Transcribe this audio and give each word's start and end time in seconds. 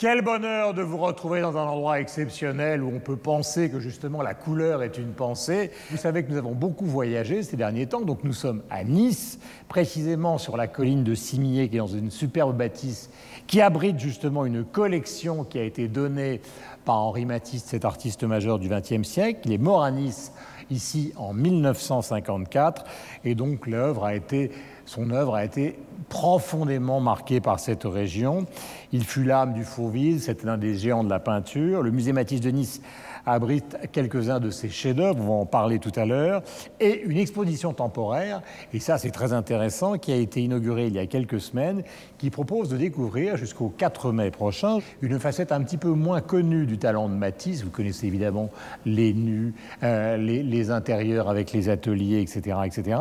Quel 0.00 0.22
bonheur 0.22 0.72
de 0.72 0.80
vous 0.80 0.96
retrouver 0.96 1.42
dans 1.42 1.58
un 1.58 1.66
endroit 1.66 2.00
exceptionnel 2.00 2.82
où 2.82 2.90
on 2.90 3.00
peut 3.00 3.18
penser 3.18 3.68
que 3.68 3.80
justement 3.80 4.22
la 4.22 4.32
couleur 4.32 4.82
est 4.82 4.96
une 4.96 5.12
pensée. 5.12 5.70
Vous 5.90 5.98
savez 5.98 6.24
que 6.24 6.30
nous 6.30 6.38
avons 6.38 6.54
beaucoup 6.54 6.86
voyagé 6.86 7.42
ces 7.42 7.58
derniers 7.58 7.86
temps, 7.86 8.00
donc 8.00 8.24
nous 8.24 8.32
sommes 8.32 8.62
à 8.70 8.82
Nice, 8.82 9.38
précisément 9.68 10.38
sur 10.38 10.56
la 10.56 10.68
colline 10.68 11.04
de 11.04 11.14
Cimier, 11.14 11.68
qui 11.68 11.76
est 11.76 11.80
dans 11.80 11.86
une 11.86 12.10
superbe 12.10 12.56
bâtisse 12.56 13.10
qui 13.46 13.60
abrite 13.60 13.98
justement 13.98 14.46
une 14.46 14.64
collection 14.64 15.44
qui 15.44 15.58
a 15.58 15.64
été 15.64 15.86
donnée 15.86 16.40
par 16.86 16.96
Henri 16.96 17.26
Matisse, 17.26 17.64
cet 17.64 17.84
artiste 17.84 18.24
majeur 18.24 18.58
du 18.58 18.70
XXe 18.70 19.06
siècle. 19.06 19.40
Il 19.44 19.52
est 19.52 19.58
mort 19.58 19.82
à 19.82 19.90
Nice 19.90 20.32
ici 20.70 21.12
en 21.16 21.34
1954 21.34 22.84
et 23.26 23.34
donc 23.34 23.66
l'œuvre 23.66 24.06
a 24.06 24.14
été 24.14 24.50
son 24.90 25.12
œuvre 25.12 25.36
a 25.36 25.44
été 25.44 25.78
profondément 26.08 26.98
marquée 26.98 27.40
par 27.40 27.60
cette 27.60 27.84
région. 27.84 28.46
Il 28.90 29.04
fut 29.04 29.22
l'âme 29.22 29.52
du 29.52 29.62
Fauville, 29.62 30.20
c'était 30.20 30.48
un 30.48 30.58
des 30.58 30.74
géants 30.74 31.04
de 31.04 31.10
la 31.10 31.20
peinture. 31.20 31.84
Le 31.84 31.92
musée 31.92 32.12
Matisse 32.12 32.40
de 32.40 32.50
Nice 32.50 32.82
abrite 33.26 33.76
quelques-uns 33.92 34.40
de 34.40 34.50
ses 34.50 34.68
chefs-d'œuvre, 34.68 35.18
on 35.20 35.26
va 35.26 35.32
en 35.32 35.46
parler 35.46 35.78
tout 35.78 35.92
à 35.96 36.04
l'heure, 36.04 36.42
et 36.80 37.02
une 37.02 37.18
exposition 37.18 37.72
temporaire, 37.72 38.42
et 38.72 38.80
ça 38.80 38.98
c'est 38.98 39.10
très 39.10 39.32
intéressant, 39.32 39.98
qui 39.98 40.12
a 40.12 40.16
été 40.16 40.42
inaugurée 40.42 40.86
il 40.86 40.94
y 40.94 40.98
a 40.98 41.06
quelques 41.06 41.40
semaines, 41.40 41.82
qui 42.18 42.30
propose 42.30 42.68
de 42.68 42.76
découvrir 42.76 43.36
jusqu'au 43.36 43.68
4 43.68 44.12
mai 44.12 44.30
prochain 44.30 44.78
une 45.02 45.18
facette 45.18 45.52
un 45.52 45.62
petit 45.62 45.76
peu 45.76 45.90
moins 45.90 46.20
connue 46.20 46.66
du 46.66 46.78
talent 46.78 47.08
de 47.08 47.14
Matisse. 47.14 47.64
Vous 47.64 47.70
connaissez 47.70 48.06
évidemment 48.06 48.50
les 48.84 49.12
nus, 49.12 49.54
euh, 49.82 50.16
les, 50.16 50.42
les, 50.42 50.70
intérieurs 50.70 51.28
avec 51.28 51.52
les 51.52 51.68
ateliers, 51.68 52.20
etc. 52.20 52.58
etc. 52.64 53.00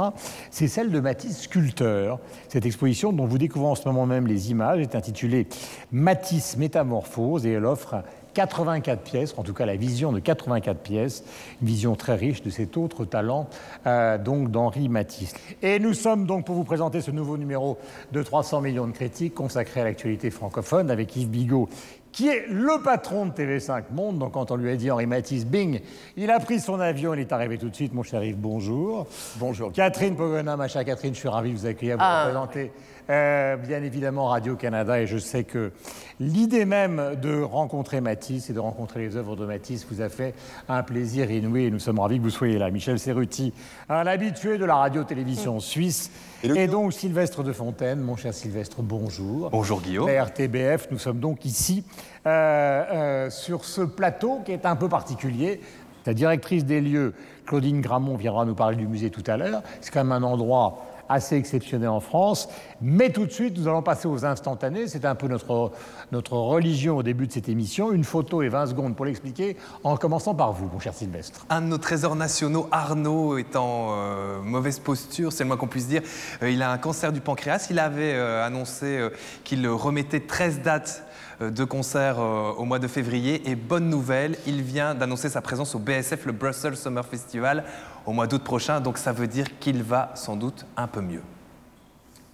C'est 0.50 0.68
celle 0.68 0.92
de 0.92 1.00
Matisse 1.00 1.42
sculpteur. 1.42 2.20
Cette 2.48 2.66
exposition 2.66 3.14
dont 3.14 3.26
vous 3.26 3.38
découvrez 3.38 3.70
en 3.70 3.76
ce 3.76 3.88
moment 3.88 4.06
même 4.06 4.28
les 4.28 4.52
images 4.52 4.80
est 4.80 4.96
intitulée 4.96 5.48
Matisse 5.92 6.58
Métamorphose 6.58 7.46
et 7.46 7.52
elle 7.52 7.66
offre 7.66 8.04
84 8.34 9.02
pièces, 9.02 9.34
en 9.38 9.44
tout 9.44 9.54
cas 9.54 9.66
la 9.66 9.76
vision 9.76 10.12
de 10.12 10.20
84 10.20 10.78
pièces, 10.80 11.24
une 11.62 11.68
vision 11.68 11.96
très 11.96 12.16
riche 12.16 12.42
de 12.42 12.50
cet 12.50 12.78
autre 12.78 13.06
talent 13.06 13.48
euh, 13.88 14.18
donc 14.18 14.52
d'Henri 14.52 14.90
Matisse. 14.90 15.34
Et 15.62 15.80
nous 15.80 15.94
sommes 15.94 16.26
donc 16.26 16.46
pour 16.46 16.56
vous 16.56 16.64
présenter 16.64 17.02
ce 17.02 17.12
nouveau 17.12 17.38
numéro 17.38 17.78
de 18.12 18.24
300 18.24 18.62
millions 18.62 18.88
de 18.88 18.92
critiques 18.92 19.34
consacré 19.34 19.82
à 19.82 19.84
l'actualité 19.84 20.30
francophone 20.30 20.92
avec 20.92 21.16
Yves 21.16 21.30
Bigot 21.30 21.70
qui 22.12 22.28
est 22.28 22.46
le 22.50 22.82
patron 22.84 23.28
de 23.28 23.32
TV5 23.32 23.84
Monde. 23.92 24.20
Donc 24.20 24.34
quand 24.34 24.52
on 24.52 24.56
lui 24.56 24.70
a 24.72 24.76
dit 24.76 24.92
Henri 24.92 25.06
Matisse, 25.06 25.46
bing, 25.46 25.80
il 26.18 26.32
a 26.32 26.40
pris 26.40 26.60
son 26.60 26.80
avion, 26.80 27.14
il 27.14 27.20
est 27.20 27.32
arrivé 27.32 27.58
tout 27.58 27.70
de 27.70 27.76
suite. 27.76 27.94
Mon 27.94 28.04
cher 28.04 28.24
Yves, 28.24 28.38
bonjour. 28.38 29.08
Bonjour. 29.38 29.72
Catherine 29.72 30.16
Pogona, 30.16 30.58
ma 30.58 30.68
chère 30.68 30.86
Catherine, 30.86 31.14
je 31.14 31.20
suis 31.20 31.30
ravi 31.30 31.52
de 31.52 31.58
vous 31.58 31.66
accueillir, 31.66 31.98
vous 31.98 32.04
ah. 32.04 32.26
représenter 32.26 32.72
euh, 33.10 33.56
bien 33.58 33.82
évidemment 33.82 34.28
Radio-Canada 34.28 35.02
et 35.02 35.08
je 35.08 35.18
sais 35.18 35.44
que 35.44 35.72
l'idée 36.20 36.66
même 36.66 37.16
de 37.20 37.42
rencontrer 37.42 38.02
Matisse 38.02 38.52
et 38.52 38.54
de 38.54 38.60
rencontrer 38.60 39.00
les 39.00 39.16
œuvres 39.16 39.36
de 39.36 39.48
Matisse 39.48 39.88
vous 39.90 40.02
a 40.02 40.10
fait 40.10 40.36
un 40.68 40.84
plaisir 40.84 41.32
inouï 41.32 41.66
et 41.66 41.72
nous 41.72 41.80
sommes 41.80 41.98
ravis 41.98 42.20
que 42.20 42.24
vous 42.24 42.30
soyez 42.30 42.60
là. 42.60 42.70
Michel 42.70 43.00
Serruti, 43.00 43.52
un 43.90 44.06
habitué 44.06 44.60
de 44.60 44.66
la 44.66 44.76
radio-télévision 44.76 45.58
mm. 45.58 45.62
suisse 45.62 46.12
et, 46.44 46.68
donc 46.68 46.94
Sylvestre 46.94 47.44
de 47.44 47.52
Fontaine, 47.52 48.00
mon 48.00 48.16
cher 48.16 48.34
Sylvestre, 48.34 48.82
bonjour. 48.82 49.50
Bonjour 49.50 49.82
Guillaume. 49.82 50.08
La 50.08 50.24
RTBF, 50.24 50.90
nous 50.92 51.00
sommes 51.00 51.20
donc 51.20 51.46
ici 51.46 51.84
euh, 52.26 52.30
euh, 52.30 53.30
sur 53.30 53.66
ce 53.66 53.82
plateau 53.82 54.42
qui 54.46 54.52
est 54.52 54.66
un 54.66 54.76
peu 54.76 54.90
particulier. 54.90 55.62
La 56.06 56.14
directrice 56.14 56.66
des 56.66 56.82
lieux, 56.82 57.14
Claudine 57.46 57.82
Gramont, 57.82 58.16
viendra 58.16 58.46
nous 58.46 58.56
parler 58.56 58.78
du 58.78 58.88
musée 58.88 59.10
tout 59.10 59.24
à 59.28 59.38
l'heure. 59.38 59.62
C'est 59.82 59.92
quand 59.92 60.04
même 60.04 60.12
un 60.12 60.24
endroit 60.24 60.86
assez 61.10 61.36
exceptionnel 61.36 61.90
en 61.90 62.00
France. 62.00 62.48
Mais 62.82 63.10
tout 63.10 63.26
de 63.26 63.32
suite, 63.32 63.58
nous 63.58 63.68
allons 63.68 63.82
passer 63.82 64.08
aux 64.08 64.26
instantanés. 64.26 64.88
C'est 64.88 65.06
un 65.06 65.16
peu 65.16 65.28
notre, 65.28 65.72
notre 66.12 66.34
religion 66.34 66.98
au 66.98 67.04
début 67.04 67.28
de 67.28 67.32
cette 67.32 67.50
émission. 67.50 67.92
Une 67.92 68.04
photo 68.04 68.44
et 68.44 68.50
20 68.50 68.68
secondes 68.68 68.96
pour 68.96 69.06
l'expliquer, 69.06 69.58
en 69.84 69.98
commençant 69.98 70.36
par 70.36 70.54
vous, 70.54 70.70
mon 70.72 70.80
cher 70.80 70.94
Sylvestre. 70.94 71.46
Un 71.50 71.62
de 71.62 71.68
nos 71.68 71.80
trésors 71.80 72.16
nationaux, 72.16 72.68
Arnaud, 72.72 73.38
est 73.38 73.56
en 73.56 73.90
euh, 73.92 74.42
mauvaise 74.42 74.80
posture, 74.80 75.34
c'est 75.34 75.44
le 75.44 75.48
moins 75.48 75.58
qu'on 75.58 75.68
puisse 75.68 75.88
dire. 75.88 76.04
Il 76.44 76.62
a 76.62 76.72
un 76.72 76.78
cancer 76.78 77.12
du 77.12 77.22
pancréas. 77.22 77.68
Il 77.70 77.80
avait 77.80 78.16
annoncé 78.16 79.10
qu'il 79.44 79.68
remettait 79.68 80.22
13 80.22 80.62
dates 80.62 81.04
de 81.40 81.64
concert 81.64 82.20
au 82.20 82.66
mois 82.66 82.80
de 82.80 82.88
février. 82.88 83.50
Et 83.50 83.56
bonne 83.56 83.90
nouvelle, 83.90 84.38
il 84.46 84.62
vient 84.62 84.96
d'annoncer 84.96 85.30
sa 85.30 85.42
présence 85.42 85.76
au 85.76 85.80
BSF, 85.80 86.26
le 86.26 86.32
Brussels 86.32 86.78
Summer 86.78 87.06
Festival, 87.06 87.64
au 88.06 88.12
mois 88.12 88.28
d'août 88.28 88.44
prochain. 88.44 88.82
Donc 88.82 88.98
ça 88.98 89.12
veut 89.12 89.28
dire 89.28 89.60
qu'il 89.60 89.84
va 89.84 90.12
sans 90.16 90.36
doute 90.36 90.66
un 90.78 90.88
peu 90.88 91.02
mieux. 91.02 91.22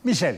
Michel. 0.03 0.38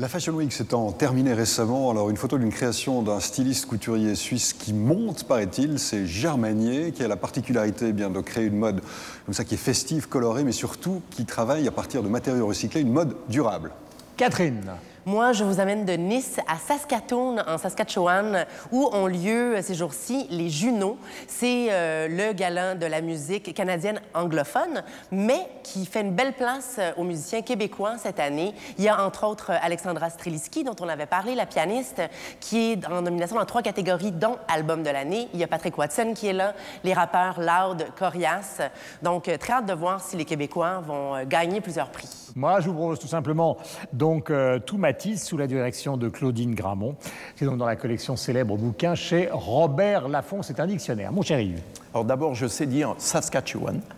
La 0.00 0.08
Fashion 0.08 0.32
Week 0.32 0.50
s'étant 0.50 0.92
terminée 0.92 1.34
récemment, 1.34 1.90
alors 1.90 2.08
une 2.08 2.16
photo 2.16 2.38
d'une 2.38 2.50
création 2.50 3.02
d'un 3.02 3.20
styliste 3.20 3.66
couturier 3.66 4.14
suisse 4.14 4.54
qui 4.54 4.72
monte, 4.72 5.24
paraît-il, 5.24 5.78
c'est 5.78 6.06
Germanier, 6.06 6.92
qui 6.92 7.04
a 7.04 7.08
la 7.08 7.16
particularité 7.16 7.88
eh 7.88 7.92
bien, 7.92 8.08
de 8.08 8.18
créer 8.20 8.46
une 8.46 8.56
mode 8.56 8.80
comme 9.26 9.34
ça 9.34 9.44
qui 9.44 9.56
est 9.56 9.58
festive, 9.58 10.08
colorée, 10.08 10.42
mais 10.42 10.52
surtout 10.52 11.02
qui 11.10 11.26
travaille 11.26 11.68
à 11.68 11.70
partir 11.70 12.02
de 12.02 12.08
matériaux 12.08 12.46
recyclés, 12.46 12.80
une 12.80 12.92
mode 12.92 13.14
durable. 13.28 13.72
Catherine. 14.16 14.72
Moi, 15.06 15.32
je 15.32 15.44
vous 15.44 15.60
amène 15.60 15.86
de 15.86 15.94
Nice 15.94 16.40
à 16.46 16.56
Saskatoon, 16.56 17.38
en 17.46 17.56
Saskatchewan, 17.56 18.44
où 18.70 18.90
ont 18.92 19.06
lieu 19.06 19.56
ces 19.62 19.74
jours-ci 19.74 20.26
les 20.28 20.50
Juno. 20.50 20.98
C'est 21.26 21.68
euh, 21.70 22.06
le 22.06 22.34
galant 22.34 22.74
de 22.74 22.84
la 22.84 23.00
musique 23.00 23.54
canadienne 23.54 23.98
anglophone, 24.12 24.82
mais 25.10 25.46
qui 25.62 25.86
fait 25.86 26.02
une 26.02 26.12
belle 26.12 26.34
place 26.34 26.76
euh, 26.78 26.92
aux 26.98 27.04
musiciens 27.04 27.40
québécois 27.40 27.96
cette 27.96 28.20
année. 28.20 28.52
Il 28.76 28.84
y 28.84 28.90
a 28.90 29.02
entre 29.02 29.26
autres 29.26 29.52
Alexandra 29.62 30.10
Streliski, 30.10 30.64
dont 30.64 30.76
on 30.80 30.88
avait 30.88 31.06
parlé, 31.06 31.34
la 31.34 31.46
pianiste, 31.46 32.02
qui 32.38 32.72
est 32.72 32.86
en 32.86 33.00
nomination 33.00 33.36
dans 33.36 33.46
trois 33.46 33.62
catégories, 33.62 34.12
dont 34.12 34.36
Album 34.48 34.82
de 34.82 34.90
l'année. 34.90 35.28
Il 35.32 35.40
y 35.40 35.44
a 35.44 35.48
Patrick 35.48 35.78
Watson 35.78 36.12
qui 36.14 36.26
est 36.26 36.34
là, 36.34 36.52
les 36.84 36.92
rappeurs 36.92 37.40
Loud, 37.40 37.86
Corias. 37.98 38.60
Donc, 39.02 39.28
euh, 39.28 39.38
très 39.38 39.54
hâte 39.54 39.66
de 39.66 39.72
voir 39.72 40.02
si 40.02 40.18
les 40.18 40.26
Québécois 40.26 40.82
vont 40.86 41.24
gagner 41.24 41.62
plusieurs 41.62 41.88
prix. 41.88 42.08
Moi, 42.36 42.60
propose 42.60 42.98
tout 42.98 43.08
simplement 43.08 43.56
donc 43.92 44.32
tout 44.66 44.78
ma 44.78 44.89
sous 45.16 45.36
la 45.36 45.46
direction 45.46 45.96
de 45.96 46.08
Claudine 46.08 46.54
Gramont. 46.54 46.96
C'est 47.36 47.44
donc 47.44 47.58
dans 47.58 47.66
la 47.66 47.76
collection 47.76 48.16
célèbre 48.16 48.56
bouquin 48.56 48.94
chez 48.94 49.28
Robert 49.32 50.08
Laffont. 50.08 50.42
C'est 50.42 50.60
un 50.60 50.66
dictionnaire. 50.66 51.12
Mon 51.12 51.22
cher 51.22 51.40
Yves. 51.40 51.60
Alors 51.94 52.04
d'abord, 52.04 52.34
je 52.34 52.46
sais 52.46 52.66
dire 52.66 52.94
Saskatchewan. 52.98 53.80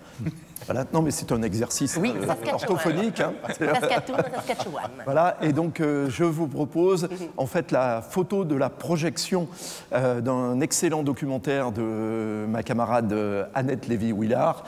Voilà. 0.66 0.84
Non, 0.92 1.02
mais 1.02 1.10
c'est 1.10 1.32
un 1.32 1.42
exercice 1.42 1.98
oui, 2.00 2.14
euh, 2.16 2.52
orthophonique. 2.52 3.20
Hein. 3.20 3.32
Saskatchewan. 3.58 4.91
Voilà. 5.04 5.36
Et 5.42 5.52
donc, 5.52 5.81
euh, 5.81 6.08
je 6.08 6.22
vous 6.22 6.47
propose 6.47 7.08
en 7.36 7.47
fait 7.47 7.72
la 7.72 8.00
photo 8.00 8.44
de 8.44 8.54
la 8.54 8.70
projection 8.70 9.48
euh, 9.92 10.20
d'un 10.20 10.60
excellent 10.60 11.02
documentaire 11.02 11.72
de 11.72 12.47
ma 12.48 12.62
camarade 12.62 13.12
Annette 13.54 13.88
Lévy-Willard 13.88 14.62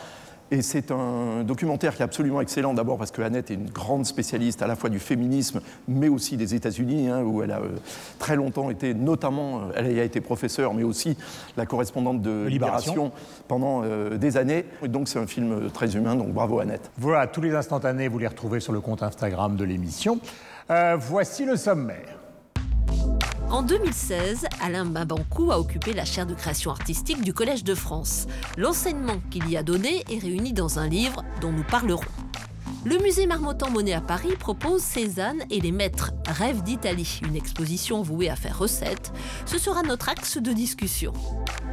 et 0.51 0.63
c'est 0.63 0.91
un 0.91 1.43
documentaire 1.43 1.95
qui 1.95 2.03
est 2.03 2.05
absolument 2.05 2.41
excellent, 2.41 2.75
d'abord 2.75 2.99
parce 2.99 3.11
que 3.11 3.23
Annette 3.23 3.51
est 3.51 3.55
une 3.55 3.71
grande 3.71 4.05
spécialiste 4.05 4.63
à 4.63 4.67
la 4.67 4.77
fois 4.77 4.91
du 4.91 4.99
féminisme, 4.99 5.61
mais 5.89 6.09
aussi 6.09 6.37
des 6.37 6.55
États-Unis, 6.55 7.09
hein, 7.09 7.23
où 7.23 7.43
elle 7.43 7.51
a 7.51 7.61
euh, 7.61 7.71
très 8.19 8.37
longtemps 8.37 8.71
été, 8.71 8.95
notamment, 8.95 9.59
euh, 9.59 9.73
elle 9.77 9.99
a 9.99 10.05
été 10.05 10.21
professeure, 10.21 10.75
mais 10.75 10.83
aussi 10.83 11.17
la 11.57 11.67
correspondante 11.67 12.21
de 12.21 12.47
Libération, 12.47 13.11
pendant 13.49 13.83
euh, 13.85 14.17
des 14.19 14.37
années. 14.37 14.67
Et 14.83 14.89
donc 14.89 15.09
c'est 15.09 15.19
un 15.19 15.27
film 15.27 15.71
très 15.73 15.97
humain, 15.97 16.15
donc 16.15 16.33
bravo 16.33 16.61
Annette. 16.61 16.91
Voilà, 16.99 17.27
tous 17.27 17.41
les 17.41 17.55
instantanés, 17.55 18.09
vous 18.09 18.19
les 18.19 18.29
retrouvez 18.29 18.61
sur 18.61 18.73
le 18.73 18.81
compte 18.81 19.03
Instagram 19.03 19.57
de 19.57 19.65
l'émission. 19.65 20.19
voici 20.99 21.45
le 21.45 21.57
sommaire. 21.57 22.24
En 23.51 23.63
2016, 23.63 24.47
Alain 24.61 24.85
Babankou 24.85 25.53
a 25.53 25.61
occupé 25.61 25.93
la 25.93 26.05
chaire 26.05 26.27
de 26.27 26.35
création 26.35 26.73
artistique 26.73 27.23
du 27.23 27.33
Collège 27.33 27.63
de 27.63 27.75
France. 27.75 28.27
L'enseignement 28.57 29.21
qu'il 29.31 29.49
y 29.49 29.57
a 29.57 29.63
donné 29.63 30.03
est 30.11 30.19
réuni 30.19 30.53
dans 30.53 30.79
un 30.81 30.89
livre 30.89 31.25
dont 31.41 31.53
nous 31.53 31.63
parlerons. 31.63 32.03
Le 32.85 32.99
musée 32.99 33.27
Marmottan-Monet 33.27 33.95
à 33.95 34.01
Paris 34.01 34.35
propose 34.39 34.83
Cézanne 34.83 35.45
et 35.51 35.61
les 35.61 35.73
maîtres 35.73 36.13
Rêve 36.27 36.63
d'Italie, 36.63 37.21
une 37.27 37.37
exposition 37.37 38.03
vouée 38.03 38.29
à 38.29 38.37
faire 38.37 38.59
recette. 38.59 39.13
Ce 39.47 39.57
sera 39.57 39.83
notre 39.83 40.09
axe 40.09 40.37
de 40.37 40.53
discussion. 40.53 41.13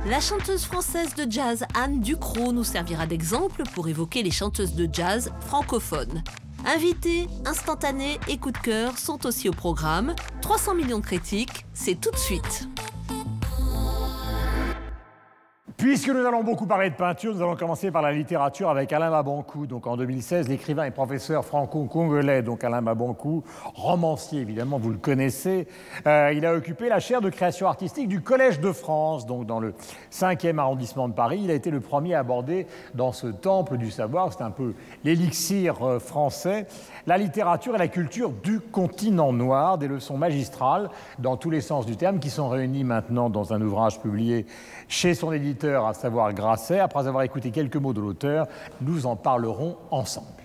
La 0.05 0.21
chanteuse 0.21 0.63
française 0.63 1.13
de 1.15 1.29
jazz 1.29 1.65
Anne 1.73 1.99
Ducrot 1.99 2.53
nous 2.53 2.63
servira 2.63 3.07
d'exemple 3.07 3.63
pour 3.73 3.87
évoquer 3.87 4.23
les 4.23 4.31
chanteuses 4.31 4.75
de 4.75 4.87
jazz 4.91 5.31
francophones. 5.41 6.23
Invités, 6.65 7.27
instantanés 7.45 8.19
et 8.27 8.37
coup 8.37 8.51
de 8.51 8.57
cœur 8.57 8.97
sont 8.97 9.25
aussi 9.25 9.49
au 9.49 9.51
programme. 9.51 10.15
300 10.41 10.75
millions 10.75 10.99
de 10.99 11.05
critiques, 11.05 11.65
c'est 11.73 11.99
tout 11.99 12.11
de 12.11 12.17
suite. 12.17 12.67
Puisque 15.81 16.09
nous 16.09 16.23
allons 16.23 16.43
beaucoup 16.43 16.67
parler 16.67 16.91
de 16.91 16.95
peinture, 16.95 17.33
nous 17.33 17.41
allons 17.41 17.55
commencer 17.55 17.89
par 17.89 18.03
la 18.03 18.11
littérature 18.11 18.69
avec 18.69 18.93
Alain 18.93 19.09
Mabankou. 19.09 19.65
Donc 19.65 19.87
en 19.87 19.97
2016, 19.97 20.47
l'écrivain 20.47 20.83
et 20.83 20.91
professeur 20.91 21.43
franco-congolais, 21.43 22.43
donc 22.43 22.63
Alain 22.63 22.81
Mabankou, 22.81 23.43
romancier 23.73 24.41
évidemment, 24.41 24.77
vous 24.77 24.91
le 24.91 24.99
connaissez, 24.99 25.67
euh, 26.05 26.33
il 26.35 26.45
a 26.45 26.53
occupé 26.53 26.87
la 26.87 26.99
chaire 26.99 27.19
de 27.19 27.31
création 27.31 27.65
artistique 27.65 28.07
du 28.07 28.21
Collège 28.21 28.59
de 28.59 28.71
France, 28.71 29.25
donc 29.25 29.47
dans 29.47 29.59
le 29.59 29.73
5e 30.11 30.59
arrondissement 30.59 31.09
de 31.09 31.15
Paris. 31.15 31.39
Il 31.45 31.49
a 31.49 31.55
été 31.55 31.71
le 31.71 31.79
premier 31.79 32.13
à 32.13 32.19
aborder 32.19 32.67
dans 32.93 33.11
ce 33.11 33.25
temple 33.25 33.77
du 33.77 33.89
savoir, 33.89 34.31
c'est 34.31 34.43
un 34.43 34.51
peu 34.51 34.75
l'élixir 35.03 35.81
euh, 35.81 35.97
français, 35.97 36.67
la 37.07 37.17
littérature 37.17 37.73
et 37.73 37.79
la 37.79 37.87
culture 37.87 38.29
du 38.29 38.59
continent 38.59 39.33
noir, 39.33 39.79
des 39.79 39.87
leçons 39.87 40.19
magistrales 40.19 40.91
dans 41.17 41.37
tous 41.37 41.49
les 41.49 41.61
sens 41.61 41.87
du 41.87 41.97
terme 41.97 42.19
qui 42.19 42.29
sont 42.29 42.49
réunies 42.49 42.83
maintenant 42.83 43.31
dans 43.31 43.51
un 43.51 43.61
ouvrage 43.63 43.99
publié 43.99 44.45
chez 44.87 45.15
son 45.15 45.31
éditeur, 45.31 45.70
à 45.75 45.93
savoir 45.93 46.33
Grasset. 46.33 46.79
Après 46.79 47.07
avoir 47.07 47.23
écouté 47.23 47.51
quelques 47.51 47.77
mots 47.77 47.93
de 47.93 48.01
l'auteur, 48.01 48.47
nous 48.81 49.05
en 49.05 49.15
parlerons 49.15 49.77
ensemble. 49.91 50.40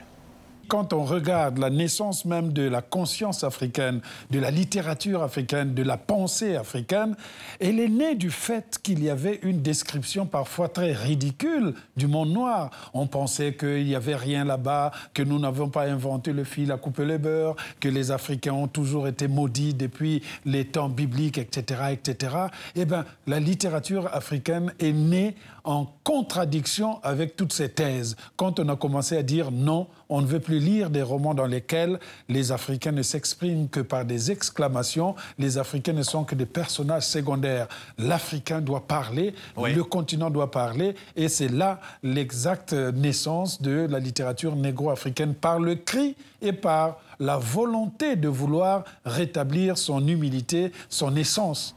Quand 0.69 0.93
on 0.93 1.05
regarde 1.05 1.59
la 1.59 1.71
naissance 1.71 2.25
même 2.25 2.53
de 2.53 2.63
la 2.63 2.83
conscience 2.83 3.45
africaine, 3.45 4.01
de 4.31 4.39
la 4.39 4.51
littérature 4.51 5.23
africaine, 5.23 5.75
de 5.75 5.83
la 5.83 5.97
pensée 5.97 6.57
africaine, 6.57 7.17
elle 7.61 7.79
est 7.79 7.89
née 7.89 8.15
du 8.15 8.31
fait 8.31 8.79
qu'il 8.83 9.03
y 9.03 9.11
avait 9.11 9.39
une 9.43 9.63
description 9.63 10.27
parfois 10.27 10.69
très 10.69 10.93
ridicule 10.93 11.75
du 11.97 12.07
monde 12.07 12.31
noir. 12.31 12.71
On 12.95 13.07
pensait 13.07 13.55
qu'il 13.55 13.85
n'y 13.85 13.95
avait 13.95 14.17
rien 14.17 14.45
là-bas, 14.45 14.91
que 15.15 15.23
nous 15.23 15.39
n'avons 15.39 15.69
pas 15.69 15.85
inventé 15.85 16.33
le 16.33 16.45
fil 16.45 16.73
à 16.73 16.77
couper 16.77 17.05
le 17.05 17.19
beurre, 17.19 17.57
que 17.81 17.89
les 17.89 18.11
Africains 18.11 18.53
ont 18.53 18.69
toujours 18.69 19.09
été 19.09 19.29
maudits 19.29 19.75
depuis 19.75 20.23
les 20.45 20.65
temps 20.65 20.89
bibliques, 20.89 21.39
etc., 21.39 21.81
etc. 21.93 22.37
Eh 22.75 22.85
bien, 22.85 23.05
la 23.27 23.41
littérature 23.41 24.09
africaine 24.13 24.73
est 24.81 24.93
née 24.93 25.37
en 25.67 25.87
contradiction 26.05 27.01
avec 27.03 27.35
toutes 27.37 27.53
ces 27.53 27.69
thèses. 27.69 28.17
Quand 28.37 28.61
on 28.61 28.69
a 28.69 28.77
commencé 28.77 29.17
à 29.17 29.23
dire 29.23 29.51
non, 29.51 29.89
on 30.09 30.23
ne 30.23 30.27
veut 30.27 30.39
plus 30.39 30.61
lire 30.61 30.91
des 30.91 31.03
romans 31.03 31.35
dans 31.35 31.47
lesquels 31.47 31.99
les 32.29 32.53
Africains 32.53 32.93
ne 32.93 33.03
s'expriment 33.03 33.69
que 33.69 33.81
par 33.81 34.05
des 34.05 34.31
exclamations, 34.31 35.17
les 35.39 35.59
Africains 35.59 35.93
ne 35.93 36.05
sont 36.05 36.23
que 36.23 36.37
des 36.37 36.47
personnages 36.47 37.03
secondaires. 37.03 37.67
L'Africain 37.99 38.61
doit 38.61 38.87
parler, 38.87 39.35
le 39.57 39.83
continent 39.83 40.31
doit 40.31 40.53
parler, 40.53 40.95
et 41.17 41.29
c'est 41.29 41.49
là 41.49 41.81
l'exacte 42.05 42.73
naissance 42.73 43.61
de 43.61 43.89
la 43.91 43.99
littérature 43.99 44.55
négro-africaine 44.55 45.35
par 45.35 45.59
le 45.59 45.75
cri 45.75 46.15
et 46.41 46.53
par 46.53 47.01
la 47.19 47.39
volonté 47.39 48.15
de 48.15 48.29
vouloir 48.29 48.85
rétablir 49.05 49.77
son 49.77 50.07
humilité, 50.07 50.71
son 50.89 51.17
essence. 51.17 51.75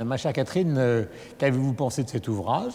Ma 0.00 0.16
chère 0.16 0.32
Catherine, 0.32 0.76
euh, 0.78 1.04
qu'avez-vous 1.38 1.74
pensé 1.74 2.02
de 2.02 2.08
cet 2.08 2.26
ouvrage? 2.26 2.72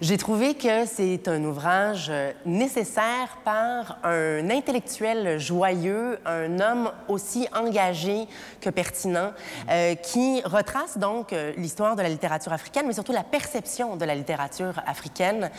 J'ai 0.00 0.16
trouvé 0.16 0.54
que 0.54 0.86
c'est 0.86 1.28
un 1.28 1.44
ouvrage 1.44 2.08
euh, 2.08 2.32
nécessaire 2.46 3.38
par 3.44 3.98
un 4.02 4.48
intellectuel 4.48 5.38
joyeux, 5.38 6.18
un 6.24 6.58
homme 6.58 6.90
aussi 7.06 7.46
engagé 7.54 8.26
que 8.62 8.70
pertinent, 8.70 9.32
euh, 9.70 9.94
qui 9.96 10.40
retrace 10.42 10.96
donc 10.96 11.34
l'histoire 11.56 11.96
de 11.96 12.02
la 12.02 12.08
littérature 12.08 12.52
africaine, 12.52 12.84
mais 12.86 12.94
surtout 12.94 13.12
la 13.12 13.24
perception 13.24 13.96
de 13.96 14.04
la 14.04 14.14
littérature 14.14 14.80
africaine, 14.86 15.50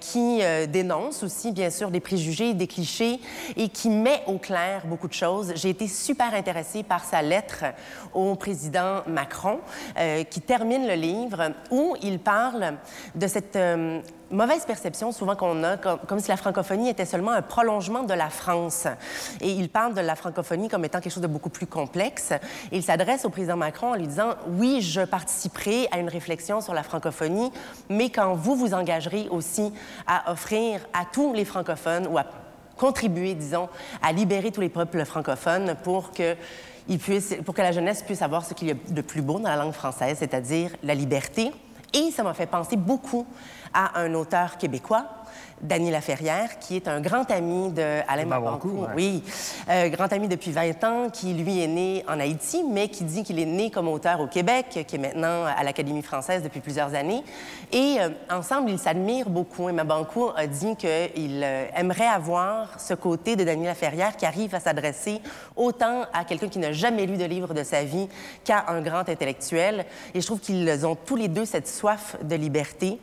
qui 0.00 0.40
dénonce 0.68 1.22
aussi, 1.22 1.52
bien 1.52 1.70
sûr, 1.70 1.90
des 1.90 2.00
préjugés, 2.00 2.54
des 2.54 2.66
clichés, 2.66 3.20
et 3.56 3.68
qui 3.68 3.88
met 3.88 4.22
au 4.26 4.38
clair 4.38 4.82
beaucoup 4.86 5.08
de 5.08 5.12
choses. 5.12 5.52
J'ai 5.56 5.70
été 5.70 5.88
super 5.88 6.34
intéressée 6.34 6.82
par 6.82 7.04
sa 7.04 7.22
lettre 7.22 7.64
au 8.12 8.34
président 8.34 9.02
Macron 9.06 9.60
qui 10.30 10.40
termine 10.40 10.86
le 10.86 10.94
livre 10.94 11.52
où 11.70 11.96
il 12.02 12.18
parle 12.18 12.74
de 13.14 13.26
cette 13.26 13.56
euh, 13.56 14.00
mauvaise 14.30 14.64
perception 14.64 15.12
souvent 15.12 15.36
qu'on 15.36 15.64
a, 15.64 15.76
comme, 15.76 16.20
si 16.20 16.28
la 16.28 16.36
francophonie 16.36 16.88
était 16.88 17.04
seulement 17.04 17.32
un 17.32 17.42
prolongement 17.42 18.02
de 18.02 18.14
la 18.14 18.30
France. 18.30 18.86
Et 19.40 19.50
il 19.50 19.68
parle 19.68 19.94
de 19.94 20.00
la 20.00 20.14
francophonie 20.14 20.68
comme 20.68 20.84
étant 20.84 21.00
quelque 21.00 21.12
chose 21.12 21.22
de 21.22 21.28
beaucoup 21.28 21.50
plus 21.50 21.66
complexe. 21.66 22.32
Et 22.72 22.76
il 22.76 22.82
s'adresse 22.82 23.24
au 23.24 23.30
président 23.30 23.56
Macron 23.56 23.92
en 23.92 23.94
lui 23.94 24.06
disant, 24.06 24.34
oui, 24.48 24.80
je 24.80 25.02
participerai 25.02 25.88
à 25.90 25.98
une 25.98 26.08
réflexion 26.08 26.60
sur 26.60 26.74
la 26.74 26.82
francophonie, 26.82 27.50
mais 27.88 28.10
quand 28.10 28.34
vous 28.34 28.54
vous 28.54 28.74
engagerez 28.74 29.28
aussi 29.30 29.72
à 30.06 30.30
offrir 30.32 30.80
à 30.92 31.04
tous 31.10 31.32
les 31.34 31.44
francophones 31.44 32.06
ou 32.06 32.18
à 32.18 32.24
contribuer, 32.76 33.34
disons, 33.34 33.68
à 34.02 34.12
libérer 34.12 34.52
tous 34.52 34.62
les 34.62 34.70
peuples 34.70 35.04
francophones 35.04 35.74
pour 35.82 36.12
que 36.12 36.34
pour 37.44 37.54
que 37.54 37.62
la 37.62 37.72
jeunesse 37.72 38.02
puisse 38.02 38.22
avoir 38.22 38.44
ce 38.44 38.54
qu'il 38.54 38.68
y 38.68 38.72
a 38.72 38.74
de 38.74 39.00
plus 39.00 39.22
beau 39.22 39.38
dans 39.38 39.48
la 39.48 39.56
langue 39.56 39.72
française, 39.72 40.18
c'est-à-dire 40.18 40.70
la 40.82 40.94
liberté. 40.94 41.52
Et 41.92 42.10
ça 42.10 42.22
m'a 42.22 42.34
fait 42.34 42.46
penser 42.46 42.76
beaucoup 42.76 43.26
à 43.72 44.00
un 44.00 44.14
auteur 44.14 44.58
québécois 44.58 45.06
Dany 45.62 45.90
Laferrière, 45.90 46.58
qui 46.58 46.76
est 46.76 46.88
un 46.88 47.00
grand 47.00 47.30
ami 47.30 47.70
de 47.70 48.00
Alain 48.08 48.24
Mabankou. 48.24 48.86
Oui, 48.96 49.22
euh, 49.68 49.88
grand 49.88 50.12
ami 50.12 50.28
depuis 50.28 50.52
20 50.52 50.84
ans, 50.84 51.10
qui 51.10 51.34
lui 51.34 51.62
est 51.62 51.66
né 51.66 52.04
en 52.08 52.18
Haïti, 52.18 52.64
mais 52.68 52.88
qui 52.88 53.04
dit 53.04 53.22
qu'il 53.22 53.38
est 53.38 53.46
né 53.46 53.70
comme 53.70 53.88
auteur 53.88 54.20
au 54.20 54.26
Québec, 54.26 54.84
qui 54.86 54.96
est 54.96 54.98
maintenant 54.98 55.44
à 55.44 55.62
l'Académie 55.62 56.02
française 56.02 56.42
depuis 56.42 56.60
plusieurs 56.60 56.94
années. 56.94 57.22
Et 57.72 57.96
euh, 58.00 58.08
ensemble, 58.30 58.70
ils 58.70 58.78
s'admirent 58.78 59.28
beaucoup. 59.28 59.68
Et 59.68 59.72
Mabankou 59.72 60.30
a 60.34 60.46
dit 60.46 60.76
qu'il 60.76 61.42
euh, 61.44 61.66
aimerait 61.76 62.06
avoir 62.06 62.80
ce 62.80 62.94
côté 62.94 63.36
de 63.36 63.44
Dany 63.44 63.66
Laferrière 63.66 64.16
qui 64.16 64.24
arrive 64.24 64.54
à 64.54 64.60
s'adresser 64.60 65.20
autant 65.56 66.04
à 66.12 66.24
quelqu'un 66.24 66.48
qui 66.48 66.58
n'a 66.58 66.72
jamais 66.72 67.04
lu 67.06 67.16
de 67.16 67.24
livre 67.24 67.52
de 67.52 67.64
sa 67.64 67.84
vie 67.84 68.08
qu'à 68.44 68.64
un 68.68 68.80
grand 68.80 69.08
intellectuel. 69.08 69.84
Et 70.14 70.20
je 70.20 70.26
trouve 70.26 70.40
qu'ils 70.40 70.86
ont 70.86 70.96
tous 70.96 71.16
les 71.16 71.28
deux 71.28 71.44
cette 71.44 71.68
soif 71.68 72.16
de 72.22 72.34
liberté, 72.34 72.98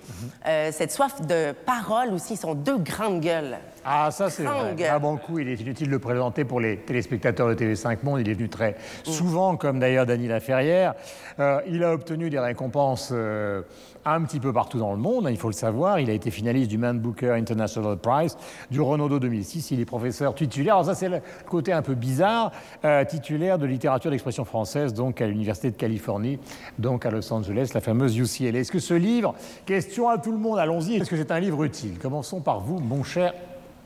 mm-hmm. 0.46 0.72
cette 0.72 0.92
soif 0.92 1.22
de 1.22 1.52
parole 1.66 2.14
aussi 2.14 2.36
deux 2.56 2.78
grandes 2.78 3.22
gueules. 3.22 3.58
Ah, 3.90 4.12
ça 4.12 4.30
c'est 4.30 4.44
vrai. 4.44 4.86
À 4.86 5.00
bon 5.00 5.16
coup, 5.16 5.40
il 5.40 5.48
est 5.48 5.62
inutile 5.62 5.88
de 5.88 5.94
le 5.94 6.00
présenter 6.00 6.44
pour 6.44 6.60
les 6.60 6.76
téléspectateurs 6.76 7.48
de 7.48 7.54
TV5 7.54 8.00
Monde. 8.04 8.20
Il 8.20 8.28
est 8.28 8.34
venu 8.34 8.50
très 8.50 8.72
mm. 8.72 9.10
souvent, 9.10 9.56
comme 9.56 9.80
d'ailleurs 9.80 10.06
Dany 10.06 10.28
Laferrière. 10.28 10.94
Euh, 11.40 11.62
il 11.70 11.86
a 11.86 11.94
obtenu 11.94 12.30
des 12.30 12.38
récompenses 12.38 13.12
euh, 13.14 13.62
un 14.04 14.22
petit 14.24 14.42
peu 14.42 14.52
partout 14.52 14.78
dans 14.78 14.92
le 14.92 14.98
monde, 14.98 15.26
hein, 15.26 15.32
il 15.32 15.38
faut 15.38 15.48
le 15.48 15.54
savoir. 15.54 16.02
Il 16.02 16.10
a 16.10 16.14
été 16.14 16.32
finaliste 16.32 16.70
du 16.70 16.78
Man 16.78 17.00
Booker 17.00 17.32
International 17.32 17.96
Prize, 17.98 18.38
du 18.70 18.82
Renaudot 18.82 19.20
2006. 19.20 19.72
Il 19.72 19.80
est 19.80 19.86
professeur 19.86 20.36
titulaire. 20.36 20.76
Alors 20.76 20.88
ça, 20.88 20.96
c'est 20.96 21.08
le 21.08 21.22
côté 21.48 21.72
un 21.72 21.82
peu 21.82 21.96
bizarre, 21.96 22.52
euh, 22.84 23.06
titulaire 23.06 23.58
de 23.58 23.66
littérature 23.66 24.12
d'expression 24.12 24.44
française, 24.44 24.94
donc 24.94 25.22
à 25.22 25.28
l'Université 25.28 25.72
de 25.72 25.78
Californie, 25.78 26.40
donc 26.78 27.06
à 27.06 27.10
Los 27.10 27.32
Angeles, 27.32 27.72
la 27.74 27.80
fameuse 27.80 28.18
UCLA. 28.18 28.60
Est-ce 28.60 28.72
que 28.72 28.80
ce 28.80 28.96
livre, 28.96 29.34
question 29.66 30.10
à 30.10 30.18
tout 30.18 30.34
le 30.34 30.40
monde, 30.40 30.60
allons-y, 30.60 30.96
est-ce 30.96 31.10
que 31.10 31.16
c'est 31.16 31.32
un 31.32 31.40
livre 31.40 31.64
utile? 31.64 31.98
Commençons 32.00 32.42
par 32.42 32.60
vous, 32.60 32.80
mon 32.80 33.06
cher 33.06 33.34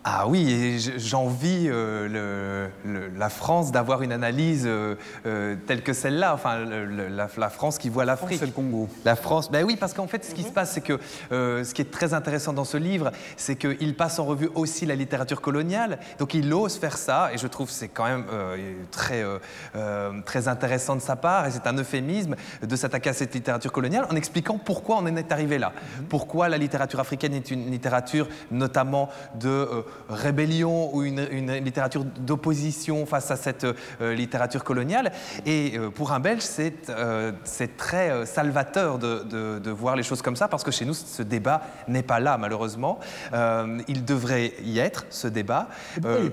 ah 0.03 0.27
oui, 0.27 0.51
et 0.51 0.79
j'envie 0.97 1.67
euh, 1.69 2.67
la 3.15 3.29
France 3.29 3.71
d'avoir 3.71 4.01
une 4.01 4.11
analyse 4.11 4.63
euh, 4.65 4.95
euh, 5.27 5.55
telle 5.67 5.83
que 5.83 5.93
celle-là, 5.93 6.33
enfin 6.33 6.57
la, 6.65 7.49
France 7.49 7.77
qui 7.77 7.89
voit 7.89 8.03
l'Afrique. 8.03 8.39
C'est 8.39 8.47
le 8.47 8.51
Congo. 8.51 8.89
La 9.05 9.15
France, 9.15 9.51
ben 9.51 9.63
oui, 9.63 9.75
parce 9.75 9.93
qu'en 9.93 10.07
fait, 10.07 10.25
ce 10.25 10.33
qui 10.33 10.41
se 10.41 10.49
passe, 10.49 10.71
c'est 10.71 10.81
que 10.81 10.99
ce 11.29 11.73
qui 11.73 11.83
est 11.83 11.91
très 11.91 12.15
intéressant 12.15 12.51
dans 12.51 12.65
ce 12.65 12.77
livre, 12.77 13.11
c'est 13.37 13.55
qu'il 13.55 13.95
passe 13.95 14.17
en 14.17 14.25
revue 14.25 14.49
aussi 14.55 14.87
la 14.87 14.95
littérature 14.95 15.39
coloniale. 15.39 15.99
Donc 16.17 16.33
il 16.33 16.51
ose 16.51 16.77
faire 16.77 16.97
ça, 16.97 17.29
et 17.31 17.37
je 17.37 17.45
trouve 17.45 17.67
que 17.67 17.73
c'est 17.73 17.89
quand 17.89 18.05
même 18.05 18.25
très, 18.89 19.23
très 20.25 20.47
intéressant 20.47 20.95
de 20.95 21.01
sa 21.01 21.15
part, 21.15 21.45
et 21.45 21.51
c'est 21.51 21.67
un 21.67 21.77
euphémisme 21.77 22.35
de 22.63 22.75
s'attaquer 22.75 23.11
à 23.11 23.13
cette 23.13 23.35
littérature 23.35 23.71
coloniale 23.71 24.07
en 24.09 24.15
expliquant 24.15 24.57
pourquoi 24.57 24.97
on 24.97 25.01
en 25.05 25.15
est 25.15 25.31
arrivé 25.31 25.59
là. 25.59 25.73
Mhm. 25.99 26.05
Pourquoi 26.05 26.49
la 26.49 26.57
littérature 26.57 26.99
africaine 26.99 27.35
est 27.35 27.51
une 27.51 27.69
littérature 27.69 28.27
notamment 28.49 29.09
de 29.35 29.67
rébellion 30.09 30.93
ou 30.95 31.03
une, 31.03 31.21
littérature 31.21 32.03
d'opposition 32.03 33.05
face 33.05 33.31
à 33.31 33.35
cette 33.35 33.65
euh, 34.01 34.13
littérature 34.13 34.63
coloniale. 34.63 35.11
Et 35.45 35.73
euh, 35.77 35.89
pour 35.89 36.11
un 36.11 36.19
Belge, 36.19 36.41
c'est 36.41 36.89
euh, 36.89 37.31
très 37.77 38.25
salvateur 38.25 38.97
de, 38.97 39.71
voir 39.71 39.95
les 39.95 40.03
choses 40.03 40.21
comme 40.21 40.35
ça, 40.35 40.47
parce 40.47 40.63
que 40.63 40.71
chez 40.71 40.85
nous, 40.85 40.93
ce 40.93 41.23
débat 41.23 41.61
n'est 41.87 42.03
pas 42.03 42.19
là, 42.19 42.37
malheureusement. 42.37 42.99
il 43.87 44.05
devrait 44.05 44.53
y 44.63 44.79
être, 44.79 45.05
ce 45.09 45.27
débat. 45.27 45.67
Pourquoi 46.01 46.19
il 46.19 46.23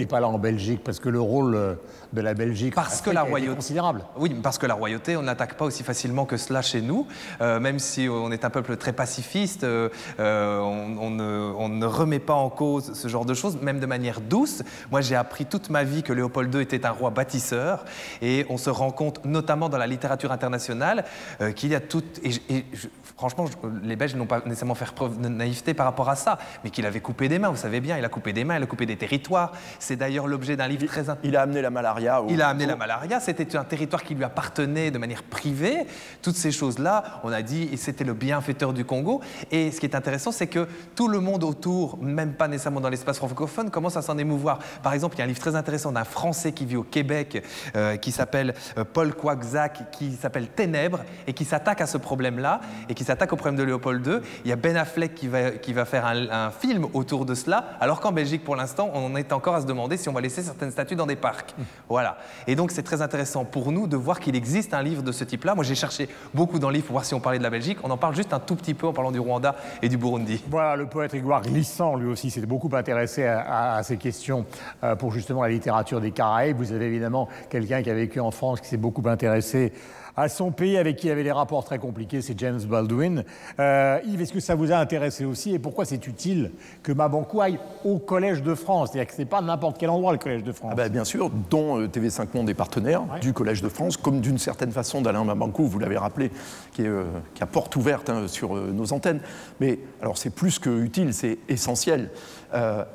n'est 0.00 0.06
pas, 0.06 0.16
pas, 0.16 0.20
là 0.20 0.28
en 0.28 0.38
Belgique? 0.38 0.82
Parce 0.84 1.00
que 1.00 1.08
le 1.08 1.20
rôle 1.20 1.76
de 2.12 2.20
la 2.20 2.34
Belgique 2.34 2.74
parce 2.74 3.00
que 3.00 3.10
la 3.10 3.22
royauté, 3.22 3.52
est 3.52 3.54
considérable. 3.54 4.02
Oui, 4.16 4.30
parce 4.42 4.58
que 4.58 4.66
la 4.66 4.74
royauté, 4.74 5.16
on 5.16 5.22
n'attaque 5.22 5.54
pas 5.54 5.64
aussi 5.64 5.82
facilement 5.82 6.24
que 6.24 6.36
cela 6.36 6.62
chez 6.62 6.80
nous, 6.80 7.06
même 7.40 7.78
si 7.78 8.08
on 8.08 8.30
est 8.30 8.44
un 8.44 8.50
peuple 8.50 8.76
très 8.76 8.92
pacifiste, 8.92 9.64
on, 9.64 11.10
ne, 11.10 11.52
on, 11.56 11.68
ne, 11.68 11.86
remet 11.86 12.18
pas 12.18 12.34
en 12.34 12.50
cause 12.50 12.71
ce 12.80 13.08
genre 13.08 13.24
de 13.24 13.34
choses, 13.34 13.58
même 13.60 13.80
de 13.80 13.86
manière 13.86 14.20
douce. 14.20 14.62
Moi, 14.90 15.00
j'ai 15.00 15.16
appris 15.16 15.46
toute 15.46 15.70
ma 15.70 15.84
vie 15.84 16.02
que 16.02 16.12
Léopold 16.12 16.54
II 16.54 16.60
était 16.60 16.86
un 16.86 16.90
roi 16.90 17.10
bâtisseur, 17.10 17.84
et 18.20 18.46
on 18.48 18.56
se 18.56 18.70
rend 18.70 18.90
compte, 18.90 19.24
notamment 19.24 19.68
dans 19.68 19.78
la 19.78 19.86
littérature 19.86 20.32
internationale, 20.32 21.04
euh, 21.40 21.52
qu'il 21.52 21.70
y 21.70 21.74
a 21.74 21.80
tout. 21.80 22.04
Et, 22.22 22.30
et 22.48 22.66
je, 22.72 22.88
franchement, 23.16 23.46
je, 23.46 23.86
les 23.86 23.96
Belges 23.96 24.16
n'ont 24.16 24.26
pas 24.26 24.42
nécessairement 24.44 24.74
fait 24.74 24.90
preuve 24.92 25.20
de 25.20 25.28
naïveté 25.28 25.74
par 25.74 25.86
rapport 25.86 26.08
à 26.08 26.16
ça, 26.16 26.38
mais 26.64 26.70
qu'il 26.70 26.86
avait 26.86 27.00
coupé 27.00 27.28
des 27.28 27.38
mains. 27.38 27.50
Vous 27.50 27.56
savez 27.56 27.80
bien, 27.80 27.98
il 27.98 28.04
a 28.04 28.08
coupé 28.08 28.32
des 28.32 28.44
mains, 28.44 28.56
il 28.56 28.62
a 28.62 28.66
coupé 28.66 28.86
des 28.86 28.96
territoires. 28.96 29.52
C'est 29.78 29.96
d'ailleurs 29.96 30.26
l'objet 30.26 30.56
d'un 30.56 30.68
livre 30.68 30.86
très. 30.86 31.04
Il 31.22 31.36
a 31.36 31.42
amené 31.42 31.62
la 31.62 31.70
malaria. 31.70 32.22
Au... 32.22 32.28
Il 32.28 32.42
a 32.42 32.48
amené 32.48 32.66
la 32.66 32.76
malaria. 32.76 33.20
C'était 33.20 33.56
un 33.56 33.64
territoire 33.64 34.02
qui 34.02 34.14
lui 34.14 34.24
appartenait 34.24 34.90
de 34.90 34.98
manière 34.98 35.22
privée. 35.22 35.86
Toutes 36.20 36.36
ces 36.36 36.52
choses-là, 36.52 37.20
on 37.24 37.32
a 37.32 37.42
dit, 37.42 37.70
c'était 37.76 38.04
le 38.04 38.14
bienfaiteur 38.14 38.72
du 38.72 38.84
Congo. 38.84 39.20
Et 39.50 39.70
ce 39.70 39.80
qui 39.80 39.86
est 39.86 39.96
intéressant, 39.96 40.32
c'est 40.32 40.46
que 40.46 40.66
tout 40.94 41.08
le 41.08 41.20
monde 41.20 41.44
autour, 41.44 41.98
même 42.02 42.34
pas 42.34 42.48
nécessairement 42.48 42.61
dans 42.70 42.88
l'espace 42.88 43.18
francophone, 43.18 43.70
commence 43.70 43.96
à 43.96 44.02
s'en 44.02 44.16
émouvoir? 44.18 44.58
Par 44.82 44.92
exemple, 44.92 45.16
il 45.16 45.18
y 45.18 45.22
a 45.22 45.24
un 45.24 45.28
livre 45.28 45.40
très 45.40 45.56
intéressant 45.56 45.92
d'un 45.92 46.04
Français 46.04 46.52
qui 46.52 46.64
vit 46.64 46.76
au 46.76 46.82
Québec, 46.82 47.44
euh, 47.76 47.96
qui 47.96 48.12
s'appelle 48.12 48.54
euh, 48.78 48.84
Paul 48.84 49.14
Quaxac, 49.14 49.90
qui 49.90 50.12
s'appelle 50.12 50.48
Ténèbres, 50.48 51.00
et 51.26 51.32
qui 51.32 51.44
s'attaque 51.44 51.80
à 51.80 51.86
ce 51.86 51.98
problème-là, 51.98 52.60
et 52.88 52.94
qui 52.94 53.04
s'attaque 53.04 53.32
au 53.32 53.36
problème 53.36 53.56
de 53.56 53.64
Léopold 53.64 54.06
II. 54.06 54.18
Il 54.44 54.50
y 54.50 54.52
a 54.52 54.56
Ben 54.56 54.76
Affleck 54.76 55.14
qui 55.14 55.28
va, 55.28 55.50
qui 55.50 55.72
va 55.72 55.84
faire 55.84 56.06
un, 56.06 56.28
un 56.30 56.50
film 56.50 56.86
autour 56.92 57.26
de 57.26 57.34
cela, 57.34 57.76
alors 57.80 58.00
qu'en 58.00 58.12
Belgique, 58.12 58.44
pour 58.44 58.56
l'instant, 58.56 58.90
on 58.94 59.06
en 59.06 59.16
est 59.16 59.32
encore 59.32 59.54
à 59.54 59.60
se 59.60 59.66
demander 59.66 59.96
si 59.96 60.08
on 60.08 60.12
va 60.12 60.20
laisser 60.20 60.42
certaines 60.42 60.70
statues 60.70 60.96
dans 60.96 61.06
des 61.06 61.16
parcs. 61.16 61.54
Voilà. 61.88 62.18
Et 62.46 62.54
donc, 62.54 62.70
c'est 62.70 62.82
très 62.82 63.02
intéressant 63.02 63.44
pour 63.44 63.72
nous 63.72 63.86
de 63.86 63.96
voir 63.96 64.20
qu'il 64.20 64.36
existe 64.36 64.74
un 64.74 64.82
livre 64.82 65.02
de 65.02 65.12
ce 65.12 65.24
type-là. 65.24 65.54
Moi, 65.54 65.64
j'ai 65.64 65.74
cherché 65.74 66.08
beaucoup 66.34 66.58
dans 66.58 66.68
le 66.68 66.74
livre 66.74 66.86
pour 66.86 66.94
voir 66.94 67.04
si 67.04 67.14
on 67.14 67.20
parlait 67.20 67.38
de 67.38 67.42
la 67.42 67.50
Belgique. 67.50 67.78
On 67.82 67.90
en 67.90 67.96
parle 67.96 68.14
juste 68.14 68.32
un 68.32 68.40
tout 68.40 68.56
petit 68.56 68.74
peu 68.74 68.86
en 68.86 68.92
parlant 68.92 69.12
du 69.12 69.20
Rwanda 69.20 69.56
et 69.80 69.88
du 69.88 69.96
Burundi. 69.96 70.42
Voilà, 70.48 70.76
le 70.76 70.86
poète 70.86 71.10
Grégoire 71.10 71.42
Glissant, 71.42 71.96
lui 71.96 72.08
aussi, 72.08 72.30
s'est 72.30 72.40
beaucoup 72.52 72.76
intéressé 72.76 73.24
à, 73.24 73.76
à, 73.76 73.82
ces 73.82 73.96
questions 73.96 74.44
euh, 74.84 74.94
pour 74.94 75.10
justement 75.10 75.42
la 75.42 75.48
littérature 75.48 76.02
des 76.02 76.10
Caraïbes. 76.10 76.58
Vous 76.58 76.72
avez 76.72 76.86
évidemment 76.86 77.28
quelqu'un 77.48 77.82
qui 77.82 77.88
a 77.88 77.94
vécu 77.94 78.20
en 78.20 78.30
France 78.30 78.60
qui 78.60 78.68
s'est 78.68 78.76
beaucoup 78.76 79.08
intéressé 79.08 79.72
à 80.16 80.28
son 80.28 80.50
pays 80.50 80.76
avec 80.76 80.96
qui 80.96 81.06
il 81.06 81.10
y 81.10 81.12
avait 81.12 81.24
des 81.24 81.32
rapports 81.32 81.64
très 81.64 81.78
compliqués, 81.78 82.20
c'est 82.20 82.38
James 82.38 82.60
Baldwin. 82.60 83.24
Euh, 83.58 83.98
Yves, 84.06 84.22
est-ce 84.22 84.32
que 84.32 84.40
ça 84.40 84.54
vous 84.54 84.72
a 84.72 84.76
intéressé 84.76 85.24
aussi 85.24 85.54
et 85.54 85.58
pourquoi 85.58 85.84
c'est 85.84 86.06
utile 86.06 86.50
que 86.82 86.92
Mabankou 86.92 87.40
aille 87.40 87.58
au 87.84 87.98
Collège 87.98 88.42
de 88.42 88.54
France? 88.54 88.90
C'est-à-dire 88.92 89.08
que 89.08 89.14
ce 89.14 89.18
n'est 89.18 89.26
pas 89.26 89.40
n'importe 89.40 89.78
quel 89.78 89.90
endroit 89.90 90.12
le 90.12 90.18
Collège 90.18 90.44
de 90.44 90.52
France. 90.52 90.70
Ah 90.72 90.76
bah, 90.76 90.88
bien 90.88 91.04
sûr, 91.04 91.30
dont 91.50 91.80
euh, 91.80 91.86
TV5 91.86 92.28
Monde 92.34 92.50
est 92.50 92.54
partenaire 92.54 93.02
ouais. 93.02 93.20
du 93.20 93.32
Collège 93.32 93.62
de 93.62 93.68
France, 93.68 93.96
comme 93.96 94.20
d'une 94.20 94.38
certaine 94.38 94.72
façon 94.72 95.00
d'Alain 95.00 95.24
Mabankou, 95.24 95.64
vous 95.64 95.78
l'avez 95.78 95.98
rappelé, 95.98 96.30
qui, 96.72 96.82
est, 96.82 96.86
euh, 96.86 97.04
qui, 97.34 97.42
a 97.42 97.46
porte 97.46 97.74
ouverte 97.76 98.10
hein, 98.10 98.28
sur 98.28 98.54
nos 98.54 98.92
antennes. 98.92 99.20
Mais 99.60 99.78
alors 100.00 100.18
c'est 100.18 100.30
plus 100.30 100.58
que 100.58 100.70
utile, 100.82 101.14
c'est 101.14 101.38
essentiel. 101.48 102.10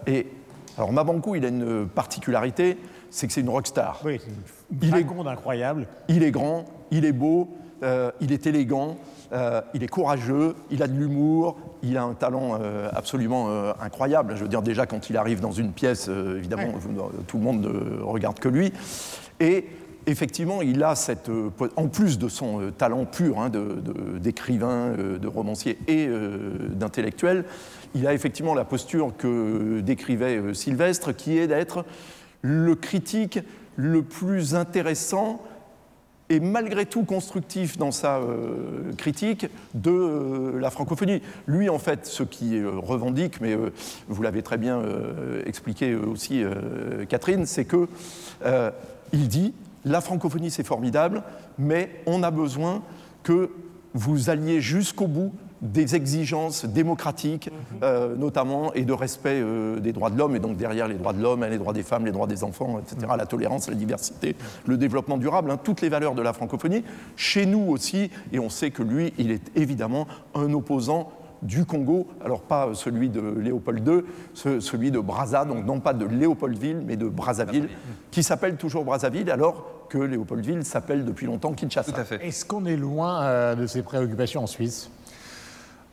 Et 0.05 0.27
alors 0.77 0.91
Mabankou, 0.91 1.35
il 1.35 1.45
a 1.45 1.49
une 1.49 1.87
particularité, 1.87 2.77
c'est 3.09 3.27
que 3.27 3.33
c'est 3.33 3.41
une 3.41 3.49
rockstar. 3.49 4.01
Oui, 4.05 4.19
il 4.81 4.95
est 4.95 5.05
incroyable. 5.27 5.87
Il 6.07 6.23
est 6.23 6.31
grand, 6.31 6.65
il 6.91 7.05
est 7.05 7.11
beau, 7.11 7.49
euh, 7.83 8.11
il 8.21 8.31
est 8.31 8.47
élégant, 8.47 8.97
euh, 9.33 9.61
il 9.73 9.83
est 9.83 9.87
courageux, 9.87 10.55
il 10.71 10.81
a 10.81 10.87
de 10.87 10.97
l'humour, 10.97 11.57
il 11.83 11.97
a 11.97 12.03
un 12.03 12.13
talent 12.13 12.57
euh, 12.59 12.89
absolument 12.93 13.49
incroyable. 13.79 14.35
Je 14.35 14.43
veux 14.43 14.49
dire, 14.49 14.61
déjà, 14.61 14.85
quand 14.85 15.09
il 15.09 15.17
arrive 15.17 15.39
dans 15.39 15.51
une 15.51 15.71
pièce, 15.71 16.07
évidemment, 16.07 16.73
ouais. 16.73 17.09
tout 17.27 17.37
le 17.37 17.43
monde 17.43 17.61
ne 17.61 18.01
regarde 18.01 18.39
que 18.39 18.49
lui. 18.49 18.73
Et 19.39 19.65
effectivement, 20.07 20.61
il 20.61 20.83
a 20.83 20.95
cette, 20.95 21.29
en 21.75 21.87
plus 21.87 22.17
de 22.17 22.29
son 22.29 22.71
talent 22.77 23.05
pur 23.05 23.39
hein, 23.39 23.51
d'écrivain, 24.19 24.91
de, 24.91 25.03
de, 25.03 25.17
de, 25.17 25.27
romancier 25.27 25.77
et 25.87 26.09
d'intellectuel, 26.69 27.45
il 27.93 28.07
a 28.07 28.13
effectivement 28.13 28.53
la 28.53 28.65
posture 28.65 29.13
que 29.17 29.81
décrivait 29.81 30.53
Sylvestre, 30.53 31.15
qui 31.15 31.37
est 31.37 31.47
d'être 31.47 31.85
le 32.41 32.75
critique 32.75 33.39
le 33.77 34.01
plus 34.03 34.55
intéressant 34.55 35.41
et 36.29 36.39
malgré 36.39 36.85
tout 36.85 37.03
constructif 37.03 37.77
dans 37.77 37.91
sa 37.91 38.17
euh, 38.17 38.91
critique 38.97 39.47
de 39.73 39.91
euh, 39.91 40.59
la 40.59 40.69
francophonie. 40.69 41.21
Lui, 41.45 41.69
en 41.69 41.79
fait, 41.79 42.05
ce 42.05 42.23
qui 42.23 42.57
euh, 42.57 42.71
revendique, 42.71 43.39
mais 43.39 43.57
vous 44.09 44.21
l'avez 44.21 44.41
très 44.41 44.57
bien 44.57 44.81
expliqué 45.45 45.95
aussi, 45.95 46.43
Catherine, 47.07 47.45
c'est 47.45 47.65
que 47.65 47.87
il 49.13 49.27
dit 49.27 49.53
la 49.85 50.01
francophonie 50.01 50.51
c'est 50.51 50.65
formidable, 50.65 51.23
mais 51.57 52.01
on 52.05 52.23
a 52.23 52.31
besoin 52.31 52.83
que 53.23 53.51
vous 53.93 54.29
alliez 54.29 54.59
jusqu'au 54.59 55.07
bout 55.07 55.33
des 55.61 55.95
exigences 55.95 56.65
démocratiques, 56.65 57.49
euh, 57.83 58.15
notamment, 58.15 58.73
et 58.73 58.83
de 58.85 58.93
respect 58.93 59.41
euh, 59.41 59.79
des 59.79 59.91
droits 59.91 60.09
de 60.09 60.17
l'homme, 60.17 60.35
et 60.35 60.39
donc 60.39 60.57
derrière 60.57 60.87
les 60.87 60.95
droits 60.95 61.13
de 61.13 61.21
l'homme, 61.21 61.43
les 61.43 61.57
droits 61.57 61.73
des 61.73 61.83
femmes, 61.83 62.05
les 62.05 62.11
droits 62.11 62.27
des 62.27 62.43
enfants, 62.43 62.79
etc., 62.79 63.13
la 63.17 63.25
tolérance, 63.25 63.67
la 63.67 63.75
diversité, 63.75 64.35
le 64.65 64.77
développement 64.77 65.17
durable, 65.17 65.51
hein, 65.51 65.59
toutes 65.61 65.81
les 65.81 65.89
valeurs 65.89 66.15
de 66.15 66.21
la 66.21 66.33
francophonie. 66.33 66.83
Chez 67.15 67.45
nous 67.45 67.65
aussi, 67.69 68.11
et 68.31 68.39
on 68.39 68.49
sait 68.49 68.71
que 68.71 68.83
lui, 68.83 69.13
il 69.17 69.31
est 69.31 69.51
évidemment 69.55 70.07
un 70.35 70.53
opposant 70.53 71.11
du 71.41 71.65
Congo, 71.65 72.07
alors 72.23 72.41
pas 72.41 72.73
celui 72.73 73.09
de 73.09 73.21
Léopold 73.21 73.87
II, 73.87 74.01
ce, 74.33 74.59
celui 74.59 74.91
de 74.91 74.99
Brazza, 74.99 75.45
donc 75.45 75.65
non 75.65 75.79
pas 75.79 75.93
de 75.93 76.05
Léopoldville, 76.05 76.81
mais 76.85 76.97
de 76.97 77.07
Brazzaville, 77.07 77.69
qui 78.11 78.23
s'appelle 78.23 78.55
toujours 78.55 78.83
Brazzaville, 78.85 79.29
alors 79.29 79.65
que 79.89 79.97
Léopoldville 79.97 80.65
s'appelle 80.65 81.05
depuis 81.05 81.25
longtemps 81.25 81.53
Kinshasa. 81.53 81.93
Est-ce 82.21 82.45
qu'on 82.45 82.65
est 82.65 82.75
loin 82.75 83.21
euh, 83.21 83.55
de 83.55 83.67
ces 83.67 83.83
préoccupations 83.83 84.43
en 84.43 84.47
Suisse? 84.47 84.89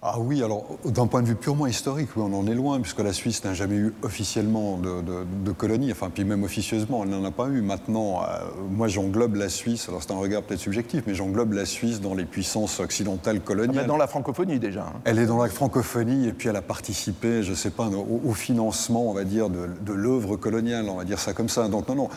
Ah 0.07 0.17
oui, 0.19 0.43
alors 0.43 0.67
d'un 0.85 1.07
point 1.07 1.23
de 1.23 1.29
vue 1.29 1.35
purement 1.35 1.67
historique, 1.67 2.11
oui, 2.15 2.23
on 2.29 2.39
en 2.39 2.47
est 2.47 2.55
loin, 2.55 2.79
puisque 2.79 3.01
la 3.01 3.15
Suisse 3.15 3.43
n'a 3.43 3.55
jamais 3.55 3.77
eu 3.77 3.95
officiellement 4.03 4.77
de, 4.77 5.01
de, 5.01 5.25
de 5.47 5.53
colonies, 5.53 5.91
enfin, 5.93 6.11
puis 6.13 6.25
même 6.25 6.45
officieusement, 6.45 7.05
elle 7.05 7.09
n'en 7.09 7.25
a 7.25 7.31
pas 7.31 7.47
eu. 7.47 7.63
Maintenant, 7.63 8.23
euh, 8.23 8.27
moi 8.71 8.87
j'englobe 8.87 9.37
la 9.37 9.49
Suisse, 9.49 9.89
alors 9.89 10.03
c'est 10.03 10.13
un 10.13 10.19
regard 10.19 10.43
peut-être 10.43 10.61
subjectif, 10.61 11.05
mais 11.07 11.15
j'englobe 11.15 11.55
la 11.55 11.65
Suisse 11.65 12.03
dans 12.03 12.15
les 12.15 12.27
puissances 12.27 12.81
occidentales 12.81 13.41
coloniales. 13.41 13.85
Ah, 13.87 13.89
dans 13.89 13.97
la 13.97 14.07
francophonie 14.07 14.59
déjà. 14.59 14.83
Hein. 14.83 15.01
Elle 15.05 15.19
est 15.19 15.27
dans 15.27 15.43
la 15.43 15.49
francophonie, 15.49 16.29
et 16.29 16.35
puis 16.35 16.51
elle 16.51 16.57
a 16.57 16.63
participé, 16.63 17.43
je 17.43 17.53
ne 17.53 17.57
sais 17.57 17.71
pas, 17.71 17.87
au, 17.87 18.21
au, 18.29 18.35
financement, 18.35 19.09
on 19.09 19.15
va 19.15 19.25
dire, 19.25 19.49
de, 19.49 19.71
de 19.81 19.93
l'œuvre 19.95 20.37
coloniale, 20.37 20.87
on 20.91 20.97
va 20.97 21.05
dire 21.05 21.19
ça 21.19 21.33
comme 21.33 21.49
ça. 21.49 21.69
Donc 21.69 21.89
non, 21.89 21.95
non. 21.95 22.09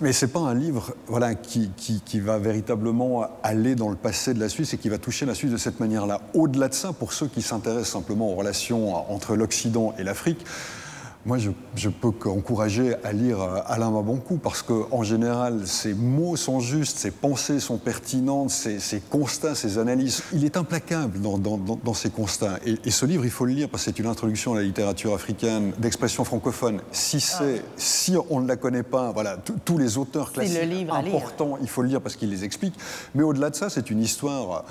Mais 0.00 0.12
ce 0.12 0.26
n'est 0.26 0.32
pas 0.32 0.40
un 0.40 0.54
livre 0.54 0.94
voilà, 1.06 1.34
qui, 1.34 1.70
qui, 1.76 2.00
qui, 2.00 2.20
va 2.20 2.38
véritablement 2.38 3.26
aller 3.42 3.74
dans 3.74 3.88
le 3.88 3.96
passé 3.96 4.34
de 4.34 4.40
la 4.40 4.48
Suisse 4.48 4.74
et 4.74 4.78
qui 4.78 4.88
va 4.88 4.98
toucher 4.98 5.26
la 5.26 5.34
Suisse 5.34 5.52
de 5.52 5.56
cette 5.56 5.80
manière-là. 5.80 6.20
Au-delà 6.34 6.68
de 6.68 6.74
ça, 6.74 6.92
pour 6.92 7.12
ceux 7.12 7.26
qui 7.26 7.42
s'intéressent 7.42 7.92
simplement 7.92 8.30
aux 8.32 8.34
relations 8.34 9.10
entre 9.12 9.36
l'Occident 9.36 9.94
et 9.98 10.04
l'Afrique, 10.04 10.44
moi, 11.26 11.38
je, 11.38 11.50
je 11.74 11.88
peux 11.88 12.12
qu'encourager 12.12 12.94
à 13.02 13.12
lire 13.12 13.40
Alain 13.66 13.90
Mabankou 13.90 14.36
parce 14.36 14.62
qu'en 14.62 15.02
général, 15.02 15.66
ses 15.66 15.92
mots 15.92 16.36
sont 16.36 16.60
justes, 16.60 16.98
ses 16.98 17.10
pensées 17.10 17.58
sont 17.58 17.78
pertinentes, 17.78 18.50
ses, 18.50 18.78
ses 18.78 19.00
constats, 19.00 19.56
ses 19.56 19.78
analyses. 19.78 20.22
Il 20.32 20.44
est 20.44 20.56
implacable 20.56 21.20
dans, 21.20 21.36
dans, 21.36 21.58
dans, 21.58 21.80
dans 21.82 21.94
ses 21.94 22.10
constats. 22.10 22.60
Et, 22.64 22.76
et, 22.84 22.92
ce 22.92 23.04
livre, 23.06 23.24
il 23.24 23.32
faut 23.32 23.44
le 23.44 23.54
lire 23.54 23.68
parce 23.68 23.82
que 23.84 23.90
c'est 23.90 23.98
une 23.98 24.06
introduction 24.06 24.54
à 24.54 24.58
la 24.58 24.62
littérature 24.62 25.14
africaine 25.14 25.72
d'expression 25.78 26.22
francophone. 26.22 26.80
Si, 26.92 27.18
c'est, 27.18 27.58
ah. 27.58 27.70
si 27.76 28.14
on 28.30 28.40
ne 28.40 28.46
la 28.46 28.54
connaît 28.54 28.84
pas, 28.84 29.10
voilà, 29.10 29.36
tous 29.64 29.78
les 29.78 29.98
auteurs 29.98 30.30
classiques 30.30 30.88
importants, 30.88 31.58
il 31.60 31.68
faut 31.68 31.82
le 31.82 31.88
lire 31.88 32.00
parce 32.00 32.14
qu'il 32.14 32.30
les 32.30 32.44
explique. 32.44 32.74
Mais 33.16 33.24
au-delà 33.24 33.50
de 33.50 33.56
ça, 33.56 33.68
c'est 33.68 33.90
une 33.90 34.00
histoire 34.00 34.64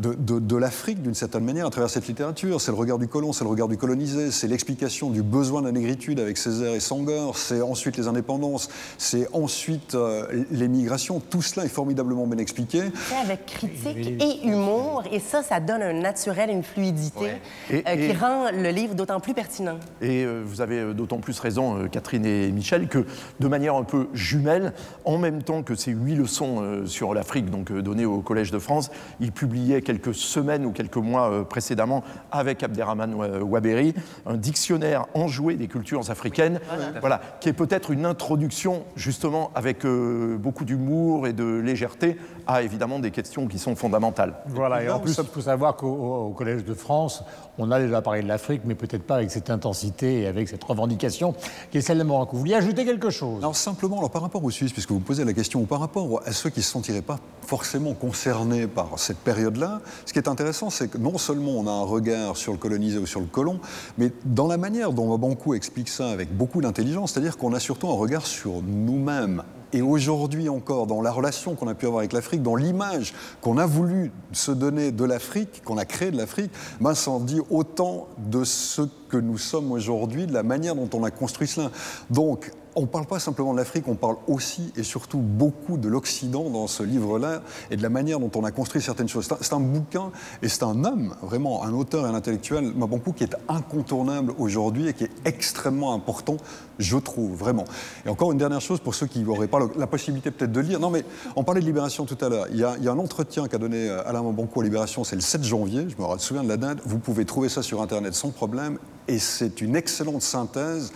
de, 0.00 0.14
de, 0.14 0.38
de 0.38 0.56
l'Afrique 0.56 1.02
d'une 1.02 1.14
certaine 1.14 1.44
manière 1.44 1.66
à 1.66 1.70
travers 1.70 1.90
cette 1.90 2.06
littérature. 2.08 2.60
C'est 2.60 2.70
le 2.70 2.76
regard 2.76 2.98
du 2.98 3.08
colon, 3.08 3.32
c'est 3.32 3.44
le 3.44 3.50
regard 3.50 3.68
du 3.68 3.76
colonisé, 3.76 4.30
c'est 4.30 4.48
l'explication 4.48 5.10
du 5.10 5.22
besoin 5.22 5.60
de 5.60 5.66
la 5.66 5.72
négritude 5.72 6.20
avec 6.20 6.36
Césaire 6.36 6.74
et 6.74 6.80
Senghor, 6.80 7.36
c'est 7.36 7.62
ensuite 7.62 7.96
les 7.96 8.08
indépendances, 8.08 8.68
c'est 8.98 9.28
ensuite 9.32 9.94
euh, 9.94 10.44
les 10.50 10.68
migrations. 10.68 11.20
Tout 11.20 11.42
cela 11.42 11.66
est 11.66 11.70
formidablement 11.70 12.26
bien 12.26 12.38
expliqué. 12.38 12.82
Avec 13.22 13.46
critique 13.46 14.20
et 14.20 14.46
humour, 14.46 15.04
et 15.12 15.20
ça, 15.20 15.42
ça 15.42 15.60
donne 15.60 15.82
un 15.82 15.92
naturel, 15.92 16.50
une 16.50 16.62
fluidité 16.62 17.20
ouais. 17.20 17.40
et, 17.70 17.82
euh, 17.86 17.94
qui 17.94 18.02
et, 18.02 18.12
rend 18.12 18.50
le 18.52 18.70
livre 18.70 18.94
d'autant 18.94 19.20
plus 19.20 19.34
pertinent. 19.34 19.78
Et 20.00 20.24
euh, 20.24 20.42
vous 20.44 20.60
avez 20.60 20.94
d'autant 20.94 21.18
plus 21.18 21.38
raison, 21.38 21.76
euh, 21.76 21.88
Catherine 21.88 22.24
et 22.24 22.50
Michel, 22.50 22.88
que 22.88 23.04
de 23.40 23.48
manière 23.48 23.74
un 23.74 23.84
peu 23.84 24.08
jumelle, 24.14 24.72
en 25.04 25.18
même 25.18 25.42
temps 25.42 25.62
que 25.62 25.74
ces 25.74 25.92
huit 25.92 26.14
leçons 26.14 26.62
euh, 26.62 26.86
sur 26.86 27.14
l'Afrique, 27.14 27.50
donc 27.50 27.72
données 27.72 28.06
au 28.06 28.20
Collège 28.20 28.50
de 28.50 28.58
France, 28.58 28.90
il 29.20 29.32
publiait 29.32 29.82
quelques 29.90 30.14
semaines 30.14 30.64
ou 30.64 30.70
quelques 30.70 30.96
mois 30.96 31.48
précédemment 31.48 32.04
avec 32.30 32.62
Abderrahman 32.62 33.14
Waberi 33.42 33.94
un 34.26 34.36
dictionnaire 34.36 35.06
enjoué 35.14 35.54
des 35.54 35.66
cultures 35.66 36.10
africaines, 36.10 36.60
voilà, 37.00 37.20
qui 37.40 37.48
est 37.48 37.52
peut-être 37.52 37.90
une 37.90 38.06
introduction 38.06 38.84
justement 38.96 39.50
avec 39.54 39.84
euh, 39.84 40.36
beaucoup 40.38 40.64
d'humour 40.64 41.26
et 41.26 41.32
de 41.32 41.44
légèreté 41.44 42.16
à 42.46 42.62
évidemment 42.62 42.98
des 42.98 43.10
questions 43.10 43.46
qui 43.46 43.58
sont 43.58 43.76
fondamentales. 43.76 44.34
Voilà, 44.46 44.82
et 44.82 44.90
en 44.90 45.00
plus, 45.00 45.16
il 45.18 45.24
faut 45.24 45.40
savoir 45.40 45.76
qu'au 45.76 45.88
au 45.90 46.30
Collège 46.30 46.64
de 46.64 46.74
France, 46.74 47.22
on 47.58 47.70
a 47.70 47.80
déjà 47.80 48.02
parlé 48.02 48.22
de 48.22 48.28
l'Afrique, 48.28 48.62
mais 48.64 48.74
peut-être 48.74 49.02
pas 49.02 49.16
avec 49.16 49.30
cette 49.30 49.50
intensité 49.50 50.22
et 50.22 50.26
avec 50.26 50.48
cette 50.48 50.64
revendication 50.64 51.34
qui 51.70 51.78
est 51.78 51.80
celle 51.80 51.98
de 51.98 52.04
Moranco. 52.04 52.32
Vous 52.32 52.40
vouliez 52.40 52.54
ajouter 52.54 52.84
quelque 52.84 53.10
chose? 53.10 53.38
Alors 53.38 53.56
simplement, 53.56 53.98
alors, 53.98 54.10
par 54.10 54.22
rapport 54.22 54.42
aux 54.42 54.50
Suisses, 54.50 54.72
puisque 54.72 54.90
vous 54.90 55.00
posez 55.00 55.24
la 55.24 55.32
question, 55.32 55.60
ou 55.60 55.66
par 55.66 55.80
rapport 55.80 56.22
à 56.26 56.32
ceux 56.32 56.50
qui 56.50 56.60
ne 56.60 56.64
se 56.64 56.70
sentiraient 56.70 57.02
pas 57.02 57.18
forcément 57.46 57.94
concernés 57.94 58.66
par 58.66 58.98
cette 58.98 59.18
période-là, 59.18 59.69
ce 60.06 60.12
qui 60.12 60.18
est 60.18 60.28
intéressant, 60.28 60.70
c'est 60.70 60.88
que 60.88 60.98
non 60.98 61.18
seulement 61.18 61.52
on 61.52 61.66
a 61.66 61.70
un 61.70 61.84
regard 61.84 62.36
sur 62.36 62.52
le 62.52 62.58
colonisé 62.58 62.98
ou 62.98 63.06
sur 63.06 63.20
le 63.20 63.26
colon, 63.26 63.60
mais 63.98 64.12
dans 64.24 64.46
la 64.46 64.56
manière 64.56 64.92
dont 64.92 65.08
Mabankou 65.08 65.54
explique 65.54 65.88
ça 65.88 66.10
avec 66.10 66.36
beaucoup 66.36 66.60
d'intelligence, 66.60 67.12
c'est-à-dire 67.12 67.36
qu'on 67.36 67.52
a 67.54 67.60
surtout 67.60 67.88
un 67.88 67.94
regard 67.94 68.26
sur 68.26 68.62
nous-mêmes 68.62 69.42
et 69.72 69.82
aujourd'hui 69.82 70.48
encore, 70.48 70.86
dans 70.86 71.00
la 71.00 71.12
relation 71.12 71.54
qu'on 71.54 71.68
a 71.68 71.74
pu 71.74 71.86
avoir 71.86 72.00
avec 72.00 72.12
l'Afrique, 72.12 72.42
dans 72.42 72.56
l'image 72.56 73.14
qu'on 73.40 73.58
a 73.58 73.66
voulu 73.66 74.10
se 74.32 74.50
donner 74.50 74.90
de 74.90 75.04
l'Afrique, 75.04 75.62
qu'on 75.64 75.78
a 75.78 75.84
créé 75.84 76.10
de 76.10 76.16
l'Afrique, 76.16 76.50
ben, 76.80 76.94
ça 76.94 77.10
en 77.10 77.20
dit 77.20 77.40
autant 77.50 78.08
de 78.18 78.44
ce 78.44 78.82
que 79.08 79.16
nous 79.16 79.38
sommes 79.38 79.72
aujourd'hui, 79.72 80.26
de 80.26 80.32
la 80.32 80.42
manière 80.42 80.74
dont 80.74 80.90
on 80.94 81.04
a 81.04 81.10
construit 81.10 81.48
cela. 81.48 81.70
Donc, 82.10 82.50
on 82.76 82.82
ne 82.82 82.86
parle 82.86 83.06
pas 83.06 83.18
simplement 83.18 83.52
de 83.52 83.58
l'Afrique, 83.58 83.88
on 83.88 83.94
parle 83.94 84.16
aussi 84.28 84.72
et 84.76 84.82
surtout 84.82 85.18
beaucoup 85.18 85.76
de 85.76 85.88
l'Occident 85.88 86.50
dans 86.50 86.66
ce 86.66 86.82
livre-là 86.82 87.42
et 87.70 87.76
de 87.76 87.82
la 87.82 87.88
manière 87.88 88.20
dont 88.20 88.30
on 88.34 88.44
a 88.44 88.50
construit 88.50 88.80
certaines 88.80 89.08
choses. 89.08 89.28
C'est 89.40 89.52
un, 89.52 89.60
bouquin 89.60 90.10
et 90.42 90.48
c'est 90.48 90.62
un 90.62 90.84
homme, 90.84 91.14
vraiment 91.22 91.64
un 91.64 91.72
auteur 91.72 92.06
et 92.06 92.08
un 92.08 92.14
intellectuel, 92.14 92.72
Mabonkou, 92.74 93.12
qui 93.12 93.24
est 93.24 93.36
incontournable 93.48 94.32
aujourd'hui 94.38 94.88
et 94.88 94.94
qui 94.94 95.04
est 95.04 95.10
extrêmement 95.24 95.94
important, 95.94 96.36
je 96.78 96.96
trouve, 96.96 97.34
vraiment. 97.34 97.64
Et 98.06 98.08
encore 98.08 98.32
une 98.32 98.38
dernière 98.38 98.60
chose 98.60 98.80
pour 98.80 98.94
ceux 98.94 99.06
qui 99.06 99.20
n'auraient 99.20 99.48
pas 99.48 99.60
la 99.76 99.86
possibilité 99.86 100.30
peut-être 100.30 100.52
de 100.52 100.60
lire. 100.60 100.80
Non, 100.80 100.90
mais 100.90 101.04
on 101.36 101.44
parlait 101.44 101.60
de 101.60 101.66
Libération 101.66 102.04
tout 102.04 102.18
à 102.20 102.28
l'heure. 102.28 102.46
Il, 102.50 102.66
il, 102.78 102.84
y 102.84 102.88
a 102.88 102.92
un 102.92 102.98
entretien 102.98 103.48
qu'a 103.48 103.58
donné 103.58 103.88
euh, 103.88 104.08
Alain 104.08 104.22
Mabonkou 104.22 104.60
à 104.60 104.64
Libération, 104.64 105.04
c'est 105.04 105.16
le 105.16 105.22
7 105.22 105.44
janvier, 105.44 105.86
je 105.88 106.02
me 106.02 106.18
souviens 106.18 106.42
de 106.42 106.48
la 106.48 106.56
date. 106.56 106.78
Vous 106.84 106.98
pouvez 106.98 107.24
trouver 107.24 107.48
ça 107.48 107.62
sur 107.62 107.82
Internet 107.82 108.14
sans 108.14 108.30
problème 108.30 108.78
et 109.08 109.18
c'est 109.18 109.60
une 109.60 109.76
excellente 109.76 110.22
synthèse 110.22 110.92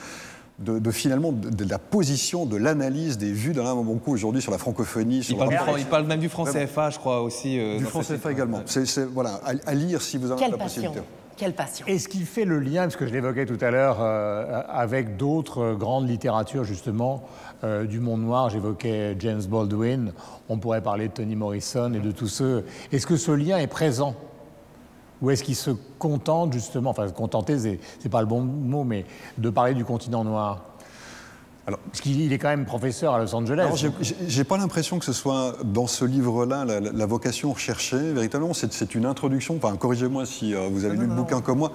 de, 0.58 0.78
de, 0.78 0.90
finalement 0.90 1.32
de, 1.32 1.50
de, 1.50 1.68
la 1.68 1.78
position, 1.78 2.46
de 2.46 2.56
l'analyse 2.56 3.18
des 3.18 3.32
vues 3.32 3.52
d'Alain 3.52 3.74
Mabonkou 3.74 4.12
aujourd'hui 4.12 4.42
sur 4.42 4.52
la 4.52 4.58
francophonie. 4.58 5.22
Sur 5.24 5.34
il, 5.34 5.38
parle 5.38 5.50
la... 5.74 5.78
il, 5.78 5.86
parle 5.86 6.06
même 6.06 6.20
du 6.20 6.28
franc 6.28 6.44
CFA, 6.44 6.90
je 6.90 6.98
crois 6.98 7.22
aussi. 7.22 7.58
Euh, 7.58 7.78
du 7.78 7.84
franc 7.84 8.00
CFA 8.00 8.32
également. 8.32 8.62
C'est 8.66 9.04
voilà, 9.04 9.40
à, 9.44 9.52
à, 9.66 9.74
lire 9.74 10.00
si 10.00 10.16
vous 10.16 10.30
avez 10.30 10.40
Quelle 10.40 10.52
la 10.52 10.58
passion. 10.58 10.82
possibilité. 10.82 11.08
Quelle 11.36 11.54
passion. 11.54 11.84
Et 11.88 11.98
ce 11.98 12.08
qui 12.08 12.20
fait 12.20 12.44
le 12.44 12.60
lien, 12.60 12.82
parce 12.82 12.96
que 12.96 13.06
je 13.06 13.12
l'évoquais 13.12 13.46
tout 13.46 13.58
à 13.60 13.70
l'heure, 13.70 13.98
euh, 14.00 14.62
avec 14.68 15.16
d'autres 15.16 15.58
euh, 15.62 15.74
grandes 15.74 16.08
littératures, 16.08 16.64
justement, 16.64 17.24
euh, 17.64 17.84
du 17.84 17.98
monde 17.98 18.22
noir, 18.22 18.50
j'évoquais 18.50 19.16
James 19.18 19.42
Baldwin, 19.42 20.12
on 20.48 20.58
pourrait 20.58 20.82
parler 20.82 21.08
de 21.08 21.12
Toni 21.12 21.34
Morrison 21.34 21.92
et 21.92 21.98
de 21.98 22.12
tous 22.12 22.28
ceux. 22.28 22.64
Est-ce 22.92 23.06
que 23.06 23.16
ce 23.16 23.32
lien 23.32 23.58
est 23.58 23.66
présent 23.66 24.14
ou 25.22 25.30
est-ce 25.30 25.44
qu'il 25.44 25.56
se 25.56 25.70
contente 25.98 26.52
justement, 26.52 26.90
enfin 26.90 27.08
contenter, 27.10 27.78
c'est 27.98 28.08
pas 28.08 28.20
le 28.20 28.26
bon 28.26 28.42
mot, 28.42 28.84
mais 28.84 29.04
de 29.38 29.50
parler 29.50 29.74
du 29.74 29.84
continent 29.84 30.24
noir? 30.24 30.62
Alors, 31.66 31.80
Parce 31.80 32.02
qu'il 32.02 32.30
est 32.30 32.38
quand 32.38 32.48
même 32.48 32.66
professeur 32.66 33.14
à 33.14 33.18
Los 33.18 33.34
Angeles. 33.34 33.86
J'ai 34.26 34.44
pas 34.44 34.58
l'impression 34.58 34.98
que 34.98 35.04
ce 35.04 35.14
soit 35.14 35.56
dans 35.64 35.86
ce 35.86 36.04
livre-là 36.04 36.64
la, 36.66 36.80
la, 36.80 37.06
vocation 37.06 37.52
recherchée. 37.52 38.12
Véritablement, 38.12 38.52
c'est 38.52 38.94
une 38.94 39.06
introduction. 39.06 39.56
Enfin, 39.56 39.74
corrigez-moi 39.76 40.26
si 40.26 40.54
euh, 40.54 40.68
vous 40.70 40.84
avez 40.84 40.96
non, 40.96 41.02
lu 41.02 41.08
non, 41.08 41.14
le 41.14 41.22
bouquin 41.22 41.36
non. 41.36 41.42
comme 41.42 41.58
moi. 41.58 41.72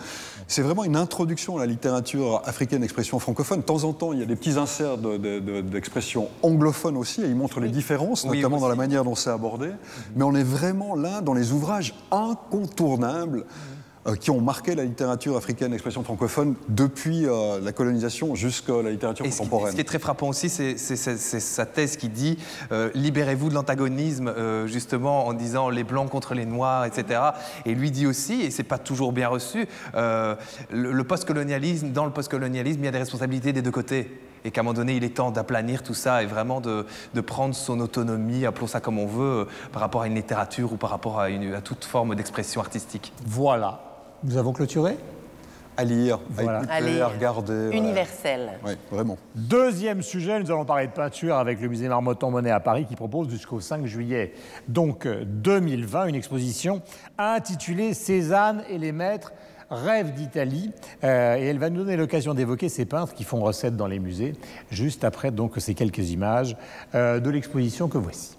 C'est 0.48 0.62
vraiment 0.62 0.84
une 0.84 0.96
introduction 0.96 1.58
à 1.58 1.60
la 1.60 1.66
littérature 1.66 2.42
africaine 2.46 2.82
d'expression 2.82 3.18
francophone. 3.18 3.62
De 3.62 3.66
temps 3.66 3.84
en 3.84 3.94
temps, 3.94 4.14
il 4.14 4.20
y 4.20 4.24
a 4.24 4.26
des 4.26 4.36
petits 4.36 4.60
inserts 4.60 4.98
d'expression 5.00 6.22
de, 6.22 6.28
de, 6.28 6.54
anglophone 6.54 6.96
aussi, 6.96 7.22
et 7.22 7.26
il 7.26 7.36
montre 7.36 7.60
les 7.60 7.70
différences, 7.70 8.26
Oui, 8.26 8.38
notamment 8.38 8.58
aussi. 8.58 8.64
dans 8.64 8.70
la 8.70 8.76
manière 8.76 9.04
dont 9.04 9.16
c'est 9.16 9.32
abordé. 9.32 9.70
Mais 10.16 10.24
on 10.24 10.36
est 10.36 10.44
vraiment 10.44 10.96
là 10.96 11.22
dans 11.22 11.34
les 11.34 11.52
ouvrages 11.52 11.96
incontournables 12.12 13.40
euh, 13.40 13.79
qui 14.20 14.32
ont 14.32 14.42
marqué 14.42 14.76
la 14.76 14.86
littérature 14.86 15.36
africaine 15.36 15.72
d'expression 15.72 16.04
francophone 16.04 16.56
depuis 16.70 17.28
euh, 17.28 17.60
la 17.62 17.72
colonisation 17.72 18.34
jusqu'à 18.36 18.82
la 18.82 18.92
littérature 18.92 19.26
Et 19.26 19.32
ce 19.32 19.36
qui, 19.36 19.42
contemporaine. 19.44 19.72
ce 19.72 19.76
qui 19.76 19.82
est 19.82 19.86
très 19.86 20.00
frappant 20.00 20.30
aussi, 20.30 20.50
c'est 20.50 20.78
sa 20.78 21.66
thèse 21.66 21.98
qui 21.98 22.10
dit 22.10 22.38
euh, 22.72 22.90
libérez-vous 22.96 23.50
de 23.50 23.54
l'antagonisme, 23.54 24.28
euh, 24.28 24.68
justement 24.68 25.28
en 25.28 25.34
disant 25.34 25.70
les 25.70 25.84
blancs 25.84 26.10
contre 26.10 26.34
les 26.34 26.46
noirs, 26.46 26.86
etc. 26.86 27.22
Et 27.66 27.76
lui 27.76 27.92
dit 27.92 28.08
aussi, 28.08 28.42
et 28.42 28.52
c'est 28.52 28.64
pas 28.64 28.78
toujours 28.78 29.12
bien 29.12 29.28
reçu, 29.28 29.68
euh, 29.96 30.36
le, 30.72 30.92
le 30.92 31.04
postcolonialisme, 31.04 31.92
dans 31.92 32.06
le 32.06 32.12
postcolonialisme, 32.12 32.82
il 32.82 32.86
y 32.86 32.90
a 32.90 32.92
des 32.92 32.98
responsabilités 33.00 33.54
des 33.54 33.62
deux 33.62 33.72
côtés. 33.72 34.22
Et 34.46 34.52
qu'à 34.52 34.62
un 34.62 34.64
moment 34.64 34.74
donné, 34.74 34.96
il 34.96 35.04
est 35.04 35.16
temps 35.16 35.32
d'aplanir 35.32 35.84
tout 35.84 35.94
ça 35.94 36.24
et 36.24 36.26
vraiment 36.26 36.62
de, 36.62 36.86
de, 37.14 37.22
prendre 37.22 37.54
son 37.54 37.80
autonomie, 37.82 38.46
appelons 38.46 38.68
ça 38.68 38.80
comme 38.80 38.98
on 38.98 39.06
veut, 39.06 39.42
euh, 39.42 39.46
par 39.74 39.82
rapport 39.82 40.04
à 40.04 40.08
une 40.08 40.16
littérature 40.16 40.72
ou 40.72 40.78
par 40.78 40.90
rapport 40.90 41.20
à, 41.20 41.30
une, 41.30 41.54
à 41.54 41.62
toute 41.62 41.84
forme 41.84 42.16
d'expression 42.16 42.62
artistique. 42.62 43.12
Voilà. 43.26 43.89
Nous 44.24 44.38
avons 44.38 44.54
clôturé 44.54 44.98
À 45.78 45.84
lire, 45.86 46.20
Voilà. 46.30 46.60
à 46.60 46.62
écouter, 46.64 46.74
À 46.74 46.82
lire. 46.82 47.06
à 47.06 47.08
regarder. 47.10 47.70
Universel. 47.72 48.52
Oui, 48.66 48.74
vraiment. 48.92 49.18
Deuxième 49.36 50.02
sujet, 50.02 50.40
nous 50.40 50.52
allons 50.52 50.66
parler 50.66 50.88
de 50.88 50.92
peinture 50.92 51.38
avec 51.38 51.62
le 51.62 51.70
musée 51.70 51.88
Marmottan-Monet 51.88 52.52
à 52.52 52.60
Paris 52.60 52.86
qui 52.86 52.96
propose 52.98 53.30
jusqu'au 53.30 53.60
5 53.62 53.86
juillet, 53.86 54.34
donc 54.68 55.06
euh, 55.06 55.24
2020, 55.26 56.08
une 56.08 56.16
exposition 56.16 56.82
intitulée 57.18 57.94
Cézanne 57.94 58.64
et 58.70 58.78
les 58.78 58.92
maîtres 58.92 59.32
rêve 59.70 60.14
d'Italie. 60.16 60.72
Euh, 61.04 61.38
et 61.38 61.46
elle 61.46 61.60
va 61.60 61.70
nous 61.70 61.78
donner 61.84 61.96
l'occasion 61.96 62.34
d'évoquer 62.34 62.68
ces 62.68 62.86
peintres 62.86 63.14
qui 63.14 63.24
font 63.24 63.40
recette 63.40 63.78
dans 63.78 63.88
les 63.88 64.00
musées, 64.00 64.34
juste 64.72 65.04
après 65.06 65.32
donc 65.32 65.54
ces 65.60 65.76
quelques 65.76 66.10
images 66.10 66.58
euh, 66.96 67.20
de 67.22 67.30
l'exposition 67.30 67.88
que 67.88 67.98
voici. 67.98 68.36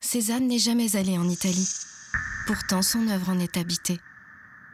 Cézanne 0.00 0.48
n'est 0.48 0.58
jamais 0.58 0.96
allé 0.96 1.16
en 1.18 1.28
Italie. 1.28 1.68
Pourtant, 2.48 2.80
son 2.82 3.06
œuvre 3.08 3.30
en 3.30 3.38
est 3.38 3.56
habitée. 3.56 3.98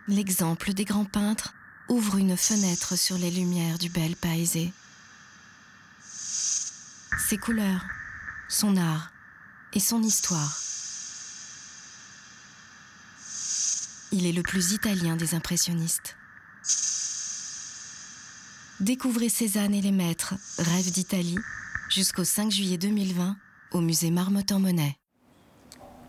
L'exemple 0.09 0.73
des 0.73 0.85
grands 0.85 1.05
peintres 1.05 1.55
ouvre 1.89 2.17
une 2.17 2.37
fenêtre 2.37 2.97
sur 2.97 3.17
les 3.19 3.31
lumières 3.31 3.79
du 3.79 3.89
bel 3.89 4.17
paese. 4.17 4.71
Ses 7.29 7.39
couleurs, 7.39 7.85
son 8.49 8.77
art 8.77 9.13
et 9.73 9.81
son 9.81 10.03
histoire. 10.03 10.59
Il 14.11 14.27
est 14.27 14.33
le 14.33 14.43
plus 14.43 14.73
italien 14.73 15.17
des 15.17 15.35
impressionnistes. 15.35 16.17
Découvrez 18.81 19.29
Cézanne 19.29 19.75
et 19.75 19.81
les 19.81 19.93
maîtres, 19.93 20.35
Rêve 20.59 20.91
d'Italie, 20.91 21.39
jusqu'au 21.89 22.25
5 22.25 22.51
juillet 22.51 22.77
2020 22.77 23.37
au 23.71 23.81
musée 23.81 24.11
Marmottan-Monet. 24.11 24.99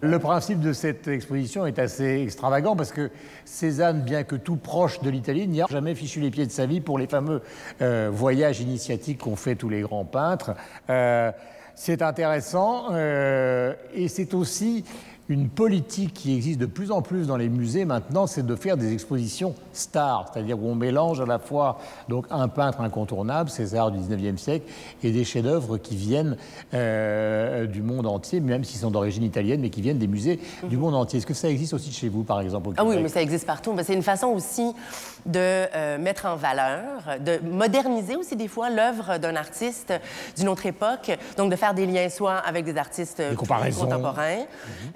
Le 0.03 0.19
principe 0.19 0.59
de 0.59 0.73
cette 0.73 1.07
exposition 1.07 1.65
est 1.65 1.79
assez 1.79 2.23
extravagant 2.23 2.75
parce 2.75 2.91
que 2.91 3.09
Cézanne, 3.45 4.01
bien 4.01 4.25
que 4.25 4.35
tout 4.35 4.57
proche 4.57 4.99
de 4.99 5.09
l'Italie, 5.09 5.47
n'y 5.47 5.61
a 5.61 5.65
jamais 5.69 5.95
fichu 5.95 6.19
les 6.19 6.29
pieds 6.29 6.45
de 6.45 6.51
sa 6.51 6.65
vie 6.65 6.81
pour 6.81 6.99
les 6.99 7.07
fameux 7.07 7.41
euh, 7.81 8.09
voyages 8.11 8.59
initiatiques 8.59 9.19
qu'ont 9.19 9.37
fait 9.37 9.55
tous 9.55 9.69
les 9.69 9.79
grands 9.79 10.03
peintres. 10.03 10.55
Euh, 10.89 11.31
c'est 11.73 12.01
intéressant 12.01 12.87
euh, 12.91 13.75
et 13.93 14.09
c'est 14.09 14.33
aussi 14.33 14.83
une 15.29 15.47
politique 15.47 16.13
qui 16.13 16.35
existe 16.35 16.59
de 16.59 16.65
plus 16.65 16.91
en 16.91 17.01
plus 17.01 17.27
dans 17.27 17.37
les 17.37 17.47
musées 17.47 17.85
maintenant, 17.85 18.27
c'est 18.27 18.45
de 18.45 18.55
faire 18.55 18.75
des 18.75 18.91
expositions 18.91 19.55
stars, 19.71 20.29
c'est-à-dire 20.33 20.61
où 20.61 20.67
on 20.67 20.75
mélange 20.75 21.21
à 21.21 21.25
la 21.25 21.39
fois 21.39 21.79
donc 22.09 22.25
un 22.29 22.49
peintre 22.49 22.81
incontournable, 22.81 23.49
César 23.49 23.91
du 23.91 23.99
19e 23.99 24.37
siècle, 24.37 24.65
et 25.01 25.11
des 25.11 25.23
chefs-d'œuvre 25.23 25.77
qui 25.77 25.95
viennent 25.95 26.35
euh, 26.73 27.65
du 27.67 27.81
monde 27.81 28.05
entier, 28.05 28.41
même 28.41 28.65
s'ils 28.65 28.81
sont 28.81 28.91
d'origine 28.91 29.23
italienne, 29.23 29.61
mais 29.61 29.69
qui 29.69 29.81
viennent 29.81 29.97
des 29.97 30.07
musées 30.07 30.39
du 30.63 30.77
monde 30.77 30.95
entier. 30.95 31.19
Est-ce 31.19 31.25
que 31.25 31.33
ça 31.33 31.49
existe 31.49 31.73
aussi 31.73 31.91
chez 31.93 32.09
vous, 32.09 32.23
par 32.23 32.41
exemple, 32.41 32.69
au 32.69 32.73
Ah 32.77 32.83
oui, 32.83 32.97
mais 33.01 33.07
ça 33.09 33.21
existe 33.21 33.45
partout. 33.45 33.73
C'est 33.83 33.93
une 33.93 34.03
façon 34.03 34.27
aussi 34.27 34.73
de 35.25 35.39
euh, 35.39 35.97
mettre 35.97 36.25
en 36.25 36.35
valeur, 36.35 36.83
de 37.25 37.39
moderniser 37.47 38.17
aussi 38.17 38.35
des 38.35 38.49
fois 38.49 38.69
l'œuvre 38.69 39.17
d'un 39.19 39.35
artiste 39.37 39.93
d'une 40.37 40.49
autre 40.49 40.65
époque. 40.65 41.11
Donc 41.37 41.49
de 41.49 41.55
faire 41.55 41.73
des 41.73 41.85
liens 41.85 42.09
soit 42.09 42.37
avec 42.37 42.65
des 42.65 42.77
artistes 42.77 43.19
Des 43.19 43.27
plus 43.27 43.37
comparaisons. 43.37 43.85
contemporains, 43.85 44.43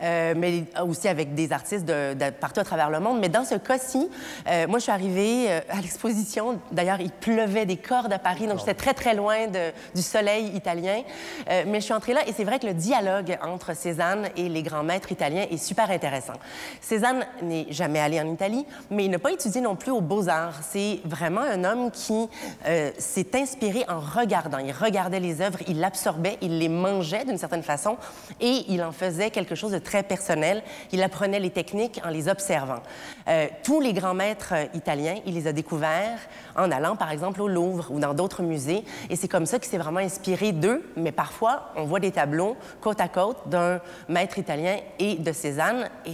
euh, 0.03 0.26
mais 0.35 0.65
aussi 0.85 1.07
avec 1.07 1.33
des 1.35 1.51
artistes 1.51 1.85
de, 1.85 2.13
de 2.13 2.29
partout 2.31 2.59
à 2.59 2.63
travers 2.63 2.89
le 2.89 2.99
monde. 2.99 3.19
Mais 3.19 3.29
dans 3.29 3.45
ce 3.45 3.55
cas-ci, 3.55 4.09
euh, 4.49 4.67
moi 4.67 4.79
je 4.79 4.83
suis 4.83 4.91
arrivée 4.91 5.45
euh, 5.49 5.59
à 5.69 5.81
l'exposition. 5.81 6.59
D'ailleurs, 6.71 6.99
il 7.01 7.11
pleuvait 7.11 7.65
des 7.65 7.77
cordes 7.77 8.11
à 8.13 8.19
Paris, 8.19 8.47
donc 8.47 8.59
j'étais 8.59 8.73
très 8.73 8.93
très 8.93 9.13
loin 9.15 9.47
de- 9.47 9.71
du 9.95 10.01
soleil 10.01 10.51
italien. 10.55 11.01
Euh, 11.49 11.63
mais 11.67 11.79
je 11.79 11.85
suis 11.85 11.93
entrée 11.93 12.13
là 12.13 12.21
et 12.27 12.33
c'est 12.33 12.43
vrai 12.43 12.59
que 12.59 12.67
le 12.67 12.73
dialogue 12.73 13.37
entre 13.43 13.75
Cézanne 13.75 14.29
et 14.35 14.49
les 14.49 14.63
grands 14.63 14.83
maîtres 14.83 15.11
italiens 15.11 15.45
est 15.49 15.57
super 15.57 15.89
intéressant. 15.91 16.33
Cézanne 16.81 17.25
n'est 17.41 17.67
jamais 17.69 17.99
allé 17.99 18.19
en 18.19 18.27
Italie, 18.31 18.65
mais 18.89 19.05
il 19.05 19.11
n'a 19.11 19.19
pas 19.19 19.31
étudié 19.31 19.61
non 19.61 19.75
plus 19.75 19.91
aux 19.91 20.01
Beaux-Arts. 20.01 20.59
C'est 20.69 20.99
vraiment 21.05 21.41
un 21.41 21.63
homme 21.63 21.91
qui 21.91 22.27
euh, 22.67 22.91
s'est 22.97 23.35
inspiré 23.35 23.85
en 23.87 23.99
regardant. 23.99 24.57
Il 24.59 24.71
regardait 24.71 25.19
les 25.19 25.41
œuvres, 25.41 25.59
il 25.67 25.79
l'absorbait, 25.79 26.37
il 26.41 26.59
les 26.59 26.69
mangeait 26.69 27.25
d'une 27.25 27.37
certaine 27.37 27.63
façon 27.63 27.97
et 28.39 28.65
il 28.69 28.81
en 28.83 28.91
faisait 28.91 29.29
quelque 29.31 29.55
chose 29.55 29.71
de 29.71 29.79
très 29.79 30.03
personnel. 30.07 30.63
Il 30.91 31.03
apprenait 31.03 31.39
les 31.39 31.49
techniques 31.49 32.01
en 32.03 32.09
les 32.09 32.27
observant. 32.27 32.81
Euh, 33.27 33.47
tous 33.63 33.79
les 33.79 33.93
grands 33.93 34.13
maîtres 34.13 34.53
euh, 34.53 34.65
italiens, 34.73 35.15
il 35.25 35.35
les 35.35 35.47
a 35.47 35.53
découverts 35.53 36.19
en 36.55 36.71
allant, 36.71 36.95
par 36.95 37.11
exemple, 37.11 37.41
au 37.41 37.47
Louvre 37.47 37.91
ou 37.91 37.99
dans 37.99 38.13
d'autres 38.13 38.43
musées. 38.43 38.83
Et 39.09 39.15
c'est 39.15 39.27
comme 39.27 39.45
ça 39.45 39.59
qu'il 39.59 39.69
s'est 39.69 39.77
vraiment 39.77 39.99
inspiré 39.99 40.51
d'eux. 40.51 40.83
Mais 40.95 41.11
parfois, 41.11 41.71
on 41.75 41.85
voit 41.85 41.99
des 41.99 42.11
tableaux 42.11 42.57
côte 42.81 43.01
à 43.01 43.07
côte 43.07 43.37
d'un 43.47 43.79
maître 44.09 44.37
italien 44.37 44.77
et 44.99 45.15
de 45.15 45.31
Cézanne. 45.31 45.89
Et 46.05 46.13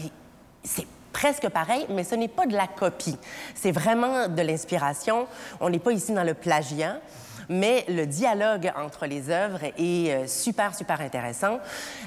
c'est 0.63 0.87
presque 1.11 1.47
pareil, 1.49 1.85
mais 1.89 2.03
ce 2.03 2.15
n'est 2.15 2.27
pas 2.27 2.45
de 2.45 2.53
la 2.53 2.67
copie. 2.67 3.17
C'est 3.55 3.71
vraiment 3.71 4.27
de 4.27 4.41
l'inspiration. 4.41 5.27
On 5.61 5.69
n'est 5.69 5.79
pas 5.79 5.91
ici 5.91 6.11
dans 6.11 6.23
le 6.23 6.33
plagiat 6.33 6.97
mais 7.49 7.85
le 7.87 8.05
dialogue 8.05 8.71
entre 8.75 9.05
les 9.05 9.29
œuvres 9.29 9.63
est 9.77 10.11
euh, 10.11 10.27
super, 10.27 10.75
super 10.75 11.01
intéressant. 11.01 11.59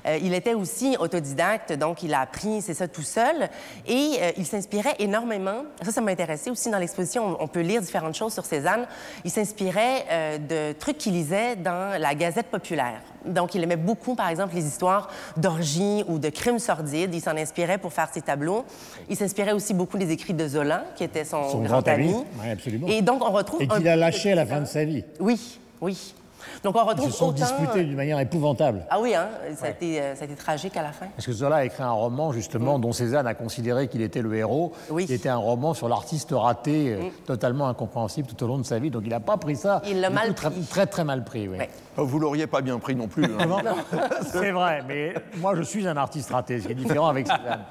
Euh, 0.07 0.19
il 0.23 0.35
était 0.35 0.55
aussi 0.55 0.97
autodidacte, 0.99 1.73
donc 1.73 2.03
il 2.03 2.15
a 2.15 2.21
appris, 2.21 2.63
c'est 2.63 2.75
ça, 2.75 2.89
tout 2.89 3.03
seul, 3.03 3.49
et 3.87 4.13
euh, 4.21 4.33
il 4.37 4.47
s'inspirait 4.47 4.97
énormément. 4.99 5.63
Ça, 5.83 5.93
ça 5.93 6.01
m'intéressait 6.01 6.51
aussi 6.51 6.71
dans 6.71 6.79
l'exposition. 6.79 7.37
On 7.41 7.49
peut 7.49 7.61
lire 7.61 7.81
différentes 7.81 8.15
choses 8.15 8.33
sur 8.33 8.45
Cézanne. 8.45 8.87
Il 9.25 9.31
s'inspirait 9.31 10.39
de 10.39 10.73
trucs 10.73 10.99
qu'il 10.99 11.13
lisait 11.13 11.57
dans 11.57 12.01
la 12.01 12.15
Gazette 12.15 12.47
populaire. 12.47 13.01
Donc, 13.27 13.55
il 13.55 13.63
aimait 13.63 13.77
beaucoup, 13.77 14.15
par 14.15 14.29
exemple, 14.29 14.55
les 14.55 14.67
histoires 14.67 15.09
d'orgies 15.37 16.05
ou 16.09 16.19
de 16.19 16.29
crimes 16.29 16.59
sordides. 16.59 17.15
Il 17.15 17.21
s'en 17.21 17.37
inspirait 17.37 17.79
pour 17.79 17.93
faire 17.93 18.09
ses 18.13 18.23
tableaux. 18.23 18.65
Il 19.09 19.17
s'inspirait 19.17 19.53
aussi 19.53 19.75
beaucoup 19.75 19.99
des 19.99 20.11
écrits 20.11 20.35
de 20.35 20.47
Zola, 20.49 20.85
qui 20.97 21.05
était 21.05 21.25
son, 21.25 21.63
grand, 21.63 21.87
ami. 21.89 22.15
Oui, 22.41 22.51
absolument. 22.51 22.89
Et 22.89 23.03
donc, 23.03 23.23
on 23.27 23.33
retrouve... 23.33 23.63
Et 23.63 23.69
qu'il 23.69 23.89
a 23.89 23.97
lâché 23.97 24.33
à 24.33 24.35
la 24.35 24.47
fin 24.47 24.61
de 24.61 24.67
sa 24.67 24.85
vie. 24.85 25.05
Oui, 25.21 25.59
oui. 25.81 26.15
Donc 26.63 26.77
on 26.77 26.85
retrouve 26.85 27.09
Ils 27.09 27.13
se 27.13 27.19
sont 27.19 27.33
disputés 27.33 27.85
d'une 27.85 27.97
manière 27.97 28.19
épouvantable. 28.19 28.85
Ah 28.91 29.01
oui, 29.01 29.15
hein? 29.15 29.29
ça, 29.57 29.67
a 29.67 29.71
été, 29.71 30.01
euh, 30.01 30.15
ça, 30.15 30.23
a 30.23 30.25
été, 30.25 30.35
tragique 30.35 30.77
à 30.77 30.83
la 30.83 30.93
fin. 30.93 31.07
Parce 31.15 31.27
que 31.27 31.33
Zola 31.33 31.57
a 31.57 31.65
écrit 31.65 31.83
un 31.83 31.91
roman, 31.91 32.33
justement, 32.33 32.79
dont 32.79 32.93
Cézanne 32.93 33.27
a 33.27 33.35
considéré 33.35 33.89
qu'il 33.89 34.03
était 34.03 34.23
le 34.23 34.35
héros, 34.35 34.73
oui. 34.91 35.07
qui 35.07 35.15
était 35.15 35.29
un 35.29 35.37
roman 35.37 35.75
sur 35.75 35.89
l'artiste 35.89 36.31
raté, 36.33 36.93
euh, 36.93 37.03
totalement 37.27 37.69
incompréhensible 37.69 38.29
tout 38.29 38.43
au 38.45 38.47
long 38.47 38.59
de 38.59 38.65
sa 38.65 38.79
vie. 38.79 38.91
Donc 38.91 39.03
il 39.05 39.11
n'a 39.11 39.21
pas 39.21 39.37
pris 39.37 39.57
ça. 39.57 39.83
Il 39.89 40.01
l'a 40.01 40.11
mal 40.11 40.35
très, 40.35 40.51
pris. 40.51 40.63
Très, 40.63 40.87
très 40.87 41.05
mal 41.05 41.25
pris, 41.25 41.49
oui. 41.49 41.59
Oh, 41.97 42.05
Vous 42.05 42.19
l'auriez 42.19 42.47
pas 42.47 42.61
bien 42.61 42.79
pris 42.79 42.95
non 42.95 43.09
plus. 43.09 43.25
Hein. 43.25 43.29
C'est 44.31 44.51
vrai, 44.51 44.83
mais 44.87 45.15
moi 45.39 45.55
je 45.57 45.63
suis 45.63 45.87
un 45.87 45.97
artiste 45.97 46.31
raté, 46.31 46.61
ce 46.61 46.67
qui 46.67 46.73
est 46.73 46.77
différent 46.77 47.09
avec 47.09 47.27
Cézanne. 47.27 47.65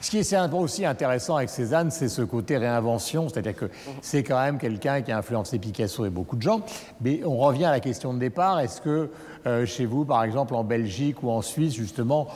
Ce 0.00 0.10
qui 0.10 0.18
est 0.18 0.54
aussi 0.54 0.84
intéressant 0.84 1.36
avec 1.36 1.48
Cézanne, 1.48 1.90
c'est 1.90 2.08
ce 2.08 2.22
côté 2.22 2.56
réinvention, 2.56 3.28
c'est-à-dire 3.28 3.54
que 3.54 3.70
c'est 4.02 4.22
quand 4.22 4.40
même 4.40 4.58
quelqu'un 4.58 5.02
qui 5.02 5.12
a 5.12 5.18
influencé 5.18 5.58
Picasso 5.58 6.04
et 6.04 6.10
beaucoup 6.10 6.36
de 6.36 6.42
gens. 6.42 6.60
Mais 7.00 7.20
on 7.24 7.38
revient 7.38 7.64
à 7.64 7.70
la 7.70 7.80
question 7.80 8.13
de 8.14 8.20
départ, 8.20 8.60
est-ce 8.60 8.80
que 8.80 9.10
euh, 9.46 9.66
chez 9.66 9.86
vous, 9.86 10.04
par 10.04 10.24
exemple 10.24 10.54
en 10.54 10.64
Belgique 10.64 11.22
ou 11.22 11.30
en 11.30 11.42
Suisse, 11.42 11.74
justement, 11.74 12.28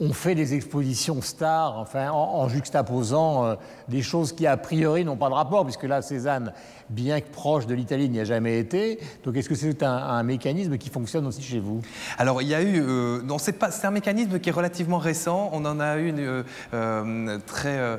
on 0.00 0.12
fait 0.12 0.34
des 0.34 0.54
expositions 0.54 1.22
stars, 1.22 1.78
enfin, 1.78 2.10
en, 2.10 2.48
juxtaposant 2.48 3.44
euh, 3.44 3.54
des 3.88 4.02
choses 4.02 4.32
qui, 4.32 4.46
a 4.46 4.56
priori, 4.56 5.04
n'ont 5.04 5.16
pas 5.16 5.28
de 5.28 5.34
rapport, 5.34 5.64
puisque 5.64 5.84
là, 5.84 6.02
Cézanne, 6.02 6.52
bien 6.90 7.20
que 7.20 7.28
proche 7.30 7.66
de 7.66 7.74
l'Italie, 7.74 8.08
n'y 8.08 8.20
a 8.20 8.24
jamais 8.24 8.58
été. 8.58 8.98
Donc, 9.24 9.36
est-ce 9.36 9.48
que 9.48 9.54
c'est 9.54 9.82
un, 9.82 9.96
un, 9.96 10.22
mécanisme 10.22 10.78
qui 10.78 10.90
fonctionne 10.90 11.26
aussi 11.26 11.42
chez 11.42 11.58
vous? 11.58 11.80
Alors, 12.18 12.42
il 12.42 12.48
y 12.48 12.54
a 12.54 12.62
eu... 12.62 12.80
Euh, 12.80 13.22
non, 13.22 13.38
c'est 13.38 13.52
pas... 13.52 13.70
C'est 13.70 13.86
un 13.86 13.90
mécanisme 13.90 14.38
qui 14.38 14.48
est 14.48 14.52
relativement 14.52 14.98
récent. 14.98 15.50
On 15.52 15.64
en 15.64 15.80
a 15.80 15.98
eu 15.98 16.08
une 16.08 16.20
euh, 16.20 16.42
euh, 16.74 17.38
très... 17.46 17.98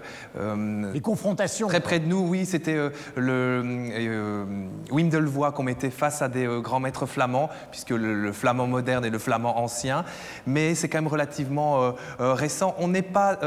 les 0.93 1.02
confrontations. 1.02 1.67
Très 1.67 1.80
près 1.80 2.00
de 2.00 2.08
nous, 2.08 2.28
oui. 2.28 2.45
C'était 2.45 2.78
le 3.15 4.45
Wim 4.91 5.10
Delvoye 5.10 5.52
qu'on 5.52 5.63
mettait 5.63 5.89
face 5.89 6.21
à 6.21 6.30
des 6.30 6.47
grands 6.62 6.80
maîtres 6.80 7.06
flamands, 7.06 7.50
puisque 7.71 7.91
le, 7.91 8.13
le, 8.13 8.32
flamand 8.32 8.67
moderne 8.67 9.06
et 9.06 9.10
le 9.10 9.19
flamand 9.19 9.60
ancien. 9.60 10.06
Mais 10.45 10.76
c'est 10.76 10.88
quand 10.88 11.00
même 11.00 11.08
relativement 11.08 11.93
récent. 12.19 12.76
On 12.80 12.88
n'est 12.88 13.02
pas... 13.02 13.39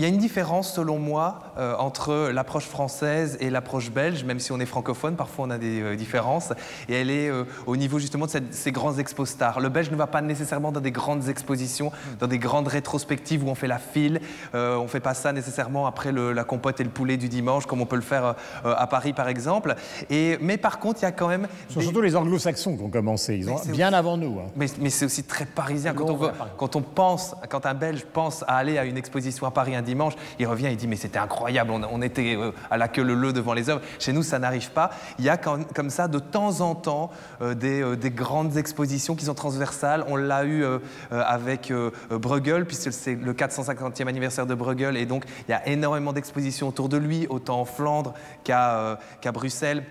Il 0.00 0.04
y 0.04 0.06
a 0.06 0.08
une 0.08 0.16
différence, 0.16 0.72
selon 0.72 0.98
moi, 0.98 1.40
euh, 1.58 1.76
entre 1.76 2.30
l'approche 2.30 2.64
française 2.64 3.36
et 3.38 3.50
l'approche 3.50 3.90
belge, 3.90 4.24
même 4.24 4.40
si 4.40 4.50
on 4.50 4.58
est 4.58 4.64
francophone, 4.64 5.14
parfois 5.14 5.44
on 5.44 5.50
a 5.50 5.58
des 5.58 5.82
euh, 5.82 5.94
différences, 5.94 6.54
et 6.88 6.94
elle 6.94 7.10
est 7.10 7.28
euh, 7.28 7.44
au 7.66 7.76
niveau 7.76 7.98
justement 7.98 8.24
de 8.24 8.30
cette, 8.30 8.54
ces 8.54 8.72
grands 8.72 8.96
expos 8.96 9.28
stars. 9.28 9.60
Le 9.60 9.68
belge 9.68 9.90
ne 9.90 9.96
va 9.96 10.06
pas 10.06 10.22
nécessairement 10.22 10.72
dans 10.72 10.80
des 10.80 10.90
grandes 10.90 11.28
expositions, 11.28 11.92
dans 12.18 12.28
des 12.28 12.38
grandes 12.38 12.68
rétrospectives 12.68 13.44
où 13.44 13.50
on 13.50 13.54
fait 13.54 13.66
la 13.66 13.78
file, 13.78 14.22
on 14.54 14.84
ne 14.84 14.88
fait 14.88 15.00
pas 15.00 15.12
ça 15.12 15.34
nécessairement 15.34 15.86
après 15.86 16.12
le, 16.12 16.32
la 16.32 16.44
compote 16.44 16.80
et 16.80 16.84
le 16.84 16.88
poulet 16.88 17.18
du 17.18 17.28
dimanche, 17.28 17.66
comme 17.66 17.82
on 17.82 17.86
peut 17.86 17.96
le 17.96 18.00
faire 18.00 18.36
à 18.64 18.86
Paris 18.86 19.12
par 19.12 19.28
exemple. 19.28 19.74
Et, 20.08 20.38
mais 20.40 20.56
par 20.56 20.78
contre, 20.78 21.00
il 21.00 21.02
y 21.02 21.08
a 21.08 21.12
quand 21.12 21.28
même... 21.28 21.46
Ce 21.68 21.74
sont 21.74 21.80
des... 21.80 21.84
surtout 21.84 22.00
les 22.00 22.16
anglo-saxons 22.16 22.78
qui 22.78 22.82
ont 22.82 22.88
commencé, 22.88 23.36
ils 23.36 23.50
ont 23.50 23.60
bien 23.66 23.88
aussi... 23.88 23.96
avant 23.96 24.16
nous. 24.16 24.40
Hein. 24.40 24.50
Mais, 24.56 24.68
mais 24.80 24.88
c'est 24.88 25.04
aussi 25.04 25.24
très 25.24 25.44
parisien. 25.44 25.92
Quand 25.92 26.08
on, 26.08 26.16
veut, 26.16 26.30
quand 26.56 26.74
on 26.74 26.80
pense, 26.80 27.34
quand 27.50 27.66
un 27.66 27.74
belge 27.74 28.06
pense 28.10 28.44
à 28.44 28.56
aller 28.56 28.78
à 28.78 28.86
une 28.86 28.96
exposition 28.96 29.46
à 29.46 29.50
Paris 29.50 29.76
un 29.76 29.89
il 30.38 30.46
revient, 30.46 30.68
il 30.70 30.76
dit 30.76 30.86
mais 30.86 30.96
c'était 30.96 31.18
incroyable, 31.18 31.70
on, 31.70 32.02
était 32.02 32.36
euh, 32.36 32.52
à 32.70 32.76
la 32.76 32.88
queue 32.88 33.02
leu 33.02 33.32
devant 33.32 33.54
les 33.54 33.70
œuvres. 33.70 33.82
Chez 33.98 34.12
nous, 34.12 34.22
ça 34.22 34.38
n'arrive 34.38 34.70
pas. 34.70 34.90
Il 35.18 35.24
y 35.24 35.28
a 35.28 35.36
comme 35.36 35.90
ça 35.90 36.08
de 36.08 36.18
temps 36.18 36.60
en 36.60 36.74
temps 36.74 37.10
euh, 37.42 37.54
des, 37.54 37.82
euh, 37.82 37.96
des, 37.96 38.10
grandes 38.10 38.56
expositions 38.56 39.14
qui 39.14 39.24
sont 39.24 39.34
transversales. 39.34 40.04
On 40.08 40.16
l'a 40.16 40.44
eu 40.44 40.64
avec 41.10 41.72
Bruegel, 42.10 42.66
puisque 42.66 42.92
c'est 42.92 43.14
le 43.14 43.32
450e 43.32 44.06
anniversaire 44.06 44.46
de 44.46 44.54
Bruegel, 44.54 44.96
et 44.96 45.06
donc 45.06 45.24
il 45.48 45.52
y 45.52 45.54
a 45.54 45.66
énormément 45.68 46.12
d'expositions 46.12 46.68
autour 46.68 46.88
de 46.88 46.96
lui, 46.96 47.26
autant 47.28 47.60
en 47.60 47.64
Flandre 47.64 48.14
qu'à 48.44 48.98
qu 49.20 49.30
Bruxelles 49.30 49.84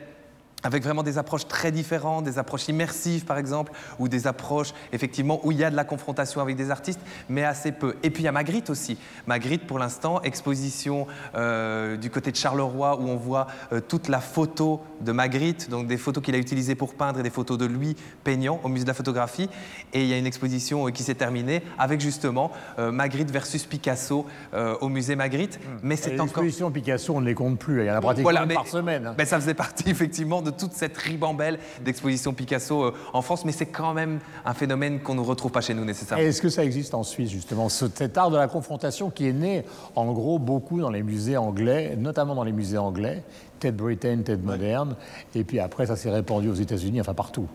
avec 0.64 0.84
vraiment 0.84 1.04
des 1.04 1.18
approches 1.18 1.48
très 1.48 1.72
différentes, 1.72 2.26
des 2.26 2.38
approches 2.38 2.68
immersives 2.68 3.26
par 3.26 3.38
exemple, 3.38 3.72
ou 3.98 4.08
des 4.08 4.28
approches 4.28 4.74
effectivement 4.92 5.40
où 5.44 5.52
il 5.52 5.58
y 5.58 5.64
a 5.64 5.72
de 5.72 5.76
la 5.76 5.84
confrontation 5.84 6.42
avec 6.42 6.56
des 6.56 6.72
artistes, 6.72 7.00
mais 7.30 7.44
assez 7.44 7.72
peu. 7.72 7.96
Et 8.04 8.10
puis 8.10 8.24
il 8.24 8.26
y 8.26 8.30
a 8.30 8.32
Magritte 8.32 8.70
aussi. 8.70 8.98
Magritte 9.28 9.66
pour 9.66 9.80
l'instant, 9.80 10.22
exposition 10.22 11.08
euh, 11.36 11.98
du 11.98 12.10
côté 12.10 12.32
de 12.32 12.36
Charleroi 12.36 13.00
où 13.00 13.08
on 13.08 13.16
voit 13.16 13.48
euh, 13.72 13.82
toute 13.82 14.08
la 14.08 14.20
photo 14.20 14.82
de 15.02 15.12
Magritte, 15.12 15.70
donc 15.70 15.88
des 15.88 15.98
photos 15.98 16.24
qu'il 16.24 16.36
a 16.36 16.38
utilisées 16.38 16.76
pour 16.76 16.94
peindre 16.94 17.20
et 17.20 17.24
des 17.24 17.30
photos 17.30 17.58
de 17.58 17.66
lui 17.66 17.96
peignant 18.24 18.60
au 18.64 18.70
musée 18.70 18.84
de 18.84 18.90
la 18.90 18.94
photographie. 18.94 19.50
Et 19.94 20.02
il 20.02 20.08
y 20.08 20.14
a 20.14 20.18
une 20.18 20.28
exposition 20.28 20.88
euh, 20.88 20.92
qui 20.92 21.04
s'est 21.04 21.16
terminée 21.16 21.62
avec 21.78 22.02
justement 22.02 22.52
Magritte 22.78 23.32
versus 23.32 23.66
Picasso 23.66 24.26
au 24.54 24.90
musée 24.90 25.16
Magritte. 25.16 25.60
Mais 25.84 25.96
c'est 25.96 26.14
encore... 26.14 26.44
L'exposition 26.44 26.72
Picasso, 26.72 27.14
on 27.16 27.22
ne 27.22 27.26
les 27.26 27.34
compte 27.34 27.60
plus, 27.60 27.82
il 27.82 27.88
y 27.88 27.92
en 27.92 27.96
a 27.96 28.02
pratiquement 28.02 28.24
voilà, 28.24 28.46
mais, 28.46 28.54
par 28.54 28.68
semaine. 28.68 29.08
Hein. 29.08 29.16
Mais 29.18 29.26
ça 29.26 29.40
faisait 29.40 29.54
partie 29.54 29.90
effectivement 29.90 30.42
de 30.42 30.49
toute 30.50 30.74
cette 30.74 30.98
ribambelle 30.98 31.60
d'expositions 31.84 32.34
Picasso 32.34 32.84
euh, 32.84 32.94
en 33.14 33.22
France, 33.22 33.46
mais 33.46 33.52
c'est 33.52 33.66
quand 33.66 33.94
même 33.94 34.20
un 34.46 34.54
phénomène 34.54 35.00
qu'on 35.00 35.16
ne 35.16 35.22
retrouve 35.22 35.52
pas 35.52 35.62
chez 35.62 35.74
nous 35.74 35.86
nécessairement. 35.86 36.24
Est-ce 36.24 36.42
que 36.42 36.50
ça 36.50 36.64
existe 36.64 36.94
en 36.94 37.04
Suisse, 37.04 37.30
justement, 37.30 37.70
cet 37.70 38.18
art 38.18 38.32
de 38.32 38.38
la 38.38 38.48
confrontation 38.48 39.10
qui 39.10 39.28
est 39.28 39.34
né, 39.34 39.64
en 39.96 40.12
gros, 40.12 40.40
beaucoup 40.40 40.80
dans 40.80 40.90
les 40.90 41.04
musées 41.04 41.38
anglais, 41.38 41.96
notamment 41.98 42.36
dans 42.36 42.44
les 42.44 42.52
musées 42.52 42.78
anglais, 42.78 43.24
Ted 43.60 43.78
Britain, 43.78 44.22
Ted 44.24 44.42
moderne, 44.44 44.96
et 45.36 45.44
puis 45.44 45.60
après 45.60 45.86
ça 45.86 45.96
s'est 45.96 46.10
répandu 46.10 46.50
aux 46.50 46.56
États-Unis, 46.56 47.02
enfin 47.02 47.14
partout. 47.14 47.48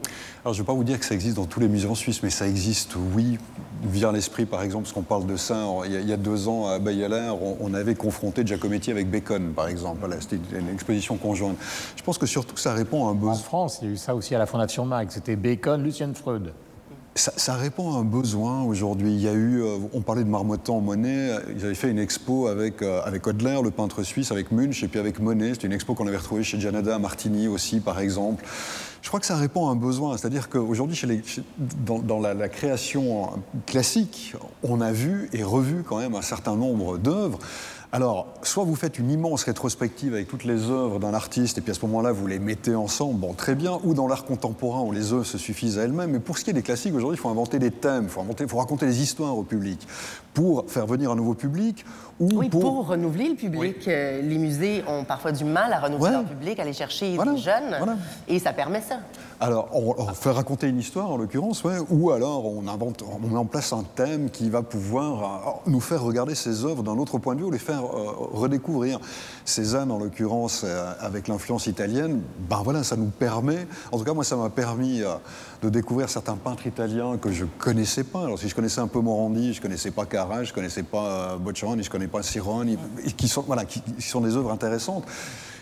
Alors 0.45 0.55
je 0.55 0.61
ne 0.61 0.65
vais 0.65 0.67
pas 0.67 0.75
vous 0.75 0.85
dire 0.85 0.99
que 0.99 1.05
ça 1.05 1.15
existe 1.15 1.37
dans 1.37 1.47
tous 1.47 1.61
les 1.61 1.69
musées 1.69 1.89
en 1.89 1.95
Suisse, 1.95 2.23
mais 2.23 2.31
ça 2.31 2.47
existe, 2.47 2.95
oui, 3.15 3.39
via 3.83 4.13
l'esprit 4.13 4.47
par 4.47 4.63
exemple, 4.63 4.85
parce 4.85 4.93
qu'on 4.93 5.03
parle 5.03 5.27
de 5.27 5.37
ça, 5.37 5.67
il 5.87 5.93
y, 5.93 5.97
a, 5.97 6.01
il 6.01 6.09
y 6.09 6.13
a 6.13 6.17
deux 6.17 6.49
ans 6.49 6.69
à 6.69 6.79
Bayalaire, 6.79 7.43
on, 7.43 7.57
on, 7.61 7.75
avait 7.75 7.95
confronté 7.95 8.47
Giacometti 8.47 8.91
avec 8.91 9.11
Bacon 9.11 9.53
par 9.55 9.69
exemple, 9.69 9.99
voilà, 10.01 10.21
c'était 10.21 10.39
une 10.59 10.69
exposition 10.73 11.17
conjointe. 11.17 11.57
Je 11.97 12.03
pense 12.03 12.19
que 12.19 12.27
surtout 12.27 12.57
ça 12.57 12.75
répond 12.75 13.07
à 13.07 13.11
un 13.11 13.15
besoin. 13.15 13.33
En 13.33 13.37
France, 13.37 13.79
il 13.83 13.89
y 13.89 13.91
a 13.91 13.95
eu 13.95 13.97
ça 13.97 14.15
aussi 14.15 14.35
à 14.35 14.39
la 14.39 14.47
Fondation 14.47 14.85
Mag, 14.85 15.09
c'était 15.11 15.37
Bacon, 15.37 15.83
Lucien 15.83 16.13
Freud. 16.15 16.53
Ça, 17.17 17.33
ça, 17.37 17.55
répond 17.55 17.95
à 17.95 17.99
un 17.99 18.05
besoin 18.05 18.65
aujourd'hui. 18.65 19.13
Il 19.13 19.21
y 19.21 19.29
a 19.29 19.33
eu, 19.33 19.63
euh, 19.63 19.77
on 19.93 20.01
parlait 20.01 20.25
de 20.25 20.29
Marmottan 20.29 20.81
Monet, 20.81 21.31
ils 21.55 21.65
avaient 21.65 21.77
fait 21.77 21.89
une 21.89 22.01
expo 22.01 22.49
avec, 22.49 22.83
euh, 22.83 23.03
avec 23.05 23.25
Hodler, 23.25 23.61
le 23.63 23.71
peintre 23.71 24.03
suisse, 24.03 24.33
avec 24.33 24.51
Munch, 24.51 24.83
et 24.83 24.89
puis 24.89 24.99
avec 24.99 25.21
Monet. 25.21 25.55
C'était 25.55 25.69
une 25.69 25.73
expo 25.73 25.95
qu'on 25.95 26.09
avait 26.09 26.17
retrouvée 26.17 26.43
chez 26.43 26.59
Gianada 26.59 26.99
Martini 26.99 27.47
aussi, 27.47 27.79
par 27.79 28.01
exemple. 28.01 28.45
Je 29.01 29.09
crois 29.09 29.21
que 29.21 29.27
ça 29.27 29.37
répond 29.37 29.69
à 29.69 29.71
un 29.71 29.77
besoin. 29.77 30.17
C'est-à-dire 30.17 30.49
qu'aujourd'hui, 30.49 30.97
chez 30.97 31.07
les, 31.07 31.23
dans, 31.87 32.01
dans 32.01 32.19
la, 32.19 32.49
création 32.49 33.31
classique, 33.67 34.35
on 34.65 34.81
a 34.81 34.91
vu 34.91 35.29
et 35.33 35.45
revu 35.45 35.85
quand 35.87 35.99
même 35.99 36.17
un 36.17 36.23
certain 36.23 36.57
nombre 36.57 36.99
d'œuvres. 36.99 37.39
Alors, 37.95 38.27
soit 38.43 38.65
vous 38.65 38.75
faites 38.75 38.99
une 38.99 39.09
immense 39.09 39.45
rétrospective 39.45 40.15
avec 40.15 40.27
toutes 40.27 40.43
les 40.43 40.69
œuvres 40.69 40.99
d'un 40.99 41.15
artiste, 41.15 41.59
et 41.59 41.61
puis 41.61 41.71
à 41.71 41.75
ce 41.75 41.87
moment-là, 41.87 42.11
vous 42.11 42.27
les 42.27 42.41
mettez 42.41 42.75
ensemble, 42.75 43.21
bon, 43.21 43.35
très 43.35 43.55
bien, 43.55 43.79
ou 43.85 43.95
dans 43.95 44.09
l'art 44.09 44.25
contemporain, 44.25 44.81
où 44.81 44.91
les 44.91 45.13
œuvres 45.13 45.23
se 45.25 45.39
suffisent 45.39 45.79
à 45.79 45.85
elles-mêmes. 45.85 46.11
Mais 46.11 46.19
pour 46.19 46.37
ce 46.37 46.43
qui 46.43 46.51
est 46.51 46.55
des 46.55 46.63
classiques, 46.63 46.93
aujourd'hui, 46.93 47.17
il 47.17 47.21
faut 47.21 47.29
inventer 47.29 47.61
des 47.61 47.71
thèmes, 47.71 48.03
il 48.07 48.09
faut, 48.09 48.21
inventer, 48.21 48.49
faut 48.49 48.57
raconter 48.59 48.87
des 48.87 49.01
histoires 49.01 49.39
au 49.39 49.45
public. 49.45 49.87
Pour 50.33 50.65
faire 50.67 50.87
venir 50.89 51.13
un 51.13 51.15
nouveau 51.15 51.35
public, 51.35 51.85
ou 52.19 52.31
Oui, 52.35 52.49
pour, 52.49 52.89
renouveler 52.89 53.29
le 53.29 53.37
public. 53.37 53.87
Euh, 53.87 54.21
les 54.23 54.39
musées 54.39 54.83
ont 54.89 55.05
parfois 55.05 55.31
du 55.31 55.45
mal 55.45 55.73
à 55.73 55.79
renouveler 55.79 56.05
Ouais. 56.07 56.11
leur 56.11 56.25
public, 56.25 56.59
aller 56.59 56.73
chercher 56.73 57.15
Voilà, 57.15 57.31
des 57.35 57.39
jeunes. 57.39 57.77
voilà. 57.79 57.97
Et 58.27 58.41
ça 58.41 58.53
permet 58.53 58.81
ça. 58.81 58.97
Alors, 59.41 59.69
on, 59.73 60.07
fait 60.15 60.31
raconter 60.31 60.69
une 60.69 60.79
histoire, 60.79 61.11
en 61.11 61.17
l'occurrence, 61.17 61.65
ou 61.91 62.11
alors 62.11 62.47
on, 62.47 62.69
invente, 62.69 63.03
on 63.03 63.27
met 63.27 63.37
en 63.37 63.45
place 63.45 63.73
un 63.73 63.83
thème 63.83 64.31
qui 64.31 64.49
va 64.49 64.63
pouvoir 64.63 65.59
euh, 65.67 65.71
nous 65.71 65.81
faire 65.81 66.03
regarder 66.03 66.35
ces 66.35 66.65
œuvres 66.65 66.83
d'un 66.83 66.97
autre 66.99 67.19
point 67.19 67.35
de 67.35 67.41
vue, 67.41 67.47
ou 67.47 67.51
les 67.51 67.59
faire 67.59 67.85
euh, 67.85 68.13
redécouvrir. 68.33 69.01
Cézanne, 69.45 69.91
en 69.91 69.99
l'occurrence, 69.99 70.63
euh, 70.65 70.93
avec 71.01 71.29
l'influence 71.29 71.67
italienne, 71.67 72.23
ben 72.49 72.63
voilà, 72.63 72.85
ça 72.85 72.97
nous 72.97 73.11
permet, 73.11 73.67
en 73.91 73.99
tout 73.99 74.05
cas, 74.05 74.15
moi, 74.15 74.25
ça 74.25 74.37
m'a 74.37 74.51
permis 74.51 75.03
euh, 75.03 75.15
de 75.63 75.69
découvrir 75.69 76.09
certains 76.09 76.37
peintres 76.37 76.67
italiens 76.67 77.17
que 77.19 77.33
je 77.33 77.45
connaissais 77.59 78.05
pas. 78.05 78.25
Alors, 78.25 78.39
si 78.39 78.49
je 78.49 78.55
connaissais 78.55 78.81
un 78.81 78.89
peu 78.89 79.01
Morandi, 79.01 79.53
je 79.53 79.61
connaissais 79.61 79.91
pas 79.91 80.07
Carrage, 80.07 80.49
je 80.49 80.55
connaissais 80.55 80.85
pas 80.85 81.37
Boccioni, 81.39 81.83
je 81.83 81.91
connais 81.91 82.07
pas 82.07 82.23
Sironi, 82.23 82.79
qui 83.17 83.29
sont, 83.29 83.43
voilà, 83.43 83.65
qui 83.65 83.83
sont 83.99 84.21
des 84.21 84.37
œuvres 84.37 84.53
intéressantes. 84.53 85.05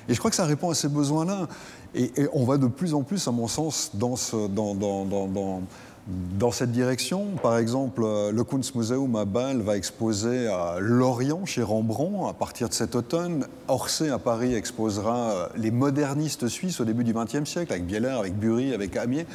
Et 0.08 0.14
je 0.14 0.18
crois 0.18 0.30
que 0.30 0.36
ça 0.36 0.44
répond 0.44 0.70
à 0.70 0.74
ces 0.74 0.88
besoins-là. 0.88 1.48
Et, 1.94 2.10
on 2.32 2.44
va 2.44 2.58
de 2.58 2.66
plus 2.66 2.94
en 2.94 3.02
plus, 3.02 3.26
à 3.28 3.30
mon 3.30 3.48
sens, 3.48 3.92
dans 3.94 4.16
cette 6.50 6.72
direction. 6.72 7.26
Par 7.42 7.58
exemple, 7.58 8.02
euh, 8.04 8.32
le 8.32 8.44
Kunstmuseum 8.44 9.14
à 9.16 9.24
Bâle 9.24 9.60
va 9.60 9.76
exposer 9.76 10.48
à 10.48 10.76
Lorient, 10.80 11.44
chez 11.46 11.62
Rembrandt, 11.62 12.28
à 12.28 12.32
partir 12.32 12.68
de 12.68 12.74
cet 12.74 12.94
automne. 12.96 13.46
Orsay, 13.68 14.10
à 14.10 14.18
Paris, 14.18 14.54
exposera 14.54 15.16
euh, 15.16 15.48
les 15.56 15.70
modernistes 15.70 16.48
suisses 16.48 16.80
au 16.80 16.84
début 16.84 17.04
du 17.04 17.12
XXe 17.12 17.44
siècle, 17.44 17.72
avec 17.72 17.86
Bieler, 17.86 18.08
avec 18.18 18.38
Bury, 18.38 18.74
avec 18.74 18.96
Amier. 18.96 19.26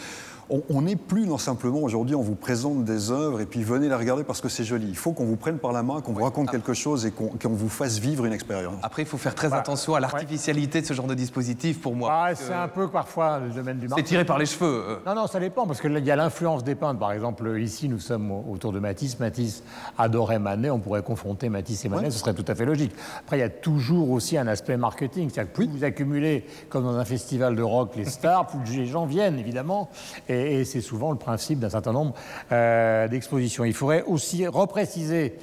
On- 0.50 0.82
n'est 0.82 0.96
plus 0.96 1.26
dans 1.26 1.38
simplement 1.38 1.80
aujourd'hui, 1.80 2.16
on 2.16 2.22
vous 2.22 2.36
présente 2.36 2.86
des 2.86 3.12
œuvres 3.12 3.42
et 3.42 3.46
puis 3.46 3.64
venez 3.64 3.90
les 3.90 3.96
regarder 3.96 4.24
parce 4.24 4.40
que 4.40 4.48
c'est 4.48 4.64
joli. 4.64 4.88
Il 4.88 4.96
faut 4.96 5.12
qu'on 5.12 5.26
vous 5.26 5.36
prenne 5.36 5.58
par 5.58 5.74
la 5.74 5.84
main, 5.84 6.00
qu'on 6.00 6.14
vous 6.14 6.24
raconte 6.24 6.50
quelque 6.52 6.74
chose 6.74 7.06
et 7.06 7.12
qu'on 7.12 7.50
vous 7.50 7.68
fasse 7.68 7.98
vivre 8.00 8.24
une 8.26 8.32
expérience. 8.32 8.76
Après, 8.84 9.02
il 9.02 9.08
faut 9.08 9.18
faire 9.18 9.36
très 9.36 9.52
attention 9.54 9.96
à 9.96 10.00
l'artificialité 10.00 10.80
de 10.82 10.86
ce 10.86 10.94
genre 10.94 11.08
de 11.08 11.16
dispositif 11.16 11.82
pour 11.82 11.96
moi. 11.96 12.10
Ah, 12.14 12.36
c'est 12.36 12.48
que 12.50 12.54
un 12.54 12.68
peu 12.70 12.88
parfois 12.88 13.40
le 13.40 13.50
domaine 13.50 13.78
du 13.78 13.88
C'est 13.88 13.90
marketing. 13.90 14.08
tiré 14.10 14.26
par 14.26 14.38
les 14.38 14.46
cheveux. 14.46 14.84
euh. 14.88 14.96
Non, 15.06 15.16
non, 15.16 15.28
ça 15.28 15.40
dépend, 15.42 15.68
parce 15.68 15.82
qu'il 15.82 15.92
y 16.06 16.12
a 16.12 16.16
l'influence 16.16 16.64
des 16.64 16.76
peintres. 16.76 17.00
Par 17.00 17.12
exemple, 17.12 17.60
ici, 17.60 17.90
nous 17.90 18.00
sommes 18.00 18.32
au- 18.32 18.46
autour 18.50 18.72
de 18.72 18.80
Matisse. 18.80 19.20
Matisse 19.20 19.64
adorait 19.98 20.40
Manet. 20.40 20.70
On 20.70 20.80
pourrait 20.80 21.04
confronter 21.04 21.50
Matisse 21.50 21.84
et 21.84 21.90
Manet, 21.90 22.12
ce 22.12 22.20
serait 22.20 22.34
tout 22.34 22.46
à 22.48 22.56
fait 22.56 22.66
logique. 22.66 22.94
Après, 23.20 23.38
il 23.38 23.42
y 23.42 23.44
a 23.44 23.50
toujours 23.50 24.12
aussi 24.12 24.38
un 24.38 24.48
aspect 24.48 24.78
marketing. 24.78 25.30
C'est-à-dire 25.30 25.52
que 25.52 25.56
plus 25.58 25.68
vous 25.68 25.84
accumulez, 25.84 26.46
comme 26.70 26.84
dans 26.86 26.96
un 26.96 27.06
festival 27.06 27.56
de 27.56 27.64
rock, 27.64 27.96
les 27.98 28.06
stars, 28.06 28.48
plus 28.64 28.78
les 28.78 28.86
gens 28.86 29.06
viennent, 29.06 29.40
évidemment. 29.40 29.90
Et, 30.30 30.37
et 30.42 30.66
c'est 30.66 30.82
souvent 30.82 31.12
le 31.12 31.18
principe 31.18 31.60
d'un 31.60 31.70
certain 31.70 31.94
nombre 31.94 32.14
euh, 32.52 33.08
d'expositions. 33.08 33.66
Il 33.66 33.74
faudrait 33.74 34.04
aussi 34.04 34.48
repréciser 34.48 35.36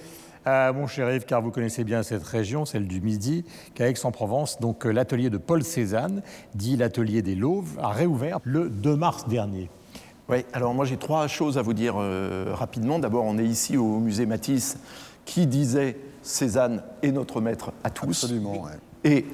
euh, 0.47 0.73
mon 0.73 0.87
cher 0.87 1.11
Yves, 1.11 1.25
car 1.25 1.41
vous 1.41 1.51
connaissez 1.51 1.85
bien 1.85 2.03
cette 2.03 2.23
région, 2.23 2.67
celle 2.67 2.87
du 2.87 3.01
Midi, 3.01 3.45
qu'à 3.75 3.89
Aix-en-Provence, 3.89 4.61
donc 4.61 4.85
euh, 4.85 4.91
l'atelier 4.91 5.31
de 5.31 5.39
Paul 5.39 5.65
Cézanne, 5.65 6.23
dit 6.55 6.77
l'atelier 6.77 7.23
des 7.23 7.35
Lauves, 7.35 7.79
a 7.81 7.89
réouvert 7.89 8.41
le 8.45 8.69
2 8.69 8.97
mars 8.97 9.27
dernier. 9.27 9.71
Oui, 10.29 10.45
alors 10.53 10.75
moi 10.75 10.85
j'ai 10.85 10.97
trois 10.97 11.27
choses 11.29 11.59
à 11.59 11.63
vous 11.63 11.73
dire 11.75 11.95
euh, 11.99 12.53
rapidement. 12.53 12.99
D'abord, 12.99 13.25
on 13.25 13.39
est 13.39 13.45
ici 13.45 13.77
au 13.77 13.99
musée 13.99 14.27
Matisse 14.27 14.79
qui 15.25 15.47
disait 15.47 15.97
Cézanne 16.23 16.83
est 17.03 17.13
notre 17.13 17.41
maître 17.41 17.73
à 17.83 17.91
tous. 17.91 18.25
Absolument, 18.25 18.63
ouais. 18.63 18.73
Et 19.05 19.27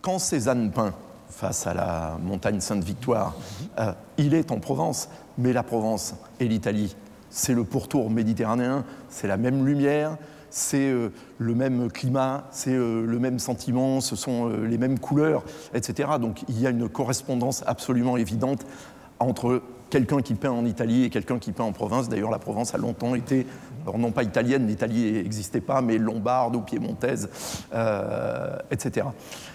quand 0.00 0.18
Cézanne 0.18 0.70
peint 0.70 0.94
face 1.36 1.66
à 1.66 1.74
la 1.74 2.16
montagne 2.22 2.60
Sainte-Victoire, 2.60 3.34
euh, 3.78 3.92
il 4.16 4.32
est 4.32 4.50
en 4.50 4.58
Provence, 4.58 5.10
mais 5.36 5.52
la 5.52 5.62
Provence 5.62 6.14
et 6.40 6.48
l'Italie, 6.48 6.96
c'est 7.28 7.52
le 7.52 7.62
pourtour 7.62 8.08
méditerranéen, 8.08 8.86
c'est 9.10 9.28
la 9.28 9.36
même 9.36 9.66
lumière, 9.66 10.16
c'est 10.48 10.88
euh, 10.88 11.10
le 11.36 11.54
même 11.54 11.92
climat, 11.92 12.44
c'est 12.52 12.72
euh, 12.72 13.04
le 13.04 13.18
même 13.18 13.38
sentiment, 13.38 14.00
ce 14.00 14.16
sont 14.16 14.48
les 14.48 14.78
mêmes 14.78 14.98
couleurs, 14.98 15.44
etc. 15.74 16.08
Donc 16.18 16.42
il 16.48 16.58
y 16.58 16.66
a 16.66 16.70
une 16.70 16.88
correspondance 16.88 17.62
absolument 17.66 18.16
évidente 18.16 18.64
entre 19.18 19.60
quelqu'un 19.90 20.20
qui 20.20 20.34
peint 20.34 20.50
en 20.50 20.64
Italie 20.64 21.04
et 21.04 21.10
quelqu'un 21.10 21.38
qui 21.38 21.52
peint 21.52 21.64
en 21.64 21.72
province. 21.72 22.08
D'ailleurs, 22.08 22.30
la 22.30 22.38
Provence 22.38 22.74
a 22.74 22.78
longtemps 22.78 23.14
été, 23.14 23.46
alors 23.84 23.98
non 23.98 24.10
pas 24.10 24.22
italienne, 24.22 24.66
l'Italie 24.66 25.12
n'existait 25.12 25.60
pas, 25.60 25.80
mais 25.80 25.98
lombarde 25.98 26.56
ou 26.56 26.60
piémontaise, 26.60 27.28
euh, 27.74 28.56
etc. 28.70 29.06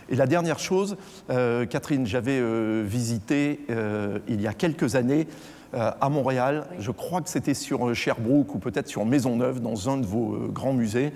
Et 0.10 0.15
la 0.15 0.28
dernière 0.28 0.60
chose, 0.60 0.98
euh, 1.30 1.65
Catherine, 1.65 2.06
j'avais 2.06 2.39
euh, 2.39 2.84
visité 2.86 3.62
euh, 3.70 4.20
il 4.28 4.41
y 4.41 4.48
a 4.48 4.54
quelques 4.54 4.96
années 4.96 5.28
euh, 5.74 5.91
à 6.02 6.10
Montréal, 6.10 6.65
je 6.80 6.91
crois 6.91 7.22
que 7.22 7.30
c'était 7.30 7.54
sur 7.54 7.88
euh, 7.88 7.94
Sherbrooke 7.94 8.54
ou 8.56 8.60
peut-être 8.60 8.89
sur 8.89 9.06
Maisonneuve, 9.06 9.62
dans 9.62 9.89
un 9.89 9.98
de 9.98 10.06
vos 10.06 10.34
euh, 10.34 10.48
grands 10.50 10.74
musées, 10.74 11.13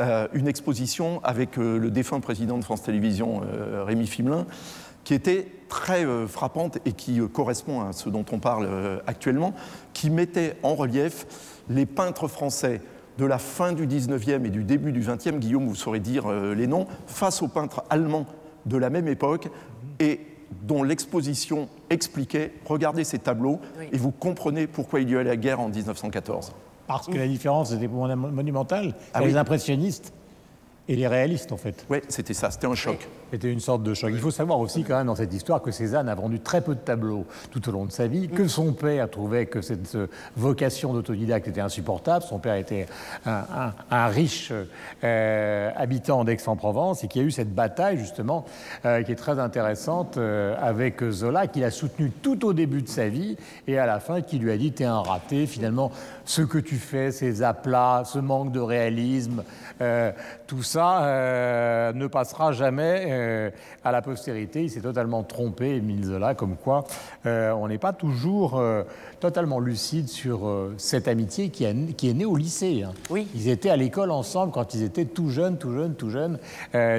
euh, 0.00 0.26
une 0.32 0.48
exposition 0.48 1.20
avec 1.22 1.56
euh, 1.56 1.78
le 1.78 1.90
défunt 1.90 2.18
président 2.18 2.58
de 2.58 2.64
France 2.64 2.82
Télévisions, 2.82 3.42
euh, 3.44 3.84
Rémi 3.84 4.08
Fimelin, 4.08 4.46
qui 5.04 5.14
était 5.14 5.46
très 5.68 6.04
euh, 6.04 6.26
frappante 6.26 6.78
et 6.84 6.92
qui 6.92 7.20
euh, 7.20 7.28
correspond 7.28 7.80
à 7.82 7.92
ce 7.92 8.08
dont 8.08 8.24
on 8.32 8.38
parle 8.38 8.66
euh, 8.68 8.98
actuellement, 9.06 9.54
qui 9.92 10.10
mettait 10.10 10.56
en 10.62 10.74
relief 10.74 11.26
les 11.68 11.86
peintres 11.86 12.28
français 12.28 12.80
de 13.18 13.24
la 13.26 13.38
fin 13.38 13.72
du 13.72 13.86
19e 13.86 14.44
et 14.46 14.50
du 14.50 14.64
début 14.64 14.92
du 14.92 15.02
20e, 15.02 15.38
Guillaume, 15.38 15.66
vous 15.66 15.74
saurez 15.74 16.00
dire 16.00 16.30
euh, 16.30 16.54
les 16.54 16.66
noms, 16.66 16.86
face 17.06 17.42
aux 17.42 17.48
peintres 17.48 17.82
allemands 17.90 18.26
de 18.66 18.76
la 18.76 18.90
même 18.90 19.08
époque 19.08 19.48
et 19.98 20.20
dont 20.62 20.82
l'exposition 20.82 21.68
expliquait, 21.90 22.52
regardez 22.66 23.04
ces 23.04 23.18
tableaux 23.18 23.58
Oui. 23.78 23.86
et 23.92 23.96
vous 23.96 24.10
comprenez 24.10 24.66
pourquoi 24.66 25.00
il 25.00 25.10
y 25.10 25.16
a 25.16 25.20
eu 25.22 25.24
la 25.24 25.36
guerre 25.36 25.60
en 25.60 25.68
1914. 25.68 26.52
Parce 26.86 27.06
que 27.06 27.16
la 27.16 27.26
différence 27.26 27.72
était 27.72 27.88
mon- 27.88 28.14
monumentale. 28.16 28.94
Ah 29.14 29.20
les 29.20 29.32
oui. 29.32 29.38
impressionnistes 29.38 30.12
et 30.88 30.96
les 30.96 31.06
réalistes, 31.08 31.52
en 31.52 31.56
fait. 31.56 31.86
Oui, 31.88 31.98
c'était 32.08 32.34
ça, 32.34 32.50
c'était 32.50 32.66
un 32.66 32.74
choc. 32.74 33.08
C'était 33.32 33.50
une 33.50 33.60
sorte 33.60 33.82
de 33.82 33.94
choc. 33.94 34.10
Il 34.12 34.20
faut 34.20 34.30
savoir 34.30 34.60
aussi 34.60 34.84
quand 34.84 34.98
même 34.98 35.06
dans 35.06 35.14
cette 35.14 35.32
histoire 35.32 35.62
que 35.62 35.70
Cézanne 35.70 36.10
a 36.10 36.14
vendu 36.14 36.40
très 36.40 36.60
peu 36.60 36.74
de 36.74 36.80
tableaux 36.80 37.24
tout 37.50 37.66
au 37.66 37.72
long 37.72 37.86
de 37.86 37.90
sa 37.90 38.06
vie, 38.06 38.28
que 38.28 38.46
son 38.46 38.74
père 38.74 39.08
trouvait 39.08 39.46
que 39.46 39.62
cette 39.62 39.96
vocation 40.36 40.92
d'autodidacte 40.92 41.48
était 41.48 41.62
insupportable. 41.62 42.22
Son 42.26 42.38
père 42.38 42.56
était 42.56 42.86
un, 43.24 44.06
riche 44.08 44.52
euh, 45.02 45.70
habitant 45.76 46.24
d'Aix-en-Provence 46.24 47.04
et 47.04 47.08
qu'il 47.08 47.22
y 47.22 47.24
a 47.24 47.28
eu 47.28 47.30
cette 47.30 47.54
bataille 47.54 47.96
justement 47.96 48.44
euh, 48.84 49.02
qui 49.02 49.12
est 49.12 49.16
très 49.16 49.38
intéressante 49.38 50.18
euh, 50.18 50.54
avec 50.60 51.02
Zola 51.02 51.46
qu'il 51.46 51.64
a 51.64 51.70
soutenu 51.70 52.10
tout 52.10 52.44
au 52.44 52.52
début 52.52 52.82
de 52.82 52.88
sa 52.88 53.08
vie 53.08 53.38
et 53.66 53.78
à 53.78 53.86
la 53.86 53.98
fin 53.98 54.20
qui 54.20 54.38
lui 54.38 54.50
a 54.50 54.58
dit 54.58 54.72
t'es 54.72 54.84
un 54.84 55.00
raté 55.00 55.46
finalement 55.46 55.90
ce 56.26 56.42
que 56.42 56.58
tu 56.58 56.76
fais 56.76 57.12
ces 57.12 57.42
aplats 57.42 58.02
ce 58.04 58.18
manque 58.18 58.52
de 58.52 58.60
réalisme 58.60 59.42
tout 60.46 60.62
ça 60.62 61.92
ne 61.94 62.06
passera 62.06 62.52
jamais 62.52 63.21
euh, 63.22 63.50
à 63.84 63.92
la 63.92 64.02
postérité. 64.02 64.62
Il 64.64 64.70
s'est 64.70 64.80
totalement 64.80 65.22
trompé, 65.22 65.76
Émile 65.76 66.04
Zola, 66.04 66.34
comme 66.34 66.56
quoi 66.56 66.84
euh, 67.26 67.52
on 67.52 67.68
n'est 67.68 67.78
pas 67.78 67.92
toujours 67.92 68.58
euh, 68.58 68.82
totalement 69.20 69.58
lucide 69.60 70.08
sur 70.08 70.40
cette 70.76 71.08
amitié 71.08 71.48
qui, 71.50 71.64
a- 71.66 71.72
qui 71.96 72.08
est 72.10 72.14
née 72.14 72.24
au 72.24 72.36
lycée. 72.36 72.82
hein. 72.82 72.92
Oui. 73.10 73.28
Ils 73.34 73.48
étaient 73.48 73.70
à 73.70 73.76
l'école 73.76 74.10
ensemble 74.10 74.52
quand 74.52 74.74
ils 74.74 74.82
étaient 74.82 75.04
tout 75.04 75.28
jeunes, 75.30 75.56
tout 75.58 75.72
jeunes, 75.72 75.94
tout 75.94 76.10
jeunes, 76.10 76.38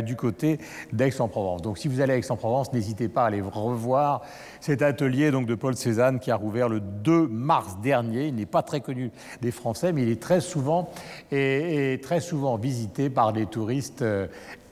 du 0.05 0.15
côté 0.15 0.59
d'Aix-en-Provence. 0.93 1.61
Donc 1.61 1.77
si 1.77 1.87
vous 1.87 2.01
allez 2.01 2.13
à 2.13 2.17
Aix-en-Provence, 2.17 2.73
n'hésitez 2.73 3.07
pas 3.09 3.23
à 3.23 3.27
aller 3.27 3.41
revoir 3.41 4.21
cet 4.61 4.81
atelier 4.81 5.31
donc, 5.31 5.45
de 5.45 5.55
Paul 5.55 5.75
Cézanne 5.75 6.19
qui 6.19 6.31
a 6.31 6.35
rouvert 6.35 6.69
le 6.69 6.79
2 6.79 7.27
mars 7.27 7.77
dernier. 7.83 8.27
Il 8.27 8.35
n'est 8.35 8.45
pas 8.45 8.61
très 8.61 8.79
connu 8.81 9.11
des 9.41 9.51
Français, 9.51 9.91
mais 9.91 10.03
il 10.03 10.09
est 10.09 10.21
très 10.21 10.39
souvent, 10.41 10.89
et, 11.31 11.93
et 11.93 11.99
très 11.99 12.21
souvent 12.21 12.55
visité 12.57 13.09
par 13.09 13.33
des 13.33 13.45
touristes 13.45 14.03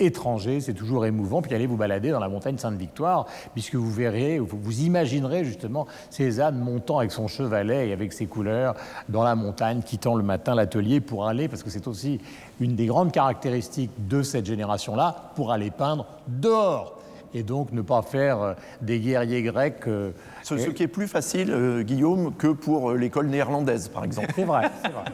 étrangers. 0.04 0.62
C'est 0.62 0.74
toujours 0.74 1.06
émouvant. 1.06 1.42
Puis 1.42 1.54
allez 1.54 1.68
vous 1.68 1.78
balader 1.78 2.12
dans 2.12 2.20
la 2.20 2.30
montagne 2.30 2.58
Sainte-Victoire, 2.58 3.26
puisque 3.54 3.76
vous 3.76 3.92
verrez, 3.92 4.40
vous 4.40 4.82
imaginerez 4.82 5.44
justement 5.46 5.88
Cézanne 6.10 6.60
montant 6.60 7.00
avec 7.00 7.12
son 7.12 7.28
chevalet 7.28 7.90
et 7.90 7.94
avec 7.94 8.14
ses 8.14 8.26
couleurs 8.26 8.76
dans 9.10 9.24
la 9.24 9.36
montagne, 9.36 9.82
quittant 9.82 10.16
le 10.16 10.24
matin 10.24 10.56
l'atelier 10.56 11.02
pour 11.02 11.28
aller, 11.28 11.48
parce 11.48 11.64
que 11.64 11.70
c'est 11.70 11.88
aussi 11.88 12.20
une 12.60 12.76
des 12.76 12.86
grandes 12.86 13.12
caractéristiques 13.12 13.92
de 14.08 14.22
cette 14.24 14.46
génération-là, 14.46 15.32
pour 15.36 15.52
aller 15.52 15.72
peindre 15.72 16.06
dehors. 16.28 17.01
Et 17.34 17.44
donc 17.44 17.72
ne 17.72 17.82
pas 17.82 18.02
faire 18.02 18.42
euh, 18.42 18.54
des 18.82 19.00
guerriers 19.00 19.42
grecs. 19.42 19.88
euh, 19.88 20.12
Ce, 20.44 20.58
ce 20.58 20.70
qui 20.70 20.84
est 20.84 20.88
plus 20.88 21.08
facile, 21.08 21.52
euh, 21.52 21.82
Guillaume, 21.82 22.34
que 22.36 22.48
pour 22.48 22.92
l'école 22.92 23.28
néerlandaise, 23.28 23.88
par 23.88 24.04
exemple. 24.04 24.34
C'est 24.36 24.44
vrai, 24.44 24.70
c'est 24.84 24.92
vrai. 24.92 25.06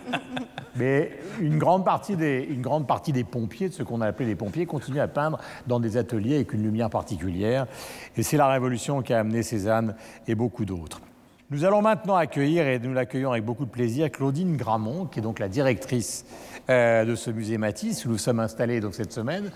Mais 0.75 1.11
une 1.39 1.57
grande, 1.57 1.85
partie 1.85 2.15
des, 2.15 2.47
une 2.49 2.61
grande 2.61 2.87
partie 2.87 3.11
des 3.11 3.23
pompiers, 3.23 3.69
de 3.69 3.73
ce 3.73 3.83
qu'on 3.83 4.01
a 4.01 4.07
appelé 4.07 4.29
les 4.29 4.35
pompiers, 4.35 4.65
continuent 4.65 4.99
à 4.99 5.07
peindre 5.07 5.39
dans 5.65 5.79
des 5.79 5.97
ateliers 5.97 6.35
avec 6.35 6.53
une 6.53 6.63
lumière 6.63 6.89
particulière. 6.89 7.65
Et 8.15 8.23
c'est 8.23 8.37
la 8.37 8.47
révolution 8.47 9.01
qui 9.01 9.13
a 9.13 9.19
amené 9.19 9.43
Cézanne 9.43 9.95
et 10.27 10.35
beaucoup 10.35 10.65
d'autres. 10.65 11.01
Nous 11.49 11.63
allons 11.63 11.81
maintenant 11.81 12.15
accueillir, 12.15 12.67
et 12.67 12.77
nous 12.77 12.93
l'accueillons 12.93 13.31
avec 13.31 13.45
beaucoup 13.45 13.65
de 13.65 13.71
plaisir, 13.71 14.11
Claudine 14.11 14.57
Gramont, 14.57 15.05
qui 15.05 15.19
est 15.19 15.21
donc 15.21 15.39
la 15.39 15.47
directrice 15.47 16.25
euh, 16.69 17.05
de 17.05 17.15
ce 17.15 17.31
musée 17.31 17.57
Matisse, 17.57 18.05
où 18.05 18.09
nous 18.09 18.17
sommes 18.17 18.39
installés 18.39 18.79
donc 18.81 18.93
cette 18.93 19.13
semaine. 19.13 19.51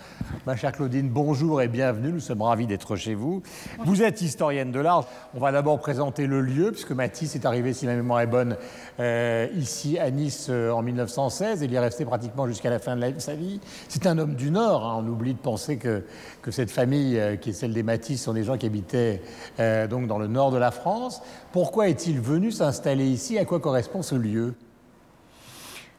Ma 0.46 0.56
chère 0.56 0.72
Claudine, 0.72 1.10
bonjour 1.10 1.62
et 1.62 1.68
bienvenue, 1.68 2.12
nous 2.14 2.20
sommes 2.20 2.42
ravis 2.42 2.68
d'être 2.68 2.96
chez 2.96 3.14
vous. 3.16 3.42
Vous 3.86 4.02
êtes 4.02 4.22
historienne 4.22 4.72
de 4.72 4.80
l'art. 4.80 5.08
On 5.36 5.40
va 5.40 5.52
d'abord 5.52 5.80
présenter 5.80 6.26
le 6.28 6.42
lieu, 6.42 6.72
puisque 6.72 6.92
Matisse 6.92 7.36
est 7.36 7.46
arrivé, 7.46 7.74
si 7.74 7.86
ma 7.86 7.96
mémoire 7.96 8.22
est 8.22 8.28
bonne, 8.28 8.56
euh, 9.00 9.48
ici 9.56 10.00
à 10.00 10.10
Nice 10.10 10.48
euh, 10.50 10.72
en 10.72 10.82
1916. 10.82 11.62
Il 11.64 11.72
y 11.72 11.76
est 11.76 11.80
resté 11.80 12.06
pratiquement 12.06 12.48
jusqu'à 12.48 12.70
la 12.70 12.80
fin 12.80 12.96
de 12.96 13.02
la- 13.02 13.20
sa 13.20 13.36
vie. 13.36 13.60
C'est 13.90 14.08
un 14.08 14.18
homme 14.18 14.36
du 14.36 14.50
Nord. 14.52 14.86
hein. 14.86 15.04
On 15.06 15.08
oublie 15.10 15.34
de 15.34 15.40
penser 15.40 15.78
que, 15.78 16.04
que 16.42 16.52
cette 16.52 16.72
famille, 16.72 17.22
qui 17.42 17.50
est 17.50 17.54
celle 17.54 17.74
des 17.74 17.84
Matisse, 17.84 18.24
sont 18.24 18.34
des 18.34 18.44
gens 18.44 18.58
qui 18.58 18.66
habitaient 18.66 19.22
donc 19.60 20.08
dans 20.08 20.18
le 20.18 20.28
nord 20.28 20.52
de 20.52 20.58
la 20.58 20.72
France. 20.72 21.22
Pourquoi 21.52 21.90
est-il 21.90 22.20
venu 22.22 22.52
s'installer 22.52 23.06
ici? 23.08 23.38
À 23.38 23.46
quoi 23.46 23.60
correspond 23.60 24.02
ce 24.02 24.16
lieu? 24.16 24.54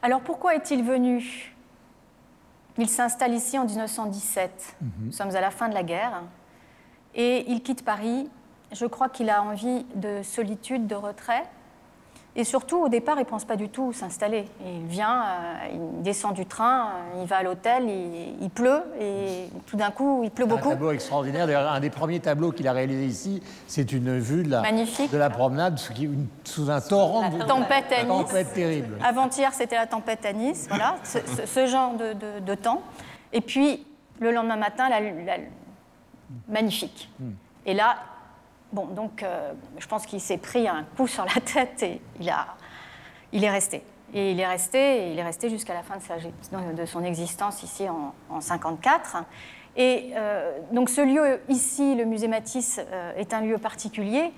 Alors 0.03 0.19
pourquoi 0.19 0.53
est-il 0.53 0.83
venu? 0.83 1.55
Il 2.77 2.89
s'installe 2.89 3.33
ici 3.33 3.57
en 3.57 3.63
1917. 3.63 4.75
Nous 4.99 5.13
sommes 5.13 5.33
à 5.33 5.39
la 5.39 5.49
fin 5.49 5.69
de 5.69 5.73
la 5.73 5.83
guerre. 5.83 6.23
Et 7.15 7.49
il 7.49 7.63
quitte 7.63 7.85
Paris. 7.85 8.29
Je 8.73 8.85
crois 8.85 9.07
qu'il 9.07 9.29
a 9.29 9.41
envie 9.41 9.85
de 9.95 10.21
solitude, 10.21 10.87
de 10.87 10.95
retrait. 10.95 11.49
Et 12.35 12.43
surtout, 12.45 12.77
au 12.83 12.89
départ, 12.89 13.17
il 13.17 13.25
ne 13.25 13.25
pense 13.25 13.45
pas 13.45 13.55
du 13.55 13.69
tout 13.69 13.93
s'installer. 13.93 14.45
Il 14.65 14.87
vient, 14.87 15.21
euh, 15.23 15.53
il 15.97 16.01
descend 16.01 16.33
du 16.33 16.47
train, 16.47 16.87
euh, 17.15 17.21
il 17.21 17.27
va 17.27 17.37
à 17.37 17.43
l'hôtel, 17.43 17.83
il, 17.87 18.35
il 18.41 18.49
pleut, 18.49 18.81
et 18.99 19.49
tout 19.67 19.77
d'un 19.77 19.91
coup, 19.91 20.21
il 20.23 20.31
pleut 20.31 20.45
Un 20.45 20.47
beaucoup. 20.47 20.69
tableau 20.69 20.89
extraordinaire. 20.91 21.45
D'ailleurs, 21.45 21.71
un 21.71 21.79
des 21.79 21.91
premiers 21.91 22.19
tableaux 22.19 22.51
qu'il 22.51 22.67
a 22.67 22.73
réalisé 22.73 23.05
ici, 23.05 23.43
c'est 23.67 23.91
une 23.91 24.17
vue 24.17 24.41
de 24.41 24.49
la, 24.49 24.61
Magnifique. 24.61 25.11
de 25.11 25.17
la 25.19 25.29
promenade 25.29 25.77
sous, 25.77 25.93
qui- 25.93 26.05
une- 26.05 26.25
sous 26.43 26.71
un 26.71 26.81
torrent. 26.81 27.29
de- 27.29 27.43
tempête 27.43 27.91
à 27.91 28.03
Nice. 28.03 28.25
tempête 28.25 28.53
terrible. 28.53 28.97
Avant-hier, 29.03 29.53
c'était 29.53 29.75
la 29.75 29.85
tempête 29.85 30.25
à 30.25 30.33
Nice, 30.33 30.65
voilà, 30.69 30.95
ce, 31.03 31.19
ce- 31.19 31.45
ce 31.45 31.67
genre 31.67 31.93
de, 31.93 32.55
temps. 32.55 32.81
Et 33.31 33.41
puis, 33.41 33.85
le 34.19 34.31
lendemain 34.31 34.55
matin, 34.55 34.89
la, 34.89 35.01
la- 35.01 35.37
magnifique. 36.47 37.09
Et 37.67 37.73
là, 37.75 37.95
bon, 38.73 38.87
donc, 38.87 39.23
euh, 39.23 39.53
je 39.77 39.87
pense 39.87 40.05
qu'il 40.05 40.19
s'est 40.19 40.37
pris 40.37 40.67
un 40.67 40.85
coup 40.97 41.07
sur 41.07 41.25
la 41.25 41.41
tête 41.53 41.83
et 41.83 42.01
il, 42.19 42.29
a, 42.29 42.47
il 43.31 43.43
est 43.43 43.49
resté. 43.49 43.83
Et 44.13 44.31
il 44.31 44.39
est 44.39 44.45
resté, 44.45 45.11
il 45.11 45.17
est 45.17 45.23
resté 45.23 45.49
jusqu'à 45.49 45.73
la 45.73 45.81
fin 45.81 45.97
de, 45.97 46.01
sa, 46.01 46.17
de 46.73 46.85
son 46.85 47.03
existence 47.03 47.63
ici 47.63 47.87
en, 47.89 48.13
en 48.29 48.41
54. 48.41 49.23
Et 49.75 50.11
euh, 50.15 50.59
donc 50.71 50.89
ce 50.89 51.01
lieu 51.01 51.41
ici, 51.49 51.95
le 51.95 52.05
musée 52.05 52.27
Matisse, 52.27 52.79
euh, 52.91 53.15
est 53.15 53.33
un 53.33 53.41
lieu 53.41 53.57
particulier, 53.57 54.31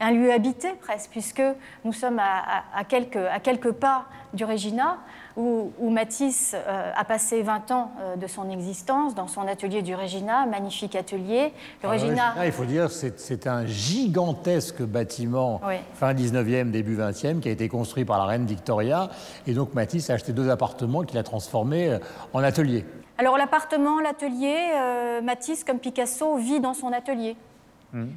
un 0.00 0.10
lieu 0.10 0.32
habité 0.32 0.72
presque, 0.80 1.10
puisque 1.10 1.42
nous 1.84 1.92
sommes 1.92 2.18
à 2.18 2.84
quelques, 2.88 3.16
à 3.16 3.38
quelques 3.38 3.70
pas 3.70 4.06
du 4.32 4.44
Regina, 4.44 4.98
où, 5.36 5.72
où 5.78 5.90
Matisse 5.90 6.54
euh, 6.54 6.92
a 6.94 7.04
passé 7.04 7.42
20 7.42 7.70
ans 7.70 7.92
euh, 8.00 8.16
de 8.16 8.26
son 8.26 8.50
existence 8.50 9.14
dans 9.14 9.28
son 9.28 9.46
atelier 9.46 9.82
du 9.82 9.94
Regina, 9.94 10.46
magnifique 10.46 10.96
atelier. 10.96 11.52
Le 11.82 11.88
Alors, 11.88 11.94
le 11.96 12.02
Regina, 12.02 12.30
Regina, 12.30 12.46
il 12.46 12.52
faut 12.52 12.64
dire, 12.64 12.90
c'est 12.90 13.18
c'est 13.20 13.46
un 13.46 13.66
gigantesque 13.66 14.82
bâtiment 14.82 15.60
Oui. 15.66 15.76
fin 15.94 16.12
19e, 16.14 16.70
début 16.70 16.96
20e, 16.96 17.40
qui 17.40 17.48
a 17.48 17.52
été 17.52 17.68
construit 17.68 18.04
par 18.04 18.18
la 18.18 18.24
reine 18.24 18.46
Victoria. 18.46 19.10
Et 19.46 19.54
donc 19.54 19.74
Matisse 19.74 20.10
a 20.10 20.14
acheté 20.14 20.32
deux 20.32 20.50
appartements 20.50 21.02
qu'il 21.02 21.18
a 21.18 21.22
transformés 21.22 21.90
euh, 21.90 21.98
en 22.32 22.42
atelier. 22.42 22.84
Alors 23.18 23.36
l'appartement, 23.36 24.00
l'atelier, 24.00 24.56
euh, 24.74 25.20
Matisse, 25.20 25.62
comme 25.62 25.78
Picasso, 25.78 26.36
vit 26.36 26.58
dans 26.60 26.74
son 26.74 26.92
atelier. 26.92 27.36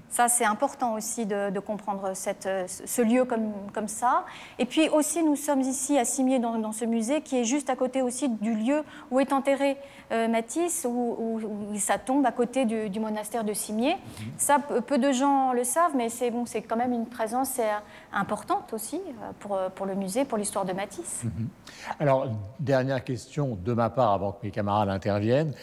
Ça, 0.09 0.27
c'est 0.27 0.45
important 0.45 0.93
aussi 0.93 1.25
de, 1.25 1.49
de 1.49 1.59
comprendre 1.59 2.11
cette, 2.13 2.47
ce 2.67 3.01
lieu 3.01 3.25
comme, 3.25 3.51
comme 3.73 3.87
ça. 3.87 4.23
Et 4.59 4.65
puis 4.65 4.87
aussi, 4.89 5.23
nous 5.23 5.35
sommes 5.35 5.61
ici 5.61 5.97
à 5.97 6.05
Cimier, 6.05 6.37
dans, 6.39 6.57
dans 6.59 6.71
ce 6.71 6.85
musée, 6.85 7.21
qui 7.21 7.37
est 7.39 7.43
juste 7.43 7.69
à 7.69 7.75
côté 7.75 8.01
aussi 8.01 8.29
du 8.29 8.53
lieu 8.53 8.83
où 9.09 9.19
est 9.19 9.33
enterré 9.33 9.77
euh, 10.11 10.27
Matisse, 10.27 10.85
où, 10.87 11.15
où- 11.17 11.41
où 11.73 11.77
ça 11.79 11.97
tombe 11.97 12.25
à 12.25 12.31
côté 12.31 12.65
du, 12.65 12.89
du 12.89 12.99
monastère 12.99 13.43
de 13.43 13.53
Cimier. 13.53 13.95
Ça, 14.37 14.59
peu, 14.59 14.97
de 14.99 15.11
gens 15.11 15.53
le 15.53 15.63
savent, 15.63 15.95
mais 15.95 16.09
c'est 16.09 16.29
bon, 16.29 16.45
c'est 16.45 16.61
quand 16.61 16.75
même 16.77 16.93
une 16.93 17.07
présence 17.07 17.57
euh, 17.59 17.63
importante 18.11 18.71
aussi 18.73 18.97
euh, 18.97 19.31
pour, 19.39 19.57
pour 19.75 19.85
le 19.87 19.95
musée, 19.95 20.23
pour 20.25 20.37
l'histoire 20.37 20.65
de 20.65 20.73
Matisse. 20.73 21.23
Alors, 21.99 22.27
dernière 22.59 23.03
question 23.03 23.57
de 23.63 23.73
ma 23.73 23.89
part 23.89 24.11
avant 24.13 24.33
que 24.33 24.37
mes 24.43 24.51
camarades 24.51 24.89
interviennent. 24.89 25.53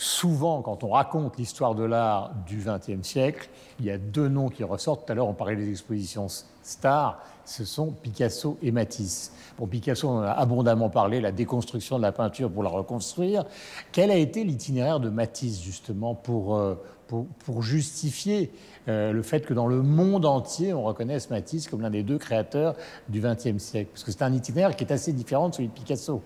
Souvent, 0.00 0.62
quand 0.62 0.84
on 0.84 0.90
raconte 0.90 1.38
l'histoire 1.38 1.74
de 1.74 1.82
l'art 1.82 2.30
du 2.46 2.62
XXe 2.64 3.04
siècle, 3.04 3.50
il 3.80 3.86
y 3.86 3.90
a 3.90 3.98
deux 3.98 4.28
noms 4.28 4.48
qui 4.48 4.62
ressortent. 4.62 5.04
Tout 5.04 5.10
à 5.10 5.16
l'heure, 5.16 5.26
on 5.26 5.34
parlait 5.34 5.56
des 5.56 5.68
expositions 5.68 6.28
stars. 6.62 7.20
Ce 7.44 7.64
sont 7.64 7.90
Picasso 7.90 8.58
et 8.62 8.70
Matisse. 8.70 9.32
Bon, 9.58 9.66
Picasso, 9.66 10.08
on 10.08 10.20
a 10.20 10.30
abondamment 10.30 10.88
parlé, 10.88 11.20
la 11.20 11.32
déconstruction 11.32 11.96
de 11.96 12.02
la 12.02 12.12
peinture 12.12 12.48
pour 12.48 12.62
la 12.62 12.68
reconstruire. 12.68 13.44
Quel 13.90 14.12
a 14.12 14.16
été 14.16 14.44
l'itinéraire 14.44 15.00
de 15.00 15.10
Matisse, 15.10 15.60
justement, 15.60 16.14
pour, 16.14 16.54
euh, 16.54 16.76
pour 17.08 17.62
justifier 17.64 18.52
euh, 18.86 19.10
le 19.10 19.22
fait 19.22 19.40
que 19.40 19.52
dans 19.52 19.66
le 19.66 19.82
monde 19.82 20.26
entier, 20.26 20.72
on 20.72 20.84
reconnaisse 20.84 21.28
Matisse 21.28 21.66
comme 21.66 21.80
l'un 21.80 21.90
des 21.90 22.04
deux 22.04 22.18
créateurs 22.18 22.76
du 23.08 23.20
XXe 23.20 23.58
siècle? 23.58 23.90
Parce 23.94 24.04
que 24.04 24.12
c'est 24.12 24.22
un 24.22 24.32
itinéraire 24.32 24.76
qui 24.76 24.84
est 24.84 24.92
assez 24.92 25.12
différent 25.12 25.48
de 25.48 25.56
celui 25.56 25.66
de 25.66 25.72
Picasso. 25.72 26.22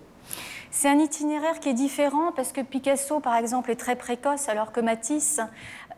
C'est 0.74 0.88
un 0.88 0.98
itinéraire 0.98 1.60
qui 1.60 1.68
est 1.68 1.74
différent 1.74 2.32
parce 2.34 2.50
que 2.50 2.62
Picasso, 2.62 3.20
par 3.20 3.36
exemple, 3.36 3.70
est 3.70 3.76
très 3.76 3.94
précoce, 3.94 4.48
alors 4.48 4.72
que 4.72 4.80
Matisse 4.80 5.38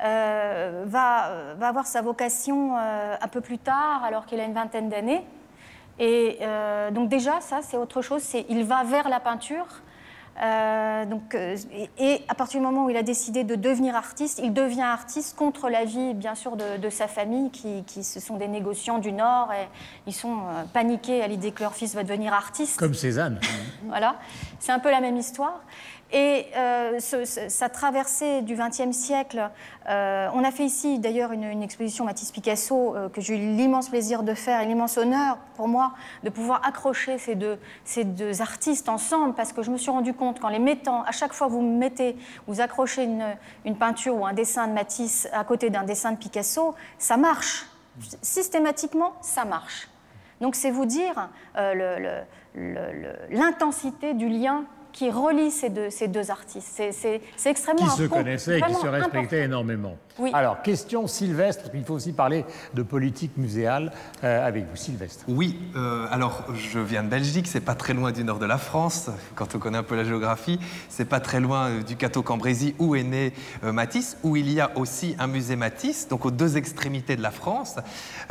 euh, 0.02 0.82
va, 0.84 1.54
va 1.56 1.68
avoir 1.68 1.86
sa 1.86 2.02
vocation 2.02 2.76
euh, 2.76 3.14
un 3.20 3.28
peu 3.28 3.40
plus 3.40 3.58
tard, 3.58 4.02
alors 4.02 4.26
qu'il 4.26 4.40
a 4.40 4.44
une 4.44 4.52
vingtaine 4.52 4.88
d'années. 4.88 5.24
Et 6.00 6.38
euh, 6.40 6.90
donc 6.90 7.08
déjà, 7.08 7.40
ça, 7.40 7.60
c'est 7.62 7.76
autre 7.76 8.02
chose. 8.02 8.28
Il 8.48 8.64
va 8.64 8.82
vers 8.82 9.08
la 9.08 9.20
peinture. 9.20 9.64
Euh, 10.42 11.04
donc, 11.04 11.34
euh, 11.34 11.56
et, 11.72 11.90
et 11.98 12.22
à 12.28 12.34
partir 12.34 12.60
du 12.60 12.66
moment 12.66 12.86
où 12.86 12.90
il 12.90 12.96
a 12.96 13.02
décidé 13.04 13.44
de 13.44 13.54
devenir 13.54 13.94
artiste, 13.94 14.40
il 14.42 14.52
devient 14.52 14.82
artiste 14.82 15.36
contre 15.36 15.68
l'avis, 15.68 16.12
bien 16.14 16.34
sûr, 16.34 16.56
de, 16.56 16.76
de 16.76 16.90
sa 16.90 17.06
famille, 17.06 17.50
qui, 17.50 17.84
qui 17.84 18.02
ce 18.02 18.18
sont 18.18 18.36
des 18.36 18.48
négociants 18.48 18.98
du 18.98 19.12
Nord, 19.12 19.52
et 19.52 19.68
ils 20.06 20.12
sont 20.12 20.38
euh, 20.38 20.64
paniqués 20.72 21.22
à 21.22 21.28
l'idée 21.28 21.52
que 21.52 21.62
leur 21.62 21.74
fils 21.74 21.94
va 21.94 22.02
devenir 22.02 22.32
artiste. 22.32 22.78
Comme 22.78 22.94
Cézanne. 22.94 23.38
Voilà, 23.86 24.16
c'est 24.58 24.72
un 24.72 24.80
peu 24.80 24.90
la 24.90 25.00
même 25.00 25.16
histoire. 25.16 25.60
Et 26.12 26.46
euh, 26.56 27.00
sa 27.00 27.68
traversée 27.68 28.42
du 28.42 28.54
XXe 28.54 28.92
siècle, 28.92 29.50
euh, 29.88 30.28
on 30.34 30.44
a 30.44 30.50
fait 30.50 30.64
ici 30.64 30.98
d'ailleurs 30.98 31.32
une, 31.32 31.62
exposition 31.62 32.04
Matisse-Picasso 32.04 32.94
euh, 32.94 33.08
que 33.08 33.20
j'ai 33.20 33.36
eu 33.36 33.56
l'immense 33.56 33.88
plaisir 33.88 34.22
de 34.22 34.34
faire 34.34 34.60
et 34.60 34.66
l'immense 34.66 34.98
honneur 34.98 35.38
pour 35.56 35.66
moi 35.66 35.92
de 36.22 36.30
pouvoir 36.30 36.60
accrocher 36.64 37.16
ces 37.18 37.34
deux, 37.34 37.58
artistes 38.40 38.88
ensemble 38.88 39.34
parce 39.34 39.52
que 39.52 39.62
je 39.62 39.70
me 39.70 39.78
suis 39.78 39.90
rendu 39.90 40.14
compte 40.14 40.40
qu'en 40.40 40.50
les 40.50 40.58
mettant, 40.58 41.02
à 41.02 41.12
chaque 41.12 41.32
fois 41.32 41.48
que 41.48 41.52
vous 41.52 41.62
mettez, 41.62 42.16
vous 42.46 42.60
accrochez 42.60 43.04
une, 43.04 43.76
peinture 43.76 44.14
ou 44.16 44.26
un 44.26 44.34
dessin 44.34 44.68
de 44.68 44.72
Matisse 44.72 45.26
à 45.32 45.42
côté 45.44 45.70
d'un 45.70 45.84
dessin 45.84 46.12
de 46.12 46.16
Picasso, 46.16 46.74
ça 46.98 47.16
marche. 47.16 47.66
Systématiquement, 48.22 49.14
ça 49.20 49.44
marche. 49.44 49.88
Donc 50.40 50.54
c'est 50.54 50.70
vous 50.70 50.86
dire 50.86 51.28
l'intensité 53.30 54.14
du 54.14 54.28
lien 54.28 54.64
qui 54.94 55.10
relie 55.10 55.50
ces 55.50 55.68
deux, 55.70 55.90
ces 55.90 56.06
deux 56.08 56.30
artistes. 56.30 56.80
C'est- 56.92 57.20
extrêmement 57.44 57.84
Qui 57.84 57.90
se 57.90 58.02
connaissaient 58.04 58.60
et 58.60 58.62
qui 58.62 58.74
se 58.74 58.86
respectaient 58.86 59.18
important. 59.18 59.36
énormément. 59.36 59.98
Oui. 60.18 60.30
Alors, 60.32 60.62
question 60.62 61.08
Sylvestre, 61.08 61.62
parce 61.62 61.74
qu'il 61.74 61.84
faut 61.84 61.94
aussi 61.94 62.12
parler 62.12 62.44
de 62.72 62.82
politique 62.84 63.36
muséale 63.36 63.90
euh, 64.22 64.46
avec 64.46 64.64
vous, 64.70 64.76
Sylvestre. 64.76 65.24
Oui, 65.26 65.58
euh, 65.74 66.06
alors 66.08 66.44
je 66.54 66.78
viens 66.78 67.02
de 67.02 67.08
Belgique, 67.08 67.48
c'est 67.48 67.60
pas 67.60 67.74
très 67.74 67.94
loin 67.94 68.12
du 68.12 68.22
nord 68.22 68.38
de 68.38 68.46
la 68.46 68.58
France, 68.58 69.10
quand 69.34 69.56
on 69.56 69.58
connaît 69.58 69.78
un 69.78 69.82
peu 69.82 69.96
la 69.96 70.04
géographie. 70.04 70.60
C'est 70.88 71.04
pas 71.04 71.18
très 71.18 71.40
loin 71.40 71.66
euh, 71.66 71.82
du 71.82 71.96
Cateau-Cambrésis 71.96 72.74
où 72.78 72.94
est 72.94 73.02
né 73.02 73.32
euh, 73.64 73.72
Matisse, 73.72 74.16
où 74.22 74.36
il 74.36 74.52
y 74.52 74.60
a 74.60 74.70
aussi 74.78 75.16
un 75.18 75.26
musée 75.26 75.56
Matisse, 75.56 76.06
donc 76.06 76.24
aux 76.24 76.30
deux 76.30 76.56
extrémités 76.56 77.16
de 77.16 77.22
la 77.22 77.32
France, 77.32 77.74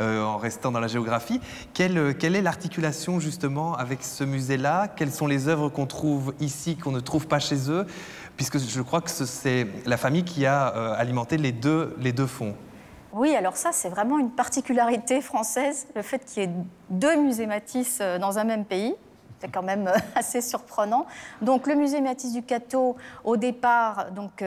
euh, 0.00 0.22
en 0.22 0.38
restant 0.38 0.72
dans 0.72 0.80
la 0.80 0.88
géographie. 0.88 1.42
Quelle, 1.74 2.16
quelle 2.16 2.34
est 2.34 2.42
l'articulation 2.42 3.20
justement 3.20 3.74
avec 3.74 4.02
ce 4.02 4.24
musée-là? 4.24 4.88
Quelles 4.88 5.12
sont 5.12 5.26
les 5.26 5.48
œuvres 5.48 5.68
qu'on 5.68 5.86
trouve 5.86 6.32
ici, 6.40 6.76
qu'on 6.76 6.92
ne 6.92 7.00
trouve 7.00 7.26
pas 7.26 7.40
chez 7.40 7.70
eux? 7.70 7.86
Puisque 8.36 8.58
je 8.58 8.82
crois 8.82 9.00
que 9.00 9.10
ce- 9.10 9.26
c'est 9.26 9.66
la 9.86 9.96
famille 9.96 10.24
qui 10.24 10.44
a 10.46 10.74
euh, 10.74 10.94
alimenté 10.96 11.36
les 11.36 11.52
deux, 11.52 11.94
fonds. 12.26 12.54
Oui, 13.12 13.34
alors 13.36 13.56
ça, 13.56 13.70
c'est 13.72 13.88
vraiment 13.88 14.18
une 14.18 14.30
particularité 14.30 15.20
française, 15.20 15.86
le 15.94 16.02
fait 16.02 16.24
qu'il 16.24 16.42
y 16.42 16.46
ait 16.46 16.50
deux 16.90 17.16
musées 17.16 17.46
Matisse 17.46 17.98
euh, 18.00 18.18
dans 18.18 18.38
un 18.38 18.44
même 18.44 18.64
pays. 18.64 18.94
C'est 19.40 19.52
quand 19.52 19.62
même 19.62 19.86
euh, 19.86 19.92
assez 20.16 20.40
surprenant. 20.40 21.06
Donc, 21.42 21.68
le 21.68 21.76
musée 21.76 22.00
Matisse 22.00 22.32
du 22.32 22.42
Cateau, 22.42 22.96
au 23.22 23.36
départ, 23.36 24.10
donc, 24.12 24.42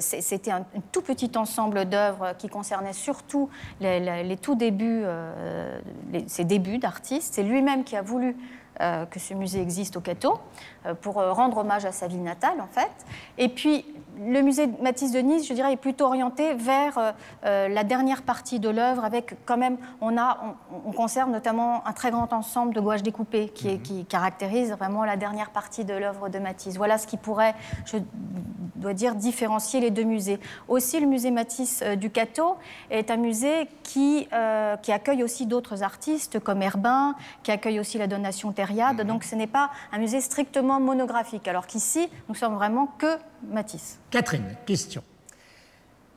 c'était 0.00 0.50
un, 0.52 0.64
tout 0.92 1.02
petit 1.02 1.30
ensemble 1.36 1.86
d'œuvres 1.86 2.34
qui 2.38 2.48
concernait 2.48 2.92
surtout 2.92 3.48
les, 3.80 4.36
tout 4.40 4.54
débuts, 4.54 5.02
euh, 5.04 5.80
ses 6.28 6.44
débuts 6.44 6.78
d'artiste. 6.78 7.34
C'est 7.34 7.42
lui-même 7.42 7.82
qui 7.84 7.96
a 7.96 8.02
voulu 8.02 8.36
que 8.80 9.18
ce 9.20 9.34
musée 9.34 9.60
existe 9.62 9.96
au 9.96 10.00
Cateau, 10.00 10.38
euh, 10.86 10.94
pour 10.94 11.18
euh, 11.20 11.32
rendre 11.32 11.58
hommage 11.58 11.84
à 11.84 11.92
sa 11.92 12.06
ville 12.08 12.22
natale, 12.22 12.60
en 12.60 12.66
fait. 12.66 12.90
Et 13.38 13.48
puis, 13.48 13.84
le 14.18 14.42
musée 14.42 14.68
Matisse 14.80 15.10
de 15.12 15.18
Nice, 15.18 15.46
je 15.48 15.54
dirais, 15.54 15.72
est 15.72 15.76
plutôt 15.76 16.06
orienté 16.06 16.54
vers 16.54 16.98
euh, 16.98 17.12
euh, 17.44 17.68
la 17.68 17.84
dernière 17.84 18.22
partie 18.22 18.60
de 18.60 18.68
l'œuvre, 18.68 19.04
avec 19.04 19.36
quand 19.44 19.56
même, 19.56 19.76
on, 20.00 20.16
a, 20.16 20.38
on, 20.72 20.88
on 20.88 20.92
conserve 20.92 21.30
notamment 21.30 21.86
un 21.86 21.92
très 21.92 22.10
grand 22.10 22.32
ensemble 22.32 22.74
de 22.74 22.80
gouaches 22.80 23.02
découpées 23.02 23.48
qui, 23.48 23.68
est- 23.70 23.78
qui 23.78 24.04
caractérise 24.04 24.72
vraiment 24.72 25.04
la 25.04 25.16
dernière 25.16 25.50
partie 25.50 25.84
de 25.84 25.94
l'œuvre 25.94 26.28
de 26.28 26.38
Matisse. 26.38 26.76
Voilà 26.76 26.98
ce 26.98 27.06
qui 27.06 27.16
pourrait, 27.16 27.54
je 27.86 27.98
dois 28.84 28.94
dire, 28.94 29.14
différencier 29.14 29.80
les 29.80 29.90
deux 29.90 30.04
musées. 30.04 30.38
Aussi, 30.68 31.00
le 31.00 31.06
musée 31.06 31.30
Matisse 31.30 31.80
euh, 31.82 31.96
du 31.96 32.10
Cateau 32.10 32.56
est 32.90 33.10
un 33.10 33.16
musée 33.16 33.68
qui, 33.82 34.28
euh, 34.32 34.76
qui 34.76 34.92
accueille 34.92 35.22
aussi 35.22 35.46
d'autres 35.46 35.82
artistes 35.82 36.38
comme 36.38 36.62
Herbin, 36.62 37.14
qui 37.42 37.50
accueille 37.50 37.80
aussi 37.80 37.98
la 37.98 38.06
Donation 38.06 38.52
Thériade. 38.52 39.00
Donc, 39.06 39.24
ce 39.24 39.34
n'est 39.34 39.46
pas 39.46 39.70
un 39.92 39.98
musée 39.98 40.20
strictement 40.20 40.80
monographique, 40.80 41.48
alors 41.48 41.66
qu'ici, 41.66 42.08
nous 42.28 42.34
sommes 42.34 42.54
vraiment 42.54 42.86
que 42.98 43.16
Matisse. 43.48 43.98
Catherine, 44.10 44.56
question. 44.66 45.02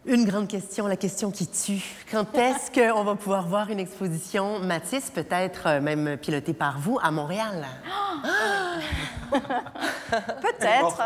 Une 0.07 0.23
grande 0.25 0.47
question, 0.47 0.87
la 0.87 0.95
question 0.95 1.31
qui 1.31 1.47
tue. 1.47 1.83
Quand 2.11 2.33
est-ce 2.37 2.71
qu'on 2.71 3.03
va 3.03 3.15
pouvoir 3.15 3.45
voir 3.47 3.69
une 3.69 3.79
exposition? 3.79 4.59
Matisse, 4.59 5.09
peut-être 5.09 5.63
euh, 5.67 5.81
même 5.81 6.15
pilotée 6.17 6.53
par 6.53 6.79
vous, 6.79 6.97
à 7.03 7.11
Montréal? 7.11 7.65
Peut-être. 10.09 10.97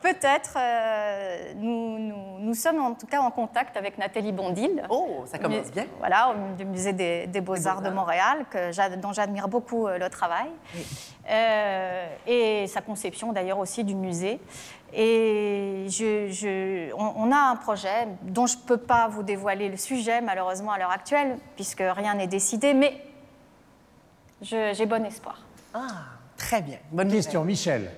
Peut-être. 0.00 0.54
euh, 0.56 1.52
nous, 1.56 1.98
nous- 1.98 2.38
nous 2.38 2.54
sommes 2.54 2.80
en 2.80 2.94
tout 2.94 3.06
cas 3.06 3.20
en 3.20 3.30
contact 3.30 3.76
avec 3.76 3.98
Nathalie 3.98 4.32
Bondil. 4.32 4.82
Oh, 4.88 5.24
ça 5.26 5.38
commence 5.38 5.70
bien. 5.72 5.86
Voilà, 5.98 6.30
au- 6.30 6.56
du 6.56 6.64
musée 6.64 6.92
des, 6.92 7.26
des 7.26 7.40
Beaux-Arts 7.40 7.82
de 7.82 7.90
Montréal, 7.90 8.44
que 8.50 8.96
dont 8.96 9.12
j'admire 9.12 9.48
beaucoup 9.48 9.86
euh, 9.88 9.98
le 9.98 10.08
travail. 10.08 10.46
Euh, 11.28 12.06
et 12.26 12.66
sa 12.68 12.80
conception 12.80 13.32
d'ailleurs 13.32 13.58
aussi 13.58 13.82
du 13.84 13.94
musée. 13.94 14.40
Et 14.94 15.86
je- 15.88 16.28
je- 16.30 16.92
on, 16.94 17.28
on 17.28 17.32
a 17.32 17.36
un 17.50 17.56
projet 17.56 18.08
dont 18.22 18.46
je 18.46 18.56
ne 18.56 18.62
peux 18.62 18.76
pas 18.76 19.08
vous 19.08 19.22
dévoiler 19.22 19.68
le 19.68 19.76
sujet, 19.76 20.20
malheureusement, 20.20 20.72
à 20.72 20.78
l'heure 20.78 20.90
actuelle, 20.90 21.36
puisque 21.56 21.82
rien 21.82 22.14
n'est 22.14 22.26
décidé, 22.26 22.74
mais 22.74 23.00
je- 24.42 24.72
j'ai 24.74 24.86
bon 24.86 25.04
espoir. 25.04 25.40
Ah, 25.74 26.04
très 26.36 26.62
bien. 26.62 26.78
Bonne 26.90 27.10
Question, 27.10 27.44
Michel. 27.44 27.90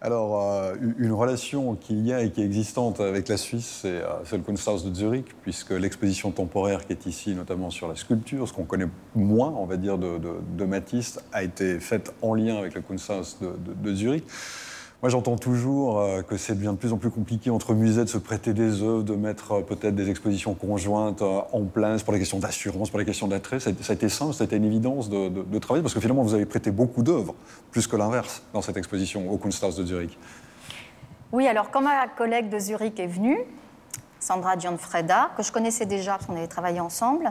Alors, 0.00 0.38
euh, 0.42 0.74
une 0.98 1.12
relation 1.12 1.76
qu'il 1.76 2.06
y 2.06 2.12
a 2.12 2.20
et 2.20 2.30
qui 2.30 2.42
est 2.42 2.44
existante 2.44 3.00
avec 3.00 3.26
la 3.28 3.38
Suisse, 3.38 3.78
c'est 3.80 3.88
euh, 3.88 4.22
c'est 4.26 4.36
le 4.36 4.42
Kunsthaus 4.42 4.84
de 4.84 4.94
Zurich, 4.94 5.34
puisque 5.40 5.70
l'exposition 5.70 6.30
temporaire 6.30 6.86
qui 6.86 6.92
est 6.92 7.06
ici, 7.06 7.34
notamment 7.34 7.70
sur 7.70 7.88
la 7.88 7.96
sculpture, 7.96 8.46
ce 8.46 8.52
qu'on 8.52 8.64
connaît 8.64 8.88
moins, 9.14 9.54
on 9.56 9.64
va 9.64 9.78
dire, 9.78 9.96
de, 9.96 10.18
de- 10.18 10.40
de 10.58 10.64
Matisse, 10.66 11.18
a 11.32 11.42
été 11.42 11.80
faite 11.80 12.12
en 12.20 12.34
lien 12.34 12.58
avec 12.58 12.74
le 12.74 12.82
Kunsthaus 12.82 13.38
de, 13.40 13.46
de- 13.56 13.72
de 13.72 13.94
Zurich. 13.94 14.24
Moi, 15.04 15.10
j'entends 15.10 15.36
toujours 15.36 16.00
euh, 16.00 16.22
que 16.22 16.38
c'est 16.38 16.54
devient 16.54 16.68
de 16.68 16.76
plus 16.76 16.94
en 16.94 16.96
plus 16.96 17.10
compliqué 17.10 17.50
entre 17.50 17.74
musées 17.74 18.04
de 18.04 18.08
se 18.08 18.16
prêter 18.16 18.54
des 18.54 18.82
œuvres, 18.82 19.02
de 19.02 19.14
mettre 19.14 19.52
euh, 19.52 19.60
peut-être 19.60 19.94
des 19.94 20.08
expositions 20.08 20.54
conjointes 20.54 21.20
euh, 21.20 21.42
en 21.52 21.64
place 21.64 22.02
pour 22.02 22.14
les 22.14 22.18
questions 22.18 22.38
d'assurance, 22.38 22.88
pour 22.88 22.98
les 22.98 23.04
questions 23.04 23.28
d'attrait. 23.28 23.60
Ça, 23.60 23.68
a 23.68 23.92
été- 23.92 24.08
simple, 24.08 24.32
ça 24.32 24.44
a 24.44 24.46
été 24.46 24.56
une 24.56 24.64
évidence 24.64 25.10
de, 25.10 25.28
de- 25.28 25.42
de 25.42 25.58
travailler, 25.58 25.82
parce 25.82 25.92
que 25.92 26.00
finalement, 26.00 26.22
vous 26.22 26.32
avez 26.32 26.46
prêté 26.46 26.70
beaucoup 26.70 27.02
d'œuvres, 27.02 27.34
plus 27.70 27.86
que 27.86 27.96
l'inverse, 27.96 28.42
dans 28.54 28.62
cette 28.62 28.78
exposition 28.78 29.30
au 29.30 29.36
Kunsthaus 29.36 29.76
de 29.76 29.84
Zurich. 29.84 30.18
Oui, 31.32 31.46
alors 31.46 31.70
quand 31.70 31.82
ma 31.82 32.08
collègue 32.08 32.48
de 32.48 32.58
Zurich 32.58 32.98
est 32.98 33.06
venue, 33.06 33.36
Sandra 34.20 34.56
Gianfreda, 34.56 35.32
que 35.36 35.42
je 35.42 35.52
connaissais 35.52 35.84
déjà 35.84 36.12
parce 36.12 36.24
qu'on 36.24 36.36
avait 36.36 36.46
travaillé 36.46 36.80
ensemble, 36.80 37.30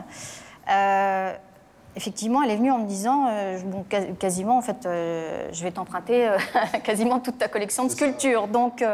effectivement, 1.96 2.42
elle 2.42 2.50
est 2.50 2.56
venue 2.56 2.70
en 2.70 2.78
me 2.78 2.86
disant, 2.86 3.28
euh, 3.28 3.58
bon, 3.64 3.84
quasiment, 4.18 4.58
en 4.58 4.62
fait, 4.62 4.86
euh, 4.86 5.48
je 5.52 5.62
vais 5.62 5.70
t'emprunter 5.70 6.28
euh, 6.28 6.38
quasiment 6.84 7.20
toute 7.20 7.38
ta 7.38 7.48
collection 7.48 7.84
de 7.84 7.90
sculptures. 7.90 8.48
Donc, 8.48 8.84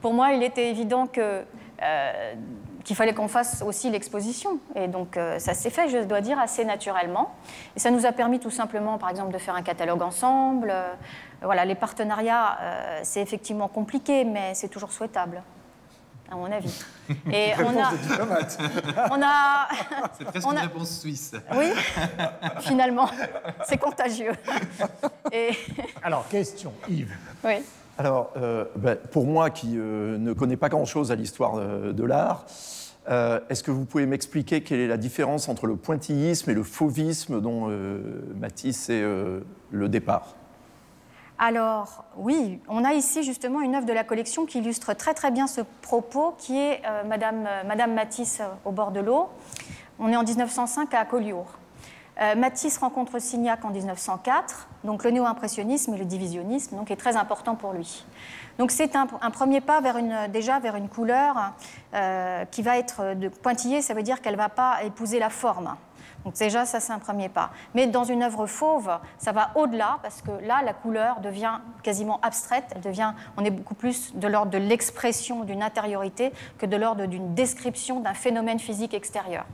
pour 0.00 0.14
moi, 0.14 0.32
il 0.32 0.42
était 0.42 0.70
évident 0.70 1.06
que... 1.06 1.42
qu'il 2.84 2.96
fallait 2.96 3.14
qu'on 3.14 3.28
fasse 3.28 3.62
aussi 3.62 3.90
l'exposition. 3.90 4.58
Et 4.74 4.88
donc 4.88 5.16
euh, 5.16 5.38
ça 5.38 5.54
s'est 5.54 5.70
fait, 5.70 5.88
je 5.88 5.98
dois 5.98 6.20
dire, 6.20 6.38
assez 6.38 6.64
naturellement. 6.64 7.30
Et 7.76 7.78
ça 7.78 7.90
nous 7.90 8.06
a 8.06 8.12
permis 8.12 8.40
tout 8.40 8.50
simplement, 8.50 8.98
par 8.98 9.10
exemple, 9.10 9.32
de 9.32 9.38
faire 9.38 9.54
un 9.54 9.62
catalogue 9.62 10.02
ensemble. 10.02 10.70
Euh, 10.72 10.92
voilà, 11.42 11.64
les 11.64 11.74
partenariats, 11.74 12.58
euh, 12.60 13.00
c'est 13.02 13.20
effectivement 13.20 13.68
compliqué, 13.68 14.24
mais 14.24 14.54
c'est 14.54 14.68
toujours 14.68 14.92
souhaitable, 14.92 15.42
à 16.30 16.36
mon 16.36 16.50
avis. 16.50 16.82
Et 17.32 17.52
on 17.58 17.78
a, 17.78 17.92
on 19.10 19.22
a, 19.22 19.68
C'est 20.16 20.24
presque 20.24 20.46
On 20.46 20.52
une 20.52 20.58
a- 20.58 20.62
réponse 20.62 21.00
suisse. 21.00 21.32
oui, 21.56 21.66
finalement, 22.60 23.08
c'est 23.66 23.78
contagieux. 23.78 24.32
Et 25.32 25.50
Alors, 26.02 26.28
question, 26.28 26.72
Yves. 26.88 27.14
oui. 27.44 27.54
Alors, 27.98 28.32
euh, 28.36 28.64
ben, 28.76 28.96
pour 28.96 29.26
moi 29.26 29.50
qui 29.50 29.74
euh, 29.76 30.16
ne 30.16 30.32
connais 30.32 30.56
pas 30.56 30.68
grand-chose 30.70 31.12
à 31.12 31.16
l'histoire 31.16 31.56
euh, 31.56 31.92
de 31.92 32.04
l'art, 32.04 32.46
euh, 33.10 33.40
est-ce 33.50 33.62
que 33.62 33.70
vous 33.70 33.84
pouvez 33.84 34.06
m'expliquer 34.06 34.62
quelle 34.62 34.80
est 34.80 34.86
la 34.86 34.96
différence 34.96 35.48
entre 35.50 35.66
le 35.66 35.76
pointillisme 35.76 36.48
et 36.50 36.54
le 36.54 36.62
fauvisme 36.62 37.40
dont 37.42 37.66
euh, 37.68 38.00
Matisse 38.38 38.88
est 38.88 39.02
euh, 39.02 39.40
le 39.70 39.88
départ? 39.90 40.34
Alors, 41.42 42.04
oui, 42.18 42.60
on 42.68 42.84
a 42.84 42.92
ici 42.92 43.22
justement 43.22 43.62
une 43.62 43.74
œuvre 43.74 43.86
de 43.86 43.94
la 43.94 44.04
collection 44.04 44.44
qui 44.44 44.58
illustre 44.58 44.92
très 44.92 45.14
très 45.14 45.30
bien 45.30 45.46
ce 45.46 45.62
propos, 45.80 46.34
qui 46.36 46.58
est 46.58 46.82
euh, 46.84 47.02
Madame, 47.04 47.46
euh, 47.46 47.64
Madame 47.66 47.94
Matisse 47.94 48.40
euh, 48.42 48.48
au 48.66 48.72
bord 48.72 48.90
de 48.90 49.00
l'eau. 49.00 49.30
On 49.98 50.12
est 50.12 50.16
en 50.16 50.22
1905 50.22 50.92
à 50.92 51.04
Collioure. 51.06 51.46
Matisse 52.36 52.76
rencontre 52.76 53.18
Signac 53.18 53.64
en 53.64 53.70
1904, 53.70 54.68
donc 54.84 55.04
le 55.04 55.10
néo-impressionnisme 55.10 55.94
et 55.94 55.96
le 55.96 56.04
divisionnisme, 56.04 56.76
donc 56.76 56.90
est 56.90 56.96
très 56.96 57.16
important 57.16 57.54
pour 57.54 57.72
lui. 57.72 58.04
Donc 58.58 58.72
c'est 58.72 58.94
un, 58.94 59.06
un 59.22 59.30
premier 59.30 59.62
pas 59.62 59.80
déjà 60.28 60.58
vers 60.58 60.76
une 60.76 60.90
couleur 60.90 61.54
qui 62.50 62.60
va 62.60 62.76
être 62.76 63.14
de 63.14 63.28
pointillée, 63.28 63.80
ça 63.80 63.94
veut 63.94 64.02
dire 64.02 64.20
qu'elle 64.20 64.34
ne 64.34 64.38
va 64.38 64.50
pas 64.50 64.82
épouser 64.84 65.18
la 65.18 65.30
forme. 65.30 65.74
Donc 66.24 66.34
déjà, 66.34 66.66
ça 66.66 66.80
c'est 66.80 66.92
un 66.92 66.98
premier 66.98 67.28
pas. 67.28 67.50
Mais 67.74 67.86
dans 67.86 68.04
une 68.04 68.22
œuvre 68.22 68.46
fauve, 68.46 68.90
ça 69.18 69.32
va 69.32 69.50
au-delà 69.54 69.98
parce 70.02 70.22
que 70.22 70.30
là, 70.46 70.62
la 70.64 70.72
couleur 70.72 71.20
devient 71.20 71.58
quasiment 71.82 72.20
abstraite. 72.22 72.64
Elle 72.74 72.82
devient, 72.82 73.12
on 73.36 73.44
est 73.44 73.50
beaucoup 73.50 73.74
plus 73.74 74.14
de 74.14 74.28
l'ordre 74.28 74.50
de 74.50 74.58
l'expression 74.58 75.44
d'une 75.44 75.62
intériorité 75.62 76.32
que 76.58 76.66
de 76.66 76.76
l'ordre 76.76 77.06
d'une 77.06 77.34
description 77.34 78.00
d'un 78.00 78.14
phénomène 78.14 78.58
physique 78.58 78.94
extérieur. 78.94 79.46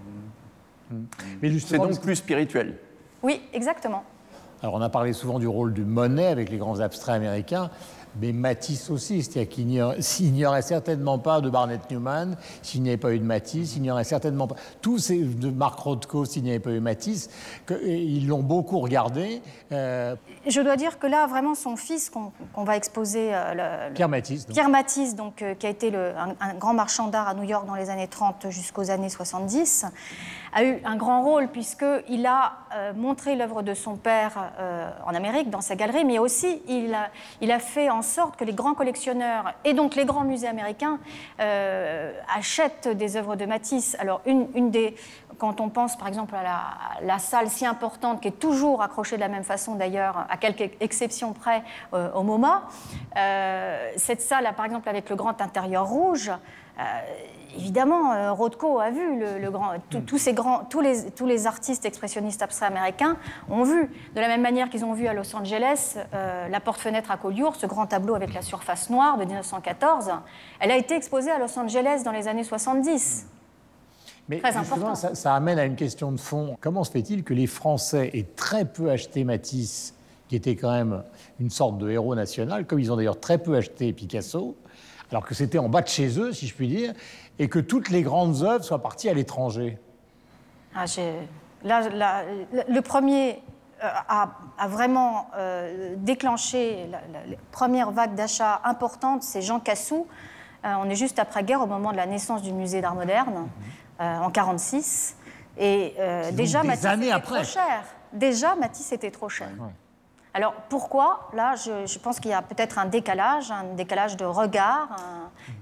Mais 1.43 1.59
C'est 1.59 1.79
donc 1.79 2.01
plus 2.01 2.17
spirituel. 2.17 2.79
Oui, 3.23 3.41
exactement. 3.53 4.05
Alors, 4.63 4.75
on 4.75 4.81
a 4.81 4.89
parlé 4.89 5.13
souvent 5.13 5.39
du 5.39 5.47
rôle 5.47 5.73
du 5.73 5.85
Monet 5.85 6.27
avec 6.27 6.51
les 6.51 6.57
grands 6.57 6.81
abstraits 6.81 7.17
américains, 7.17 7.71
mais 8.21 8.33
Matisse 8.33 8.91
aussi. 8.91 9.23
C'est-à-dire 9.23 9.49
qu'il 9.49 9.67
n'y 9.67 9.81
aurait- 10.47 10.63
certainement 10.63 11.19
pas 11.19 11.41
de 11.41 11.51
Barnett 11.51 11.91
Newman, 11.91 12.37
s'il 12.63 12.83
n'y 12.83 12.89
avait 12.91 12.97
pas 12.97 13.13
eu 13.13 13.19
de 13.19 13.25
Matisse, 13.25 13.77
il 13.77 13.83
n'y 13.83 13.91
aurait 13.91 14.05
certainement 14.05 14.47
pas. 14.47 14.57
Tous 14.81 14.99
ces. 14.99 15.17
de 15.19 15.51
Marc 15.51 15.79
Rothko, 15.81 16.25
s'il 16.25 16.43
n'y 16.45 16.51
avait 16.51 16.59
pas 16.61 16.71
eu 16.71 16.81
Matisse, 16.81 17.29
que- 17.67 17.75
ils 17.87 18.27
l'ont 18.27 18.43
beaucoup 18.43 18.79
regardé. 18.81 19.43
euh, 19.73 20.15
Je 20.47 20.61
dois 20.61 20.77
dire 20.77 20.99
que 20.99 21.07
là, 21.07 21.27
vraiment, 21.27 21.55
son 21.55 21.77
fils 21.77 22.11
qu'on 22.11 22.65
va 22.65 22.77
exposer, 22.77 23.35
euh, 23.35 23.89
le- 23.89 23.95
Pierre 23.95 24.09
Matisse. 24.09 24.47
donc. 24.47 24.55
Pierre 24.55 24.69
Matisse, 24.69 25.15
donc, 25.17 25.43
euh, 25.43 25.55
qui 25.55 25.67
a 25.67 25.71
été 25.71 25.91
le- 25.91 26.13
un, 26.17 26.35
un 26.41 26.55
grand 26.55 26.75
marchand 26.75 27.09
d'art 27.09 27.29
à 27.29 27.35
New 27.35 27.43
York 27.45 27.67
dans 27.67 27.75
les 27.75 27.91
années 27.91 28.09
30 28.09 28.47
jusqu'aux 28.51 28.91
années 28.91 29.09
70, 29.09 29.85
a 30.55 30.65
eu 30.65 30.79
un 30.85 30.97
grand 30.97 31.23
rôle 31.23 31.49
puisqu'il 31.49 32.25
a 32.27 32.53
euh, 32.75 32.93
montré 32.95 33.37
l'œuvre 33.37 33.63
de 33.63 33.75
son 33.75 33.97
père 33.97 34.53
en 35.07 35.15
Amérique, 35.15 35.51
dans 35.51 35.61
sa 35.61 35.77
galerie, 35.77 36.05
mais 36.05 36.19
aussi 36.19 36.61
il 36.69 36.93
a, 36.95 37.09
il 37.41 37.51
a 37.51 37.59
fait 37.59 37.91
en 37.91 38.03
sorte 38.07 38.37
que 38.37 38.45
les 38.45 38.53
grands 38.55 38.75
collectionneurs 38.75 39.53
et 39.65 39.75
donc 39.75 39.95
les 39.95 40.05
grands 40.05 40.25
musées 40.25 40.49
américains 40.49 40.99
euh, 41.41 42.13
achètent 42.35 42.89
des 42.89 43.17
œuvres 43.17 43.37
de 43.37 43.45
Matisse. 43.45 43.97
Alors, 43.99 44.23
une, 44.25 44.71
des, 44.71 44.95
quand 45.39 45.61
on 45.61 45.69
pense 45.69 45.97
par 45.97 46.09
exemple 46.09 46.35
à 46.35 47.01
la, 47.03 47.19
salle 47.19 47.49
si 47.49 47.67
importante 47.67 48.23
qui 48.23 48.29
est 48.29 48.39
toujours 48.39 48.83
accrochée 48.83 49.17
de 49.17 49.21
la 49.21 49.29
même 49.29 49.45
façon 49.45 49.75
d'ailleurs, 49.75 50.27
à 50.31 50.37
quelques 50.37 50.71
exceptions 50.81 51.33
près 51.33 51.63
euh, 51.93 52.13
au 52.13 52.23
MoMA, 52.23 52.63
euh, 53.17 53.93
cette 53.97 54.23
salle, 54.23 54.51
par 54.57 54.65
exemple 54.65 54.89
avec 54.89 55.11
le 55.11 55.17
grand 55.17 55.41
intérieur 55.41 55.87
rouge, 55.87 56.31
évidemment, 57.57 58.13
euh, 58.13 58.33
Rothko 58.33 58.79
a 58.81 58.91
vu 58.91 59.19
le, 59.19 59.39
le 59.39 59.51
grand, 59.51 59.73
tout- 59.91 60.01
tous 60.01 60.19
ces 60.19 60.33
grands, 60.33 60.65
tous 60.65 60.81
les, 60.81 61.11
tous 61.11 61.27
les 61.27 61.47
artistes 61.47 61.85
expressionnistes 61.85 62.43
abstraits 62.43 62.71
américains 62.71 63.17
ont 63.51 63.63
vu, 63.65 63.91
de 64.15 64.21
la 64.21 64.29
même 64.29 64.43
manière 64.43 64.71
qu'ils 64.71 64.85
ont 64.85 64.93
vu 64.93 65.07
à 65.07 65.15
Los 65.15 65.35
Angeles 65.35 65.97
euh, 66.15 66.49
la 66.49 66.61
porte-fenêtre 66.61 67.11
à 67.11 67.17
Collioure, 67.17 67.57
ce 67.57 67.67
grand 67.67 67.87
tableau 67.87 68.15
avec 68.15 68.33
la 68.35 68.43
surface 68.43 68.91
noire 68.91 69.17
de 69.19 69.25
1914. 69.25 70.11
Elle 70.61 70.71
a 70.71 70.77
été 70.77 70.95
exposée 70.95 71.31
à 71.31 71.39
Los 71.39 71.59
Angeles 71.59 72.03
dans 72.05 72.13
les 72.13 72.29
années 72.29 72.45
70. 72.45 73.27
Mais 74.29 74.41
Très 74.41 74.53
justement, 74.53 74.95
ça 74.97 75.35
amène 75.35 75.59
à 75.59 75.65
une 75.65 75.77
question 75.77 76.11
de 76.11 76.19
fond. 76.19 76.57
Comment 76.61 76.83
se 76.83 76.91
fait-il 76.91 77.23
que 77.23 77.33
les 77.33 77.47
Français 77.47 78.11
aient 78.13 78.27
très 78.35 78.65
peu 78.65 78.91
acheté 78.91 79.23
Matisse, 79.23 79.95
qui 80.29 80.35
était 80.35 80.57
quand 80.57 80.73
même 80.73 81.05
une 81.39 81.51
sorte 81.51 81.79
de 81.79 81.89
héros 81.91 82.15
national, 82.17 82.67
comme 82.67 82.81
ils 82.81 82.91
ont 82.91 82.97
d'ailleurs 82.97 83.21
très 83.21 83.39
peu 83.39 83.55
acheté 83.55 83.93
Picasso, 83.93 84.57
alors 85.13 85.25
que 85.25 85.35
c'était 85.35 85.59
en 85.59 85.69
bas 85.69 85.83
de 85.83 85.87
chez 85.87 86.19
eux, 86.19 86.33
si 86.33 86.49
je 86.49 86.55
puis 86.57 86.67
dire, 86.67 86.93
et 87.39 87.49
que 87.49 87.59
toutes 87.59 87.89
les 87.91 88.03
grandes 88.03 88.43
œuvres 88.43 88.65
soient 88.65 88.83
parties 88.83 89.09
à 89.09 89.15
l'étranger 89.15 89.79
Ah, 90.75 90.87
j'ai- 90.87 91.29
là, 91.65 91.89
là, 91.89 92.23
le- 92.69 92.81
premier 92.83 93.43
a, 93.81 94.29
a 94.59 94.69
vraiment 94.69 95.29
euh, 95.37 95.95
déclenché 95.99 96.87
la, 96.91 96.99
la- 97.13 97.27
la 97.27 97.37
première 97.53 97.91
vague 97.91 98.15
d'achats 98.15 98.61
importante, 98.65 99.23
c'est 99.23 99.43
Jean 99.43 99.61
Cassou. 99.61 100.07
Euh, 100.65 100.73
on 100.83 100.89
est 100.89 100.95
juste 100.97 101.19
après-guerre, 101.19 101.63
au 101.63 101.67
moment 101.67 101.93
de 101.93 101.97
la 101.97 102.07
naissance 102.07 102.43
du 102.43 102.53
musée 102.53 102.81
d'art 102.81 102.95
moderne, 102.95 103.49
euh, 104.01 104.19
en 104.19 104.31
46. 104.31 105.17
Et 105.59 105.95
euh, 105.99 106.31
déjà, 106.33 106.63
Matisse 106.63 106.85
était 106.85 107.11
après. 107.11 107.35
trop 107.43 107.45
cher. 107.45 107.85
Déjà, 108.13 108.55
Matisse 108.57 108.93
était 108.93 109.11
trop 109.11 109.29
cher. 109.29 109.49
Alors 110.35 110.53
pourquoi? 110.69 111.29
Là, 111.35 111.55
je, 111.57 111.87
je 111.87 111.99
pense 111.99 112.21
qu'il 112.21 112.31
y 112.31 112.35
a 112.35 112.43
peut-être 112.43 112.79
un 112.79 112.85
décalage, 112.87 113.51
un 113.51 113.75
décalage 113.75 114.17
de 114.17 114.25
regard. 114.27 114.89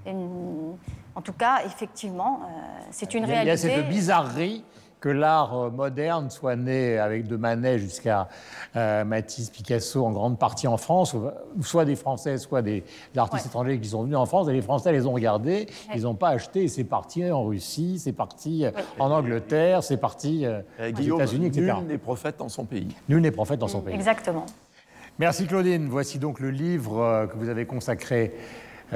un- 0.05 0.09
une- 0.11 0.77
en 1.15 1.21
tout 1.21 1.33
cas, 1.33 1.61
effectivement, 1.65 2.41
euh, 2.43 2.47
c'est 2.91 3.13
une 3.13 3.23
Il 3.23 3.29
y 3.29 3.31
a- 3.31 3.35
il 3.43 3.47
y 3.47 3.49
a 3.49 3.53
réalité. 3.55 3.75
cette 3.75 3.89
bizarrerie 3.89 4.63
que 5.01 5.09
l'art 5.09 5.55
euh, 5.55 5.69
moderne 5.69 6.29
soit 6.31 6.55
né 6.55 6.97
avec 6.97 7.27
de 7.27 7.35
Manet 7.35 7.77
jusqu'à 7.77 8.27
euh, 8.75 9.03
Matisse, 9.05 9.49
Picasso, 9.51 10.03
en 10.03 10.11
grande 10.11 10.39
partie 10.39 10.67
en 10.67 10.77
France, 10.77 11.13
ou- 11.13 11.29
soit 11.61 11.85
des 11.85 11.95
Français, 11.95 12.37
soit 12.37 12.61
des, 12.61 12.83
des 13.13 13.19
artistes 13.19 13.45
Ouais. 13.45 13.49
étrangers 13.49 13.79
qui 13.79 13.87
sont 13.89 14.03
venus 14.03 14.17
en 14.17 14.25
France, 14.25 14.47
et 14.49 14.53
les 14.53 14.61
Français 14.63 14.91
les 14.91 15.05
ont 15.05 15.13
regardés, 15.13 15.67
ils 15.93 16.01
n'ont 16.03 16.15
pas 16.15 16.29
acheté, 16.29 16.63
et 16.63 16.67
c'est 16.69 16.83
parti 16.85 17.29
en 17.31 17.43
Russie, 17.43 17.99
c'est 17.99 18.13
parti 18.13 18.65
euh, 18.65 18.71
en 18.99 19.11
Angleterre, 19.11 19.83
c'est 19.83 19.97
parti 19.97 20.45
euh, 20.45 20.61
Euh, 20.79 20.89
aux 20.89 20.93
Guillaume, 20.93 21.19
États-Unis, 21.21 21.45
etc. 21.47 21.73
nul 21.79 21.87
n'est 21.87 21.97
prophète 21.99 22.37
dans 22.39 22.49
son 22.49 22.65
pays. 22.65 22.95
Nul 23.07 23.21
n'est 23.21 23.31
prophète 23.31 23.59
dans 23.59 23.67
son 23.67 23.81
pays. 23.81 23.93
Exactement. 23.93 24.45
Merci 25.19 25.45
Claudine. 25.47 25.87
Voici 25.87 26.19
donc 26.19 26.39
le 26.41 26.49
livre 26.49 26.99
euh, 27.01 27.27
que 27.27 27.37
vous 27.37 27.47
avez 27.47 27.65
consacré 27.65 28.33
euh, 28.33 28.39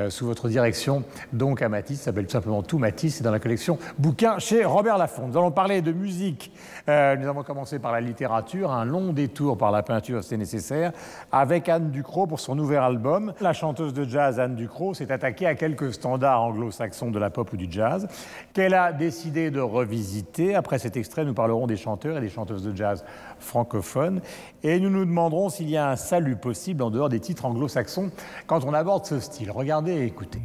sous 0.10 0.26
votre 0.26 0.50
direction 0.50 1.04
donc 1.34 1.62
à 1.62 1.70
Matisse. 1.70 2.02
S'appelle 2.02 2.26
tout 2.26 2.32
simplement 2.32 2.64
Tout 2.64 2.78
Matisse. 2.78 3.16
C'est 3.16 3.24
dans 3.24 3.32
la 3.32 3.40
collection 3.40 3.78
bouquins 3.98 4.40
chez 4.40 4.66
Robert 4.66 4.98
Laffont. 4.98 5.28
Nous 5.28 5.38
allons 5.38 5.52
parler 5.52 5.82
de 5.82 5.92
musique. 5.92 6.52
Euh, 6.88 7.16
nous 7.16 7.28
avons 7.28 7.44
commencé 7.44 7.80
par 7.80 7.92
la 7.92 8.02
littérature, 8.02 8.72
un 8.72 8.86
long 8.86 9.14
détour 9.14 9.58
par 9.58 9.72
la 9.72 9.84
peinture, 9.84 10.24
c'est 10.24 10.38
nécessaire, 10.38 10.92
avec 11.32 11.70
Anne 11.70 11.92
Ducrot 11.92 12.28
pour 12.28 12.40
son 12.40 12.56
nouvel 12.56 12.80
album. 12.80 13.34
La 13.42 13.54
chanteuse 13.54 13.94
de 13.94 14.06
jazz 14.06 14.40
Anne 14.40 14.56
Ducrot 14.56 14.94
s'est 14.94 15.12
attaquée 15.12 15.46
à 15.46 15.56
quelques 15.56 15.94
standards 15.94 16.42
anglo-saxons 16.42 17.12
de 17.12 17.20
la 17.20 17.30
pop 17.30 17.52
ou 17.54 17.58
du 17.58 17.68
jazz 17.70 18.08
qu'elle 18.54 18.74
a 18.74 18.92
décidé 18.92 19.52
de 19.52 19.60
revisiter. 19.60 20.56
Après 20.56 20.80
cet 20.80 20.98
extrait, 20.98 21.26
nous 21.26 21.34
parlerons 21.34 21.68
des 21.68 21.78
chanteurs 21.78 22.18
et 22.18 22.22
des 22.22 22.30
chanteuses 22.30 22.64
de 22.64 22.76
jazz 22.76 23.04
francophones 23.40 24.22
et 24.64 24.80
nous 24.80 24.90
nous 24.90 25.06
demanderons 25.06 25.50
s'il 25.50 25.70
y 25.70 25.78
a 25.78 25.90
un 25.92 25.96
salut 25.96 26.36
possible 26.36 26.84
en 26.84 26.90
dehors 26.90 27.10
des 27.10 27.20
titres 27.20 27.46
anglo-saxons 27.46 28.12
quand 28.48 28.64
on 28.66 28.74
aborde 28.74 29.06
ce 29.06 29.20
style. 29.20 29.52
Regardez 29.52 29.94
et 29.94 30.06
écoutez. 30.06 30.42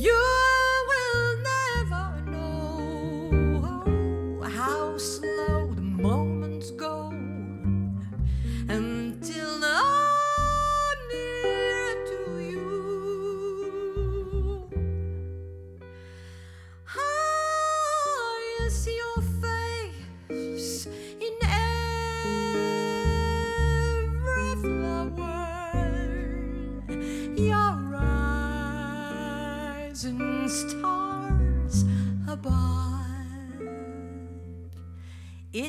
You 0.00 0.16
will 0.88 1.36
never 1.42 2.06
know 2.30 3.79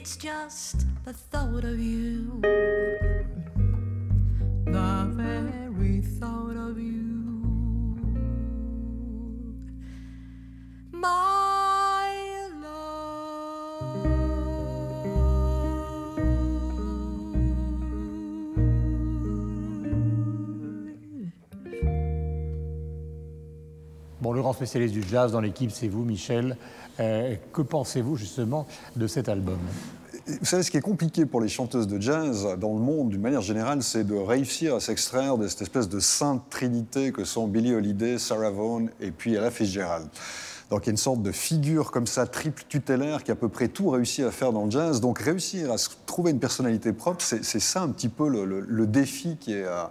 It's 0.01 0.17
just 0.17 0.87
the 1.05 1.13
thought 1.13 1.63
of 1.63 1.79
you, 1.79 2.41
the 4.65 5.11
very 5.13 6.01
thought 6.19 6.55
of 6.57 6.79
you. 6.79 7.21
My 10.91 12.31
Bon, 24.21 24.33
le 24.33 24.41
grand 24.41 24.53
spécialiste 24.53 24.93
du 24.93 25.03
jazz 25.03 25.31
dans 25.31 25.41
l'équipe, 25.41 25.71
c'est 25.71 25.87
vous, 25.87 26.03
Michel. 26.03 26.55
Euh, 27.01 27.35
que 27.51 27.61
pensez-vous 27.61 28.15
justement 28.15 28.67
de 28.95 29.07
cet 29.07 29.27
album? 29.27 29.57
Vous 30.27 30.45
savez, 30.45 30.61
ce 30.61 30.69
qui 30.69 30.77
est 30.77 30.81
compliqué 30.81 31.25
pour 31.25 31.41
les 31.41 31.47
chanteuses 31.49 31.87
de 31.87 31.99
jazz 31.99 32.47
dans 32.59 32.73
le 32.73 32.79
monde, 32.79 33.09
d'une 33.09 33.21
manière 33.21 33.41
générale, 33.41 33.81
c'est 33.81 34.03
de 34.03 34.13
réussir 34.13 34.75
à 34.75 34.79
s'extraire 34.79 35.37
de 35.37 35.47
cette 35.47 35.63
espèce 35.63 35.89
de 35.89 35.99
sainte 35.99 36.43
trinité 36.49 37.11
que 37.11 37.23
sont 37.23 37.47
Billie 37.47 37.73
Holiday, 37.73 38.19
Sarah 38.19 38.51
Vaughan 38.51 38.85
et 38.99 39.09
puis 39.11 39.33
Ella 39.33 39.49
Fitzgerald. 39.49 40.07
Donc 40.69 40.83
il 40.83 40.87
y 40.87 40.89
a 40.89 40.91
une 40.91 40.97
sorte 40.97 41.21
de 41.23 41.31
figure 41.31 41.91
comme 41.91 42.07
ça, 42.07 42.27
triple 42.27 42.63
tutélaire, 42.69 43.23
qui 43.23 43.31
a 43.31 43.33
à 43.33 43.37
peu 43.37 43.49
près 43.49 43.67
tout 43.67 43.89
réussi 43.89 44.21
à 44.23 44.31
faire 44.31 44.53
dans 44.53 44.65
le 44.65 44.71
jazz. 44.71 45.01
Donc 45.01 45.19
réussir 45.19 45.71
à 45.71 45.77
se 45.77 45.89
trouver 46.05 46.31
une 46.31 46.39
personnalité 46.39 46.93
propre, 46.93 47.21
c'est 47.21 47.59
ça 47.59 47.81
un 47.81 47.89
petit 47.89 48.09
peu 48.09 48.29
le, 48.29 48.45
le- 48.45 48.87
défi 48.87 49.37
qui 49.37 49.53
est, 49.53 49.65
euh, 49.65 49.83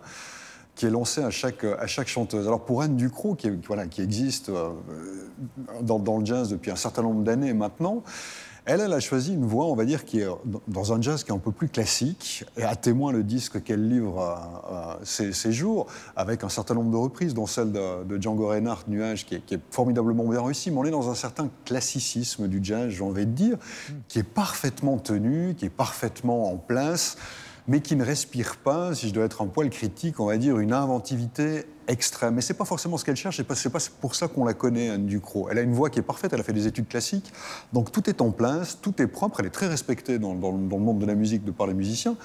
qui 0.80 0.86
est 0.86 0.90
lancé 0.90 1.22
à 1.22 1.28
chaque, 1.28 1.62
à 1.64 1.86
chaque 1.86 2.08
chanteuse. 2.08 2.46
Alors 2.46 2.64
pour 2.64 2.80
Anne 2.80 2.96
Ducrot, 2.96 3.34
qui, 3.34 3.50
voilà, 3.66 3.86
qui 3.86 4.00
existe 4.00 4.48
euh, 4.48 4.70
dans, 5.82 5.98
dans 5.98 6.16
le 6.16 6.24
jazz 6.24 6.48
depuis 6.48 6.70
un 6.70 6.76
certain 6.76 7.02
nombre 7.02 7.22
d'années 7.22 7.52
maintenant, 7.52 8.02
elle, 8.64 8.80
elle 8.80 8.92
a 8.94 9.00
choisi 9.00 9.34
une 9.34 9.44
voix, 9.44 9.66
on 9.66 9.74
va 9.74 9.84
dire, 9.84 10.06
qui 10.06 10.20
est 10.20 10.26
dans- 10.46 10.62
dans 10.68 10.92
un 10.94 11.02
jazz 11.02 11.22
qui 11.22 11.32
est 11.32 11.34
un 11.34 11.38
peu 11.38 11.52
plus 11.52 11.68
classique, 11.68 12.46
et 12.56 12.62
à 12.62 12.76
témoin 12.76 13.12
le 13.12 13.22
disque 13.24 13.62
qu'elle 13.62 13.90
livre 13.90 14.20
à, 14.22 14.94
à 14.94 14.98
ces, 15.02 15.34
ces 15.34 15.52
jours, 15.52 15.86
avec 16.16 16.44
un 16.44 16.48
certain 16.48 16.72
nombre 16.74 16.90
de 16.90 16.96
reprises, 16.96 17.34
dont 17.34 17.46
celle 17.46 17.72
de, 17.72 18.04
de 18.04 18.22
Django 18.22 18.48
Reinhardt, 18.48 18.84
Nuage, 18.88 19.26
qui 19.26 19.34
est, 19.34 19.40
qui 19.44 19.54
est 19.56 19.60
formidablement 19.70 20.24
bien 20.24 20.42
réussie, 20.42 20.70
mais 20.70 20.78
on 20.78 20.84
est 20.86 20.90
dans 20.90 21.10
un 21.10 21.14
certain 21.14 21.50
classicisme 21.66 22.48
du 22.48 22.60
jazz, 22.62 22.88
j'ai 22.88 23.04
envie 23.04 23.26
de 23.26 23.32
dire, 23.32 23.58
qui 24.08 24.18
est 24.18 24.22
parfaitement 24.22 24.96
tenu, 24.96 25.54
qui 25.54 25.66
est 25.66 25.70
parfaitement 25.70 26.50
en 26.50 26.56
place, 26.56 27.18
mais 27.68 27.80
qui 27.80 27.96
ne 27.96 28.04
respire 28.04 28.56
pas, 28.56 28.94
si 28.94 29.08
je 29.08 29.14
dois 29.14 29.24
être 29.24 29.42
un 29.42 29.46
poil 29.46 29.70
critique, 29.70 30.20
on 30.20 30.26
va 30.26 30.36
dire, 30.36 30.58
une 30.58 30.72
inventivité 30.72 31.64
extrême. 31.88 32.34
Mais 32.34 32.40
c'est 32.40 32.54
pas 32.54 32.64
forcément 32.64 32.96
ce 32.96 33.04
qu'elle 33.04 33.16
cherche, 33.16 33.40
et 33.40 33.44
pas- 33.44 33.54
c'est 33.56 33.70
pas 33.70 33.80
pour 34.00 34.14
ça 34.14 34.28
qu'on 34.28 34.44
la 34.44 34.54
connaît, 34.54 34.90
Anne 34.90 35.06
Ducrot. 35.06 35.48
Elle 35.50 35.58
a 35.58 35.62
une 35.62 35.72
voix 35.74 35.90
qui 35.90 35.98
est 35.98 36.02
parfaite, 36.02 36.32
elle 36.32 36.40
a 36.40 36.44
fait 36.44 36.52
des 36.52 36.66
études 36.66 36.88
classiques, 36.88 37.32
donc 37.72 37.90
tout 37.90 38.08
est 38.08 38.20
en 38.20 38.30
place, 38.30 38.78
tout 38.80 39.00
est 39.02 39.06
propre, 39.06 39.40
elle 39.40 39.46
est 39.46 39.50
très 39.50 39.66
respectée 39.66 40.18
dans- 40.18 40.34
dans 40.34 40.52
le 40.52 40.58
monde 40.58 40.98
de 41.00 41.06
la 41.06 41.14
musique 41.14 41.44
de 41.44 41.50
par 41.50 41.66
les 41.66 41.74
musiciens, 41.74 42.16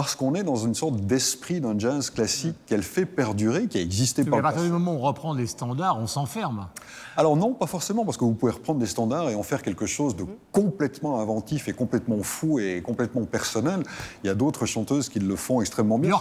parce 0.00 0.14
qu'on 0.14 0.34
est 0.34 0.44
dans 0.44 0.56
une 0.56 0.74
sorte 0.74 0.96
d'esprit 0.96 1.60
d'un 1.60 1.78
jazz 1.78 2.08
classique 2.08 2.56
qu'elle 2.64 2.82
fait 2.82 3.04
perdurer, 3.04 3.66
qui 3.66 3.76
a 3.76 3.82
existé 3.82 4.24
Mais 4.24 4.30
par 4.30 4.38
à 4.38 4.42
partir 4.44 4.62
du 4.62 4.70
moment 4.70 4.94
où 4.94 4.96
on 4.96 5.00
reprend 5.00 5.34
les 5.34 5.46
standards, 5.46 5.98
on 6.00 6.06
s'enferme. 6.06 6.68
Alors 7.18 7.36
non, 7.36 7.52
pas 7.52 7.66
forcément, 7.66 8.06
parce 8.06 8.16
que 8.16 8.24
vous 8.24 8.32
pouvez 8.32 8.52
reprendre 8.52 8.80
des 8.80 8.86
standards 8.86 9.28
et 9.28 9.34
en 9.34 9.42
faire 9.42 9.60
quelque 9.60 9.84
chose 9.84 10.16
de 10.16 10.24
complètement 10.52 11.20
inventif 11.20 11.68
et 11.68 11.74
complètement 11.74 12.22
fou 12.22 12.58
et 12.60 12.80
complètement 12.80 13.26
personnel. 13.26 13.82
Il 14.24 14.28
y 14.28 14.30
a 14.30 14.34
d'autres 14.34 14.64
chanteuses 14.64 15.10
qui 15.10 15.18
le 15.18 15.36
font 15.36 15.60
extrêmement 15.60 15.98
bien. 15.98 16.16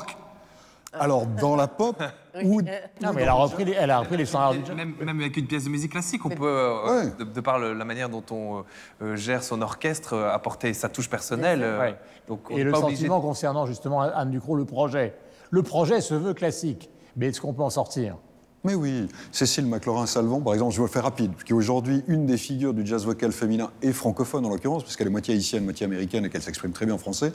Alors 0.93 1.25
dans 1.27 1.55
la 1.55 1.67
pop 1.67 2.01
ou 2.43 2.61
Non, 2.61 3.13
mais 3.13 3.21
elle 3.21 3.27
a 3.29 3.33
repris 3.33 3.63
les, 3.65 3.73
elle 3.73 3.91
a 3.91 3.99
repris 3.99 4.17
les 4.17 4.25
standards 4.25 4.53
du 4.53 4.65
jazz. 4.65 4.75
Même, 4.75 4.95
même 4.99 5.19
avec 5.19 5.37
une 5.37 5.45
pièce 5.45 5.65
de 5.65 5.69
musique 5.69 5.91
classique, 5.91 6.25
on 6.25 6.29
peut, 6.29 6.47
euh, 6.47 7.03
Ouais. 7.03 7.11
de, 7.19 7.23
de 7.25 7.41
par 7.41 7.59
le- 7.59 7.73
la 7.73 7.85
manière 7.85 8.09
dont 8.09 8.23
on 8.31 8.59
euh, 8.59 8.61
euh, 9.03 9.15
gère 9.15 9.43
son 9.43 9.61
orchestre, 9.61 10.13
euh, 10.13 10.31
apporter 10.33 10.73
sa 10.73 10.89
touche 10.89 11.09
personnelle. 11.09 11.61
euh, 11.63 11.79
Ouais. 11.79 11.97
Donc 12.27 12.49
on 12.49 12.57
Et 12.57 12.63
le 12.63 12.71
pas 12.71 12.79
obligé 12.79 12.95
sentiment 12.97 13.21
concernant 13.21 13.65
justement 13.65 14.01
Anne 14.01 14.31
Ducrot, 14.31 14.55
le 14.55 14.65
projet. 14.65 15.15
Le 15.51 15.63
projet 15.63 16.01
se 16.01 16.13
veut 16.15 16.33
classique, 16.33 16.89
mais 17.15 17.27
est-ce 17.27 17.41
qu'on 17.41 17.53
peut 17.53 17.63
en 17.63 17.69
sortir? 17.69 18.15
Mais 18.63 18.75
oui, 18.75 19.07
Cécile 19.31 19.65
McLaurin-Salvant, 19.67 20.41
par 20.41 20.53
exemple, 20.53 20.73
je 20.73 20.79
vais 20.79 20.87
le 20.87 20.91
faire 20.91 21.03
rapide, 21.03 21.31
qui 21.45 21.53
est 21.53 21.55
aujourd'hui 21.55 22.03
une 22.07 22.25
des 22.25 22.37
figures 22.37 22.73
du 22.73 22.85
jazz 22.85 23.05
vocal 23.05 23.31
féminin 23.31 23.71
et 23.81 23.93
francophone 23.93 24.45
en 24.45 24.49
l'occurrence, 24.49 24.83
puisqu'elle 24.83 25.07
est 25.07 25.11
moitié 25.11 25.33
haïtienne, 25.33 25.63
moitié 25.63 25.85
américaine 25.85 26.25
et 26.25 26.29
qu'elle 26.29 26.41
s'exprime 26.41 26.73
très 26.73 26.85
bien 26.85 26.95
en 26.95 26.97
français, 26.97 27.31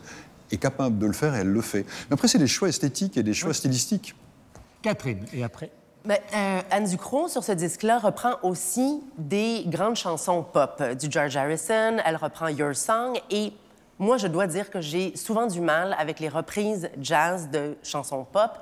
est 0.50 0.58
capable 0.58 0.98
de 0.98 1.06
le 1.06 1.14
faire 1.14 1.34
et 1.34 1.38
elle 1.38 1.48
le 1.48 1.62
fait. 1.62 1.86
Mais 2.10 2.14
après, 2.14 2.28
c'est 2.28 2.38
des 2.38 2.46
choix 2.46 2.68
esthétiques 2.68 3.16
et 3.16 3.22
des 3.22 3.32
choix 3.32 3.54
stylistiques. 3.54 4.14
Catherine, 4.82 5.24
et 5.32 5.42
après? 5.42 5.70
Ben, 6.04 6.18
euh, 6.34 6.60
Anne 6.70 6.84
Ducrot, 6.84 7.28
sur 7.28 7.42
ce 7.42 7.52
disque-là, 7.52 7.98
reprend 7.98 8.34
aussi 8.42 9.00
des 9.16 9.64
grandes 9.66 9.96
chansons 9.96 10.42
pop, 10.42 10.76
euh, 10.82 10.94
du 10.94 11.06
George 11.10 11.34
Harrison, 11.34 11.96
elle 12.04 12.16
reprend 12.16 12.48
Your 12.48 12.76
Song, 12.76 13.18
et 13.30 13.54
moi, 13.98 14.18
je 14.18 14.26
dois 14.26 14.46
dire 14.46 14.68
que 14.68 14.82
j'ai 14.82 15.16
souvent 15.16 15.46
du 15.46 15.62
mal 15.62 15.96
avec 15.98 16.20
les 16.20 16.28
reprises 16.28 16.90
jazz 17.00 17.48
de 17.50 17.76
chansons 17.82 18.26
pop. 18.30 18.58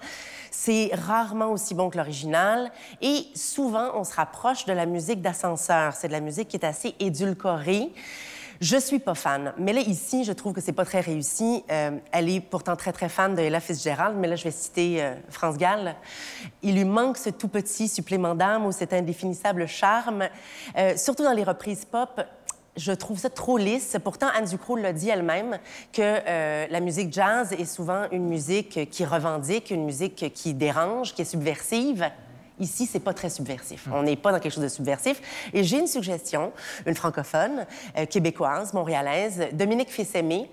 C'est 0.55 0.91
rarement 0.93 1.51
aussi 1.51 1.75
bon 1.75 1.89
que 1.89 1.97
l'original, 1.97 2.71
et 3.01 3.27
souvent, 3.35 3.91
on 3.95 4.05
se 4.05 4.15
rapproche 4.15 4.67
de 4.67 4.75
la 4.75 4.85
musique 4.85 5.23
d'ascenseur. 5.23 5.95
C'est 5.95 6.09
de 6.09 6.13
la 6.13 6.21
musique 6.21 6.49
qui 6.49 6.57
est 6.57 6.65
assez 6.65 6.95
édulcorée. 7.01 7.91
Je 8.61 8.77
suis 8.77 9.01
pas 9.01 9.15
fan, 9.15 9.53
mais 9.59 9.73
là 9.73 9.81
ici, 9.81 10.23
je 10.23 10.33
trouve 10.33 10.53
que 10.53 10.61
c'est 10.61 10.73
pas 10.73 10.85
très 10.85 11.01
réussi. 11.01 11.65
Euh, 11.69 11.99
elle 12.13 12.29
est 12.29 12.41
pourtant 12.41 12.77
très 12.77 12.93
très 12.93 13.09
fan 13.09 13.35
de 13.35 13.41
Ella 13.41 13.59
Fitzgerald, 13.59 14.17
mais 14.17 14.29
là 14.29 14.37
je 14.37 14.45
vais 14.45 14.53
citer 14.53 15.03
euh, 15.03 15.15
France 15.31 15.57
Gall. 15.57 15.97
Il 16.63 16.77
lui 16.77 16.85
manque 16.85 17.17
ce 17.17 17.31
tout 17.31 17.49
petit 17.49 17.89
supplément 17.89 18.37
d'âme 18.37 18.65
ou 18.67 18.71
cet 18.71 18.93
indéfinissable 18.93 19.67
charme, 19.67 20.29
Euh, 20.77 20.97
surtout 20.97 21.25
dans 21.25 21.33
les 21.33 21.43
reprises 21.43 21.85
pop. 21.85 22.21
Je 22.77 22.93
trouve 22.93 23.19
ça 23.19 23.29
trop 23.29 23.59
lisse. 23.59 23.97
Pourtant, 24.03 24.29
Anne 24.35 24.47
Ducrot 24.47 24.77
l'a 24.77 24.95
dit 24.95 25.11
elle-même 25.11 25.59
que 25.93 26.01
euh, 26.01 26.67
la 26.71 26.81
musique 26.81 27.13
jazz 27.13 27.53
est 27.53 27.67
souvent 27.67 28.07
une 28.13 28.27
musique 28.27 28.89
qui 28.91 29.05
revendique, 29.05 29.71
une 29.71 29.85
musique 29.85 30.33
qui 30.33 30.55
dérange, 30.55 31.15
qui 31.15 31.21
est 31.21 31.27
subversive. 31.27 32.11
Ici, 32.59 32.87
c'est 32.87 33.01
pas 33.01 33.13
très 33.13 33.29
subversif. 33.29 33.89
On 33.93 34.03
n'est 34.03 34.17
pas 34.17 34.33
dans 34.33 34.39
quelque 34.39 34.55
chose 34.55 34.63
de 34.63 34.69
subversif. 34.69 35.21
Et 35.53 35.65
j'ai 35.65 35.81
une 35.81 35.87
suggestion, 35.87 36.53
une 36.87 36.95
francophone, 36.95 37.67
euh, 37.99 38.07
québécoise, 38.07 38.73
montréalaise, 38.73 39.49
Dominique 39.53 39.91
Fils-Aimé, 39.91 40.49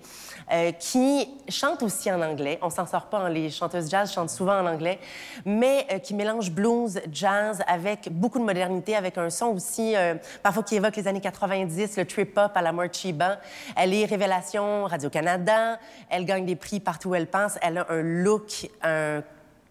euh, 0.52 0.72
qui 0.72 1.28
chante 1.48 1.82
aussi 1.82 2.10
en 2.10 2.20
anglais. 2.20 2.58
On 2.62 2.70
s'en 2.70 2.86
sort 2.86 3.06
pas, 3.06 3.18
hein, 3.18 3.28
les 3.28 3.50
chanteuses 3.50 3.88
jazz 3.88 4.12
chantent 4.12 4.30
souvent 4.30 4.58
en 4.60 4.66
anglais, 4.66 4.98
mais 5.44 5.86
euh, 5.92 5.98
qui 5.98 6.12
mélange 6.14 6.50
blues, 6.50 7.00
jazz 7.12 7.62
avec 7.68 8.08
beaucoup 8.10 8.38
de 8.38 8.44
modernité, 8.44 8.96
avec 8.96 9.16
un 9.16 9.30
son 9.30 9.46
aussi, 9.46 9.94
euh, 9.94 10.14
parfois 10.42 10.62
qui 10.62 10.76
évoque 10.76 10.96
les 10.96 11.06
années 11.06 11.20
90, 11.20 11.96
le 11.96 12.04
trip-hop 12.04 12.50
à 12.54 12.62
la 12.62 12.72
Morchiba. 12.72 13.38
Elle 13.76 13.94
est 13.94 14.04
révélation 14.04 14.84
Radio-Canada, 14.84 15.78
elle 16.08 16.24
gagne 16.24 16.46
des 16.46 16.56
prix 16.56 16.80
partout 16.80 17.10
où 17.10 17.14
elle 17.14 17.28
passe, 17.28 17.58
elle 17.62 17.78
a 17.78 17.86
un 17.88 18.02
look, 18.02 18.68
un 18.82 19.22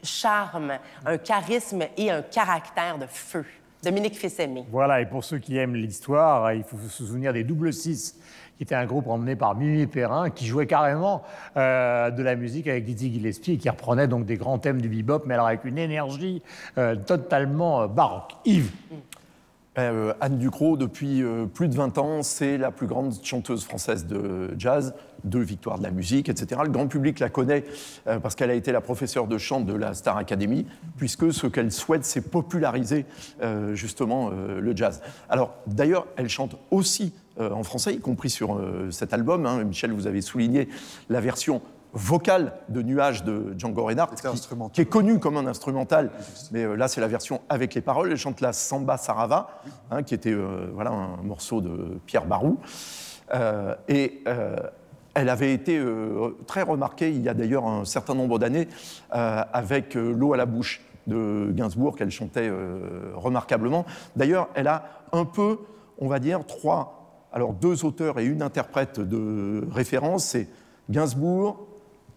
charme, 0.02 0.78
un 1.06 1.18
charisme 1.18 1.84
et 1.98 2.10
un 2.10 2.22
caractère 2.22 2.98
de 2.98 3.06
feu. 3.06 3.46
Dominique 3.84 4.18
Fils-Aimé. 4.18 4.66
Voilà, 4.70 5.00
et 5.00 5.06
pour 5.06 5.24
ceux 5.24 5.38
qui 5.40 5.58
aiment 5.58 5.76
l'histoire, 5.76 6.54
il 6.54 6.64
faut 6.64 6.78
se 6.78 7.04
souvenir 7.06 7.32
des 7.32 7.46
Double 7.46 7.72
Six, 7.72 8.20
qui 8.60 8.64
était 8.64 8.76
un 8.76 8.86
groupe 8.86 9.08
emmené 9.08 9.38
par 9.38 9.56
Mimi 9.56 9.88
Perrin, 9.88 10.30
qui 10.30 10.46
jouait 10.46 10.68
carrément 10.68 11.24
euh, 11.56 12.12
de 12.12 12.22
la 12.22 12.36
musique 12.36 12.68
avec 12.68 12.84
Dizzy 12.84 13.10
Gillespie 13.10 13.54
et 13.54 13.58
qui 13.58 13.70
reprenait 13.70 14.10
donc 14.10 14.26
des 14.26 14.36
grands 14.36 14.60
thèmes 14.60 14.82
du 14.82 14.90
bebop, 14.90 15.24
mais 15.26 15.36
alors 15.36 15.48
avec 15.48 15.64
une 15.64 15.78
énergie 15.78 16.42
euh, 16.78 16.98
totalement 16.98 17.84
euh, 17.84 17.88
baroque. 17.88 18.34
Yves 18.44 18.70
Anne 19.78 20.40
Ducrot, 20.40 20.76
depuis 20.76 21.24
plus 21.54 21.70
de 21.70 21.76
20 21.76 21.98
ans, 22.00 22.22
c'est 22.22 22.58
la 22.58 22.70
plus 22.70 22.86
grande 22.86 23.14
chanteuse 23.24 23.64
française 23.64 24.06
de 24.08 24.54
jazz, 24.58 24.94
deux 25.24 25.40
victoires 25.40 25.78
de 25.78 25.84
la 25.84 25.92
musique, 25.92 26.28
etc. 26.28 26.60
Le 26.66 26.70
grand 26.70 26.88
public 26.88 27.18
la 27.20 27.30
connaît 27.30 27.64
parce 28.04 28.36
qu'elle 28.36 28.50
a 28.50 28.56
été 28.56 28.74
la 28.74 28.82
professeure 28.82 29.26
de 29.28 29.38
chant 29.38 29.62
de 29.62 29.72
la 29.72 29.94
Star 29.94 30.18
Academy, 30.18 30.66
puisque 30.98 31.32
ce 31.32 31.48
qu'elle 31.48 31.72
souhaite, 31.72 32.04
c'est 32.04 32.30
populariser 32.30 33.06
justement 33.72 34.32
le 34.32 34.76
jazz. 34.76 35.02
Alors, 35.30 35.56
d'ailleurs, 35.66 36.08
elle 36.18 36.28
chante 36.28 36.58
aussi 36.72 37.14
en 37.40 37.64
français, 37.64 37.94
y 37.94 38.00
compris 38.00 38.30
sur 38.30 38.56
euh, 38.56 38.92
cet 38.92 39.14
album. 39.14 39.46
hein. 39.46 39.64
Michel, 39.64 39.92
vous 39.94 40.08
avez 40.08 40.22
souligné 40.22 40.68
la 41.10 41.22
version 41.22 41.62
vocale 41.94 42.54
de 42.70 42.82
Nuages 42.82 43.24
de 43.24 43.56
Django 43.58 43.84
Reinhardt, 43.84 44.14
qui, 44.74 44.82
est 44.82 44.86
connu 44.86 45.20
comme 45.20 45.38
un 45.38 45.48
instrumental, 45.48 46.12
mais 46.52 46.64
euh, 46.64 46.76
là 46.76 46.88
c'est 46.88 47.02
la 47.02 47.08
version 47.08 47.42
avec 47.50 47.74
les 47.74 47.82
paroles. 47.82 48.12
Elle 48.12 48.18
chante 48.18 48.42
la 48.42 48.54
Samba 48.54 48.98
Sarava, 48.98 49.62
hein, 49.90 50.04
qui 50.04 50.14
était 50.14 50.34
euh, 50.34 50.70
voilà, 50.74 50.92
un 50.92 51.24
morceau 51.24 51.62
de 51.62 52.00
Pierre 52.06 52.26
Barou. 52.26 52.60
Euh, 53.34 53.76
et 53.88 54.22
euh, 54.28 54.56
elle 55.14 55.30
avait 55.30 55.54
été 55.54 55.78
euh, 55.78 56.38
très 56.48 56.62
remarquée 56.62 57.10
il 57.10 57.22
y 57.22 57.30
a 57.30 57.34
d'ailleurs 57.34 57.68
un 57.68 57.86
certain 57.86 58.16
nombre 58.16 58.40
d'années 58.40 58.68
euh, 59.16 59.44
avec 59.54 59.96
euh, 59.96 60.12
L'eau 60.12 60.34
à 60.34 60.38
la 60.38 60.46
bouche 60.46 60.82
de 61.08 61.52
Gainsbourg 61.52 61.96
qu'elle 61.96 62.12
chantait 62.12 62.50
euh, 62.50 63.12
remarquablement. 63.16 63.86
D'ailleurs, 64.16 64.50
elle 64.54 64.68
a 64.68 64.84
un 65.12 65.26
peu, 65.26 65.60
on 65.98 66.08
va 66.08 66.20
dire, 66.20 66.46
trois, 66.46 66.99
alors 67.34 67.54
deux 67.54 67.86
auteurs 67.86 68.20
et 68.20 68.26
une 68.26 68.42
interprète 68.42 69.00
de 69.00 69.68
référence, 69.72 70.26
c'est 70.26 70.48
Gainsbourg, 70.90 71.66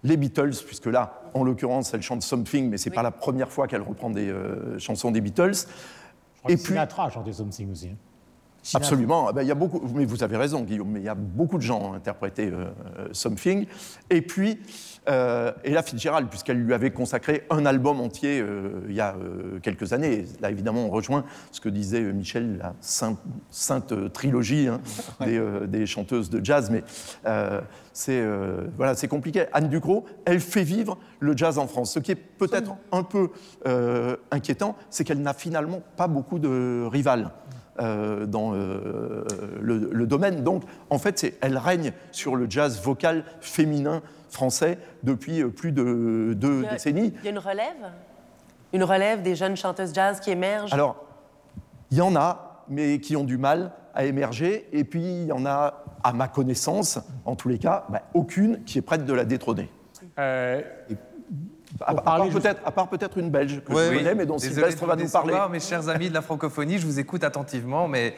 les 0.05 0.17
Beatles, 0.17 0.55
puisque 0.67 0.87
là, 0.87 1.23
en 1.35 1.45
l'occurrence, 1.45 1.93
elle 1.95 2.03
chante 2.03 2.23
Something, 2.23 2.69
mais 2.71 2.79
c'est 2.79 2.91
pas 2.91 3.03
la 3.03 3.11
première 3.11 3.51
fois 3.51 3.69
qu'elle 3.69 3.83
reprend 3.83 4.11
des 4.11 4.29
euh, 4.29 4.79
chansons 4.79 5.11
des 5.11 5.21
Beatles. 5.21 5.53
Et 6.49 6.53
Et 6.53 6.57
puis 6.57 6.65
puis, 6.65 6.73
Sinatra 6.73 7.05
a 7.07 7.11
chanté 7.11 7.33
Something 7.33 7.71
aussi. 7.71 7.89
hein. 7.89 7.97
Absolument. 8.75 9.27
Ah 9.29 9.33
ben, 9.33 9.43
il 9.43 9.49
y 9.49 9.51
a 9.51 9.57
beaucoup, 9.57 9.81
mais 9.93 10.05
vous 10.05 10.23
avez 10.23 10.37
raison, 10.37 10.63
Guillaume, 10.63 10.89
mais 10.91 11.01
il 11.01 11.05
y 11.05 11.09
a 11.09 11.15
beaucoup 11.17 11.57
de 11.57 11.63
gens 11.63 11.81
qui 11.81 11.87
ont 11.87 11.95
interprété 11.95 12.47
euh, 12.47 12.67
euh, 12.99 13.09
Something. 13.13 13.67
Et 14.09 14.23
puis, 14.23 14.61
euh, 15.09 15.53
Ella 15.65 15.83
Fitzgerald, 15.83 16.29
puisqu'elle 16.29 16.63
lui 16.63 16.75
avait 16.75 16.93
consacré 16.93 17.45
un 17.51 17.67
album 17.67 18.01
entier 18.01 18.41
euh, 18.41 18.83
il 18.89 18.95
y 18.95 19.01
a 19.01 19.15
euh, 19.17 19.59
quelques 19.61 19.93
années. 19.93 20.13
Et 20.13 20.27
là, 20.41 20.51
évidemment, 20.51 20.87
on 20.87 20.91
rejoint 20.91 21.25
ce 21.51 21.61
que 21.61 21.69
disait 21.69 22.01
Michel, 22.01 22.59
la 22.59 22.75
sainte, 22.81 23.19
sainte, 23.51 24.13
trilogie 24.13 24.69
hein, 24.69 24.81
des, 25.21 25.41
des 25.67 25.87
chanteuses 25.87 26.31
de 26.31 26.45
jazz. 26.45 26.71
Mais 26.71 26.85
c'est 27.93 28.23
voilà, 28.77 28.95
compliqué. 29.09 29.47
Anne 29.53 29.69
Ducrot, 29.69 30.07
elle 30.25 30.41
fait 30.41 30.63
vivre 30.63 30.99
le 31.19 31.37
jazz 31.37 31.59
en 31.59 31.67
France. 31.67 31.93
Ce 31.93 31.99
qui 31.99 32.13
est 32.13 32.17
peut-être 32.17 32.75
un 32.93 33.03
peu 33.03 33.31
inquiétant, 34.31 34.77
c'est 34.89 35.05
qu'elle 35.05 35.21
n'a 35.21 35.35
finalement 35.35 35.83
pas 35.97 36.07
beaucoup 36.07 36.39
de 36.39 36.87
rivales 36.87 37.31
euh, 37.81 38.27
dans 38.27 38.55
euh, 38.55 39.25
le, 39.61 39.89
le 39.93 40.07
domaine. 40.07 40.43
Donc, 40.45 40.63
en 40.91 40.99
fait, 40.99 41.35
elle 41.41 41.57
règne 41.59 41.93
sur 42.11 42.37
le 42.37 42.47
jazz 42.49 42.81
vocal 42.83 43.25
féminin 43.41 44.03
français 44.31 44.79
depuis 45.03 45.43
euh, 45.43 45.49
plus 45.49 45.73
de 45.73 46.35
deux 46.35 46.59
Il 46.61 46.65
y 46.65 46.67
a- 46.67 46.73
décennies. 46.73 47.15
Il 47.21 47.25
y 47.25 47.29
a 47.29 47.31
une 47.31 47.39
relève? 47.39 47.93
Une 48.73 48.85
relève 48.85 49.23
des 49.23 49.35
jeunes 49.35 49.57
chanteuses 49.57 49.93
jazz 49.95 50.21
qui 50.21 50.31
émergent? 50.31 50.73
Alors, 50.73 50.97
il 51.91 51.99
y 51.99 52.01
en 52.01 52.17
a, 52.17 52.65
mais 52.69 52.99
qui 53.01 53.17
ont 53.17 53.25
du 53.25 53.37
mal 53.39 53.73
à 53.95 54.05
émerger. 54.07 54.67
Et 54.73 54.85
puis, 54.85 55.03
il 55.03 55.27
y 55.27 55.33
en 55.33 55.45
a, 55.45 55.85
à 56.03 56.13
ma 56.15 56.29
connaissance, 56.29 56.99
en 57.27 57.37
tous 57.37 57.49
les 57.49 57.59
cas, 57.59 57.85
bah, 57.91 58.03
aucune 58.15 58.65
qui 58.65 58.79
est 58.79 58.83
prête 58.83 59.05
de 59.05 59.13
la 59.13 59.25
détrôner. 59.27 59.69
Euh, 60.19 60.63
À, 61.87 61.95
part 61.95 62.29
peut-être, 62.29 62.61
à 62.65 62.71
part 62.71 62.89
peut-être 62.89 63.19
une 63.19 63.31
Belge 63.31 63.61
que 63.65 63.73
Oui, 63.73 63.83
je 63.87 63.91
oui. 63.91 63.97
connais, 63.99 64.15
mais 64.15 64.27
dont 64.27 64.39
Sylvestre 64.39 64.85
va 64.87 64.95
vous 64.95 65.03
nous 65.03 65.09
parler. 65.09 65.35
Mes 65.51 65.61
chers 65.61 65.89
amis 65.89 66.09
de 66.09 66.15
la 66.15 66.23
francophonie, 66.23 66.79
je 66.79 66.87
vous 66.87 66.99
écoute 66.99 67.25
attentivement, 67.25 67.89
mais 67.89 68.15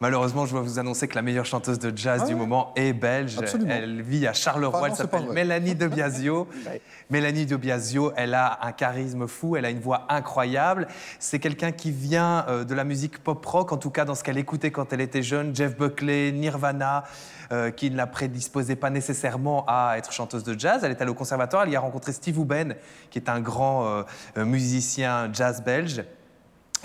malheureusement, 0.00 0.46
je 0.46 0.52
dois 0.52 0.62
vous 0.62 0.78
annoncer 0.78 1.06
que 1.06 1.14
la 1.14 1.22
meilleure 1.22 1.44
chanteuse 1.44 1.78
de 1.78 1.96
jazz 1.96 2.24
du 2.24 2.34
moment 2.34 2.72
est 2.76 2.92
belge. 2.92 3.38
Absolument. 3.38 3.72
Elle 3.72 4.02
vit 4.02 4.26
à 4.26 4.32
Charleroi, 4.32 4.80
Ah 4.82 4.86
elle 4.88 4.96
s'appelle. 4.96 5.26
Mélanie 5.30 5.74
de 5.74 5.86
Biasio. 5.86 6.48
Mélanie 7.10 7.46
de 7.46 7.56
Biasio, 7.56 8.12
elle 8.16 8.34
a 8.34 8.58
un 8.62 8.72
charisme 8.72 9.26
fou, 9.26 9.56
elle 9.56 9.64
a 9.64 9.70
une 9.70 9.80
voix 9.80 10.06
incroyable. 10.08 10.88
C'est 11.18 11.38
quelqu'un 11.38 11.72
qui 11.72 11.90
vient 11.90 12.46
euh, 12.48 12.64
de 12.64 12.74
la 12.74 12.84
musique 12.84 13.18
pop-rock, 13.18 13.72
en 13.72 13.76
tout 13.76 13.90
cas 13.90 14.04
dans 14.04 14.14
ce 14.14 14.24
qu'elle 14.24 14.38
écoutait 14.38 14.70
quand 14.70 14.92
elle 14.92 15.00
était 15.00 15.22
jeune, 15.22 15.54
Jeff 15.54 15.76
Buckley, 15.76 16.32
Nirvana, 16.32 17.04
euh, 17.52 17.70
qui 17.70 17.90
ne 17.90 17.96
la 17.96 18.06
prédisposait 18.06 18.76
pas 18.76 18.90
nécessairement 18.90 19.64
à 19.66 19.94
être 19.98 20.12
chanteuse 20.12 20.44
de 20.44 20.58
jazz. 20.58 20.82
Elle 20.84 20.92
est 20.92 21.02
allée 21.02 21.10
au 21.10 21.14
conservatoire, 21.14 21.64
elle 21.64 21.70
y 21.70 21.76
a 21.76 21.80
rencontré 21.80 22.12
Steve 22.12 22.38
Houben, 22.38 22.76
qui 23.10 23.18
est 23.18 23.28
un 23.28 23.40
grand 23.40 23.86
euh, 24.36 24.44
musicien 24.44 25.30
jazz 25.32 25.62
belge. 25.62 26.04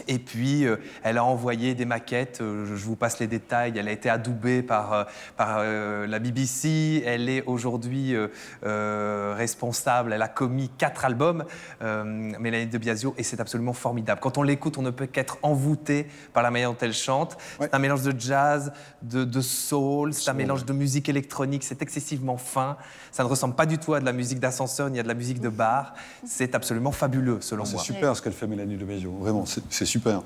Et 0.08 0.20
puis, 0.20 0.66
euh, 0.66 0.78
elle 1.04 1.18
a 1.18 1.24
envoyé 1.24 1.74
des 1.74 1.86
maquettes, 1.86 2.40
euh, 2.42 2.66
je 2.66 2.86
vous 2.86 2.96
passe 2.96 3.20
les 3.20 3.28
détails, 3.28 3.74
elle 3.78 3.88
a 3.88 3.92
été 3.92 4.10
adoubée 4.10 4.62
par, 4.62 4.94
euh, 4.94 5.04
par 5.38 5.64
la 5.64 6.20
BBC, 6.20 7.04
elle 7.06 7.30
est 7.30 7.44
aujourd'hui 7.46 8.16
responsable, 8.64 10.14
elle 10.14 10.22
a 10.22 10.28
commis 10.28 10.70
quatre 10.78 11.06
albums, 11.06 11.46
Mélanie 11.82 12.68
de 12.68 12.78
Biasio, 12.78 13.14
et 13.18 13.24
c'est 13.24 13.40
absolument 13.40 13.74
formidable. 13.74 14.20
Quand 14.22 14.38
on 14.38 14.44
l'écoute, 14.44 14.78
on 14.78 14.82
ne 14.82 14.90
peut 14.90 15.06
qu'être 15.06 15.38
envoûté 15.44 16.08
par 16.34 16.44
la 16.44 16.52
manière 16.52 16.72
dont 16.72 16.78
elle 16.82 16.94
chante. 16.94 17.38
Ouais. 17.60 17.68
C'est 17.68 17.76
un 17.76 17.80
mélange 17.80 18.04
de 18.04 18.20
jazz, 18.20 18.72
de, 19.02 19.24
de 19.24 19.42
soul, 19.42 20.14
c'est 20.14 20.30
un 20.30 20.34
mélange 20.34 20.66
de 20.66 20.74
musique 20.74 21.10
électronique, 21.10 21.64
c'est 21.64 21.82
excessivement 21.82 22.38
fin, 22.38 22.78
ça 23.12 23.24
ne 23.24 23.30
ressemble 23.30 23.56
pas 23.56 23.66
du 23.66 23.78
tout 23.78 23.94
à 23.94 24.00
de 24.00 24.06
la 24.06 24.14
musique 24.14 24.40
d'ascenseur 24.40 24.90
ni 24.90 25.00
à 25.00 25.04
de 25.04 25.08
la 25.08 25.14
musique 25.14 25.40
de 25.40 25.50
bar, 25.50 25.94
c'est 26.26 26.56
absolument 26.56 26.92
fabuleux 26.92 27.40
selon 27.42 27.66
C'est 27.66 27.76
moi. 27.76 27.84
super 27.84 28.16
ce 28.16 28.22
qu'elle 28.22 28.34
fait 28.34 28.48
Mélanie 28.48 28.78
de 28.78 28.86
Bézio, 28.86 29.12
vraiment, 29.12 29.46
c'est 29.46 29.85
c'est 29.86 29.92
super. 29.92 30.22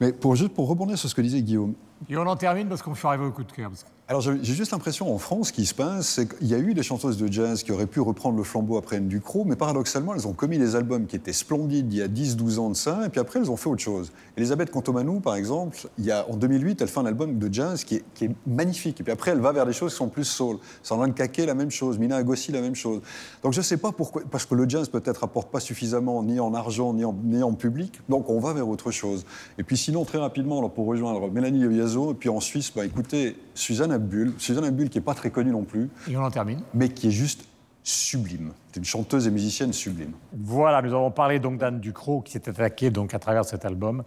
Mais 0.00 0.12
pour, 0.12 0.36
juste 0.36 0.52
pour 0.52 0.68
rebondir 0.68 0.98
sur 0.98 1.08
ce 1.08 1.14
que 1.14 1.22
disait 1.22 1.42
Guillaume, 1.42 1.74
et 2.08 2.16
on 2.16 2.26
en 2.26 2.36
termine 2.36 2.68
parce 2.68 2.82
qu'on 2.82 2.94
fait 2.94 3.08
arriver 3.08 3.24
au 3.24 3.30
coup 3.30 3.44
de 3.44 3.52
cœur. 3.52 3.70
Alors 4.06 4.20
j'ai 4.20 4.44
juste 4.44 4.72
l'impression 4.72 5.14
en 5.14 5.16
France, 5.16 5.48
ce 5.48 5.52
qui 5.54 5.64
se 5.64 5.72
passe, 5.72 6.06
c'est 6.06 6.28
qu'il 6.28 6.46
y 6.46 6.54
a 6.54 6.58
eu 6.58 6.74
des 6.74 6.82
chanteuses 6.82 7.16
de 7.16 7.32
jazz 7.32 7.62
qui 7.62 7.72
auraient 7.72 7.86
pu 7.86 8.00
reprendre 8.00 8.36
le 8.36 8.42
flambeau 8.44 8.76
après 8.76 8.96
Anne 8.96 9.08
Ducrot, 9.08 9.44
mais 9.46 9.56
paradoxalement, 9.56 10.14
elles 10.14 10.28
ont 10.28 10.34
commis 10.34 10.58
des 10.58 10.76
albums 10.76 11.06
qui 11.06 11.16
étaient 11.16 11.32
splendides 11.32 11.90
il 11.90 11.98
y 11.98 12.02
a 12.02 12.06
10-12 12.06 12.58
ans 12.58 12.68
de 12.68 12.76
ça, 12.76 13.06
et 13.06 13.08
puis 13.08 13.18
après, 13.18 13.40
elles 13.40 13.50
ont 13.50 13.56
fait 13.56 13.70
autre 13.70 13.80
chose. 13.80 14.12
Elisabeth 14.36 14.70
Contomanou, 14.70 15.20
par 15.20 15.36
exemple, 15.36 15.78
il 15.96 16.04
y 16.04 16.10
a, 16.10 16.28
en 16.28 16.36
2008, 16.36 16.82
elle 16.82 16.88
fait 16.88 17.00
un 17.00 17.06
album 17.06 17.38
de 17.38 17.50
jazz 17.50 17.82
qui 17.82 17.94
est, 17.94 18.30
magnifique, 18.46 19.00
et 19.00 19.04
puis 19.04 19.12
après, 19.12 19.30
elle 19.30 19.40
va 19.40 19.52
vers 19.52 19.64
des 19.64 19.72
choses 19.72 19.92
qui 19.92 19.96
sont 19.96 20.08
plus 20.08 20.24
soul. 20.24 20.58
Sandrine 20.82 21.14
Caquet, 21.14 21.46
la 21.46 21.54
même 21.54 21.70
chose, 21.70 21.98
Mina 21.98 22.16
Agossi, 22.16 22.52
la 22.52 22.60
même 22.60 22.74
chose. 22.74 23.00
Donc 23.42 23.54
je 23.54 23.60
ne 23.60 23.64
sais 23.64 23.78
pas 23.78 23.92
pourquoi, 23.92 24.20
parce 24.30 24.44
que 24.44 24.54
le 24.54 24.68
jazz 24.68 24.90
peut-être 24.90 25.24
apporte 25.24 25.50
pas 25.50 25.60
suffisamment 25.60 26.22
ni 26.22 26.40
en 26.40 26.52
argent, 26.52 26.92
ni 26.92 27.42
en, 27.42 27.54
public, 27.54 28.00
donc 28.10 28.28
on 28.28 28.38
va 28.38 28.52
vers 28.52 28.68
autre 28.68 28.90
chose. 28.90 29.24
Et 29.56 29.62
puis 29.62 29.78
sinon, 29.78 30.04
très 30.04 30.18
rapidement, 30.18 30.68
pour 30.68 30.84
rejoindre 30.84 31.30
Mélanie 31.30 31.64
Oyazo, 31.64 32.12
et 32.12 32.14
puis 32.14 32.28
en 32.28 32.40
Suisse, 32.40 32.70
bah, 32.76 32.84
écoutez, 32.84 33.38
Suzanne 33.54 33.93
Abbull, 33.94 34.34
Suzanne 34.38 34.64
Abbull 34.64 34.88
qui 34.90 34.98
n'est 34.98 35.04
pas 35.04 35.14
très 35.14 35.30
connue 35.30 35.50
non 35.50 35.64
plus, 35.64 35.88
Et 36.08 36.16
on 36.16 36.22
en 36.22 36.30
termine. 36.30 36.60
mais 36.74 36.88
qui 36.88 37.08
est 37.08 37.12
juste 37.12 37.44
sublime. 37.82 38.52
C'est 38.72 38.78
une 38.78 38.84
chanteuse 38.84 39.26
et 39.26 39.30
musicienne 39.30 39.72
sublime. 39.72 40.12
Voilà, 40.32 40.80
nous 40.80 40.92
avons 40.94 41.10
parlé 41.10 41.38
donc 41.38 41.58
d'Anne 41.58 41.80
Ducrot 41.80 42.22
qui 42.22 42.32
s'est 42.32 42.48
attaquée 42.48 42.90
donc 42.90 43.12
à 43.12 43.18
travers 43.18 43.44
cet 43.44 43.64
album 43.64 44.04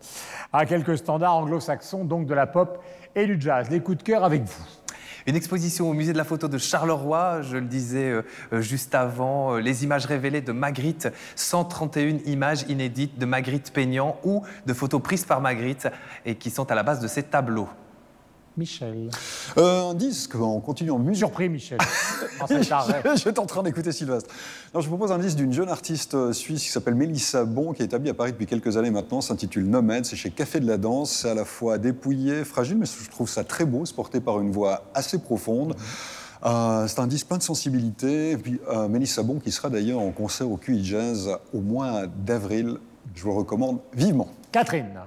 à 0.52 0.66
quelques 0.66 0.98
standards 0.98 1.36
anglo-saxons 1.36 2.04
donc 2.04 2.26
de 2.26 2.34
la 2.34 2.48
pop 2.48 2.84
et 3.16 3.26
du 3.28 3.40
jazz. 3.40 3.70
Les 3.70 3.80
coups 3.80 4.00
de 4.00 4.04
cœur 4.04 4.24
avec 4.24 4.44
vous. 4.44 4.64
Une 5.28 5.36
exposition 5.36 5.90
au 5.90 5.94
musée 5.94 6.14
de 6.14 6.18
la 6.18 6.24
photo 6.24 6.48
de 6.48 6.58
Charleroi, 6.58 7.42
je 7.42 7.58
le 7.58 7.66
disais 7.66 8.10
euh, 8.10 8.22
euh, 8.54 8.62
juste 8.62 8.96
avant, 8.96 9.56
euh, 9.56 9.60
les 9.60 9.84
images 9.84 10.06
révélées 10.06 10.40
de 10.40 10.54
Magritte, 10.54 11.10
131 11.36 12.20
images 12.26 12.64
inédites 12.70 13.20
de 13.20 13.26
Magritte 13.26 13.72
peignant 13.74 14.16
ou 14.24 14.44
de 14.66 14.74
photos 14.74 15.02
prises 15.02 15.26
par 15.26 15.42
Magritte 15.42 15.90
et 16.26 16.36
qui 16.36 16.50
sont 16.50 16.72
à 16.72 16.76
la 16.76 16.84
base 16.84 17.02
de 17.02 17.10
ces 17.10 17.24
tableaux. 17.24 17.68
Michel. 18.58 19.10
Euh, 19.58 19.92
un 19.92 19.94
disque, 19.94 20.36
on 20.36 20.60
continue 20.60 20.92
en 20.92 21.00
musique. 21.00 21.20
Surpris, 21.20 21.50
Michel. 21.50 21.78
Arrêt. 22.72 23.02
J'étais 23.16 23.40
en 23.40 23.46
train 23.46 23.64
d'écouter 23.64 23.92
Sylvestre. 23.92 24.34
Je 24.74 24.80
vous 24.80 24.98
propose 24.98 25.12
un 25.12 25.20
disque 25.20 25.38
d'une 25.38 25.54
jeune 25.54 25.70
artiste 25.70 26.16
euh, 26.16 26.34
suisse 26.34 26.64
qui 26.64 26.70
s'appelle 26.70 26.96
Mélissa 26.96 27.46
Bon, 27.46 27.74
qui 27.74 27.82
est 27.82 27.86
établie 27.86 28.10
à 28.10 28.14
Paris 28.14 28.32
depuis 28.32 28.46
quelques 28.46 28.78
années 28.78 28.92
maintenant, 28.92 29.22
s'intitule 29.22 29.66
Nomade, 29.66 30.06
c'est 30.06 30.16
chez 30.16 30.30
Café 30.32 30.60
de 30.60 30.68
la 30.68 30.78
Danse, 30.78 31.12
c'est 31.12 31.30
à 31.30 31.34
la 31.34 31.46
fois 31.46 31.78
dépouillé, 31.78 32.44
fragile, 32.44 32.78
mais 32.78 32.86
je 32.86 33.10
trouve 33.10 33.30
ça 33.30 33.44
très 33.44 33.66
beau, 33.66 33.86
c'est 33.86 33.96
porté 33.96 34.20
par 34.20 34.40
une 34.40 34.52
voix 34.52 34.84
assez 34.94 35.20
profonde. 35.20 35.76
Euh, 36.46 36.88
c'est 36.88 37.00
un 37.00 37.08
disque 37.08 37.28
plein 37.28 37.38
de 37.38 37.44
sensibilité. 37.44 38.32
Et 38.32 38.38
puis, 38.38 38.60
euh, 38.70 38.88
Mélissa 38.88 39.24
Bon, 39.24 39.40
qui 39.40 39.52
sera 39.52 39.70
d'ailleurs 39.70 40.00
en 40.00 40.12
concert 40.12 40.50
au 40.50 40.58
QI 40.58 40.84
Jazz 40.84 41.30
au 41.54 41.62
mois 41.62 42.06
d'avril, 42.08 42.78
je 43.16 43.24
vous 43.24 43.30
le 43.30 43.36
recommande 43.38 43.80
vivement. 43.94 44.30
Catherine. 44.52 45.00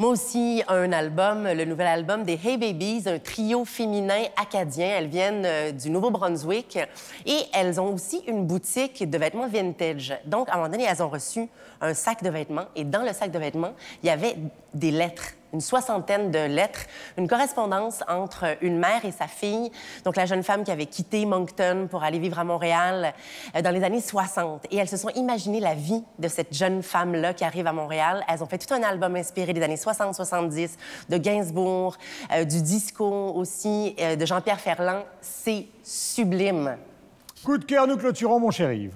Moi 0.00 0.10
aussi, 0.10 0.62
un 0.68 0.92
album, 0.92 1.48
le 1.48 1.64
nouvel 1.64 1.88
album 1.88 2.22
des 2.22 2.38
Hey 2.44 2.56
Babies, 2.56 3.02
un 3.06 3.18
trio 3.18 3.64
féminin 3.64 4.26
acadien. 4.40 4.86
Elles 4.96 5.08
viennent 5.08 5.44
euh, 5.44 5.72
du 5.72 5.90
Nouveau-Brunswick 5.90 6.78
et 7.26 7.40
elles 7.52 7.80
ont 7.80 7.94
aussi 7.94 8.22
une 8.28 8.46
boutique 8.46 9.10
de 9.10 9.18
vêtements 9.18 9.48
vintage. 9.48 10.16
Donc, 10.24 10.50
à 10.50 10.52
un 10.52 10.56
moment 10.58 10.68
donné, 10.68 10.84
elles 10.84 11.02
ont 11.02 11.08
reçu 11.08 11.48
un 11.80 11.94
sac 11.94 12.22
de 12.22 12.30
vêtements 12.30 12.66
et 12.76 12.84
dans 12.84 13.02
le 13.02 13.12
sac 13.12 13.32
de 13.32 13.40
vêtements, 13.40 13.72
il 14.04 14.06
y 14.06 14.10
avait 14.10 14.36
des 14.72 14.92
lettres 14.92 15.32
une 15.52 15.60
soixantaine 15.60 16.30
de 16.30 16.38
lettres, 16.38 16.86
une 17.16 17.28
correspondance 17.28 18.02
entre 18.08 18.56
une 18.60 18.78
mère 18.78 19.04
et 19.04 19.12
sa 19.12 19.26
fille, 19.26 19.70
donc 20.04 20.16
la 20.16 20.26
jeune 20.26 20.42
femme 20.42 20.64
qui 20.64 20.70
avait 20.70 20.86
quitté 20.86 21.24
Moncton 21.26 21.88
pour 21.90 22.02
aller 22.02 22.18
vivre 22.18 22.38
à 22.38 22.44
Montréal 22.44 23.14
euh, 23.54 23.62
dans 23.62 23.70
les 23.70 23.82
années 23.84 24.00
60. 24.00 24.66
Et 24.70 24.76
elles 24.76 24.88
se 24.88 24.96
sont 24.96 25.10
imaginées 25.10 25.60
la 25.60 25.74
vie 25.74 26.02
de 26.18 26.28
cette 26.28 26.54
jeune 26.54 26.82
femme-là 26.82 27.34
qui 27.34 27.44
arrive 27.44 27.66
à 27.66 27.72
Montréal. 27.72 28.24
Elles 28.28 28.42
ont 28.42 28.46
fait 28.46 28.58
tout 28.58 28.72
un 28.74 28.82
album 28.82 29.16
inspiré 29.16 29.52
des 29.52 29.62
années 29.62 29.76
60-70, 29.76 30.70
de 31.08 31.16
Gainsbourg, 31.16 31.96
euh, 32.32 32.44
du 32.44 32.62
disco 32.62 33.32
aussi, 33.34 33.96
euh, 34.00 34.16
de 34.16 34.26
Jean-Pierre 34.26 34.60
Ferland. 34.60 35.02
C'est 35.20 35.66
sublime. 35.82 36.76
Coup 37.44 37.58
de 37.58 37.64
cœur, 37.64 37.86
nous 37.86 37.96
clôturons, 37.96 38.40
mon 38.40 38.50
cher 38.50 38.72
Yves. 38.72 38.94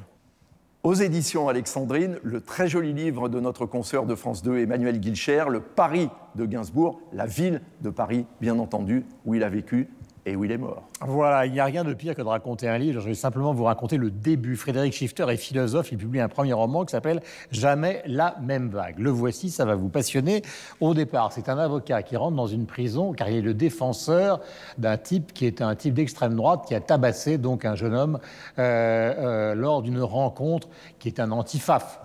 Aux 0.84 0.94
éditions 0.94 1.48
Alexandrine, 1.48 2.18
le 2.24 2.40
très 2.40 2.66
joli 2.66 2.92
livre 2.92 3.28
de 3.28 3.38
notre 3.38 3.66
consoeur 3.66 4.04
de 4.04 4.16
France 4.16 4.42
2, 4.42 4.58
Emmanuel 4.58 4.98
Guilcher, 4.98 5.44
Le 5.48 5.60
Paris 5.60 6.08
de 6.34 6.44
Gainsbourg, 6.44 7.00
la 7.12 7.24
ville 7.24 7.60
de 7.82 7.90
Paris, 7.90 8.26
bien 8.40 8.58
entendu, 8.58 9.04
où 9.24 9.36
il 9.36 9.44
a 9.44 9.48
vécu 9.48 9.90
et 10.24 10.36
où 10.36 10.44
il 10.44 10.52
est 10.52 10.58
mort. 10.58 10.84
Voilà, 11.00 11.46
il 11.46 11.52
n'y 11.52 11.58
a 11.58 11.64
rien 11.64 11.82
de 11.82 11.94
pire 11.94 12.14
que 12.14 12.22
de 12.22 12.26
raconter 12.26 12.68
un 12.68 12.78
livre. 12.78 13.00
Je 13.00 13.08
vais 13.08 13.14
simplement 13.14 13.52
vous 13.52 13.64
raconter 13.64 13.96
le 13.96 14.10
début. 14.10 14.56
Frédéric 14.56 14.92
Schifter 14.92 15.26
est 15.28 15.36
philosophe. 15.36 15.90
Il 15.90 15.98
publie 15.98 16.20
un 16.20 16.28
premier 16.28 16.52
roman 16.52 16.84
qui 16.84 16.92
s'appelle 16.92 17.20
Jamais 17.50 18.02
la 18.06 18.36
même 18.40 18.68
vague. 18.68 18.98
Le 18.98 19.10
voici, 19.10 19.50
ça 19.50 19.64
va 19.64 19.74
vous 19.74 19.88
passionner. 19.88 20.42
Au 20.80 20.94
départ, 20.94 21.32
c'est 21.32 21.48
un 21.48 21.58
avocat 21.58 22.02
qui 22.02 22.16
rentre 22.16 22.36
dans 22.36 22.46
une 22.46 22.66
prison 22.66 23.12
car 23.12 23.28
il 23.28 23.38
est 23.38 23.42
le 23.42 23.54
défenseur 23.54 24.40
d'un 24.78 24.96
type 24.96 25.32
qui 25.32 25.46
est 25.46 25.60
un 25.60 25.74
type 25.74 25.94
d'extrême 25.94 26.36
droite 26.36 26.64
qui 26.68 26.74
a 26.74 26.80
tabassé 26.80 27.36
donc 27.38 27.64
un 27.64 27.74
jeune 27.74 27.94
homme 27.94 28.20
euh, 28.58 29.14
euh, 29.18 29.54
lors 29.54 29.82
d'une 29.82 30.00
rencontre 30.00 30.68
qui 31.00 31.08
est 31.08 31.18
un 31.18 31.32
antifaf. 31.32 31.98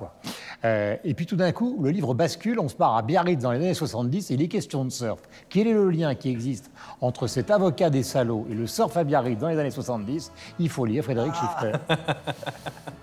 Euh, 0.66 0.96
et 1.04 1.14
puis 1.14 1.28
tout 1.28 1.36
d'un 1.36 1.52
coup, 1.52 1.78
le 1.84 1.92
livre 1.92 2.16
bascule. 2.16 2.60
On 2.60 2.68
se 2.68 2.76
part 2.76 2.98
à 2.98 3.04
Biarritz 3.04 3.42
dans 3.42 3.52
les 3.52 3.60
années 3.60 3.74
70 3.76 4.32
et 4.32 4.34
il 4.34 4.42
est 4.42 4.48
question 4.48 4.86
de 4.86 4.90
surf. 4.90 5.22
Quel 5.50 5.68
est 5.68 5.74
le 5.74 5.90
lien 5.92 6.16
qui 6.16 6.30
existe 6.30 6.72
entre 7.00 7.28
cet 7.28 7.52
avocat 7.52 7.92
des 7.92 8.07
salauds 8.08 8.48
et 8.50 8.54
le 8.54 8.66
surf 8.66 8.96
à 8.98 9.04
Biarritz 9.04 9.40
dans 9.40 9.50
les 9.50 9.60
années 9.60 9.72
70 9.72 10.32
Il 10.60 10.70
faut 10.70 10.86
lire 10.86 11.04
Frédéric 11.04 11.34
Schifter. 11.36 11.74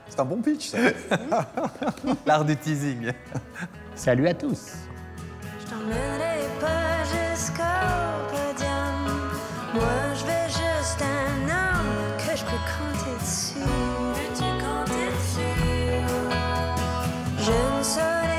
C'est 0.09 0.20
un 0.20 0.24
bon 0.24 0.40
pitch, 0.40 0.68
ça. 0.68 0.78
L'art 2.26 2.44
du 2.44 2.57
teasing. 2.57 3.11
Salut 3.94 4.28
à 4.28 4.34
tous. 4.34 4.72
Je 5.61 5.66
t'emmènerai 5.70 6.40
pas 6.61 7.02
jusqu'au 7.05 7.62
podium. 8.30 9.05
Moi, 9.74 10.14
je 10.14 10.24
veux 10.24 10.48
juste 10.48 11.02
un 11.02 11.48
homme 11.48 12.16
que 12.18 12.36
je 12.36 12.44
peux 12.44 12.62
compter 12.74 13.14
dessus. 13.20 13.59
Veux-tu 14.14 14.48
compter 14.62 15.07
dessus? 15.16 15.64
Je 17.38 17.78
ne 17.78 17.82
saurais 17.82 18.34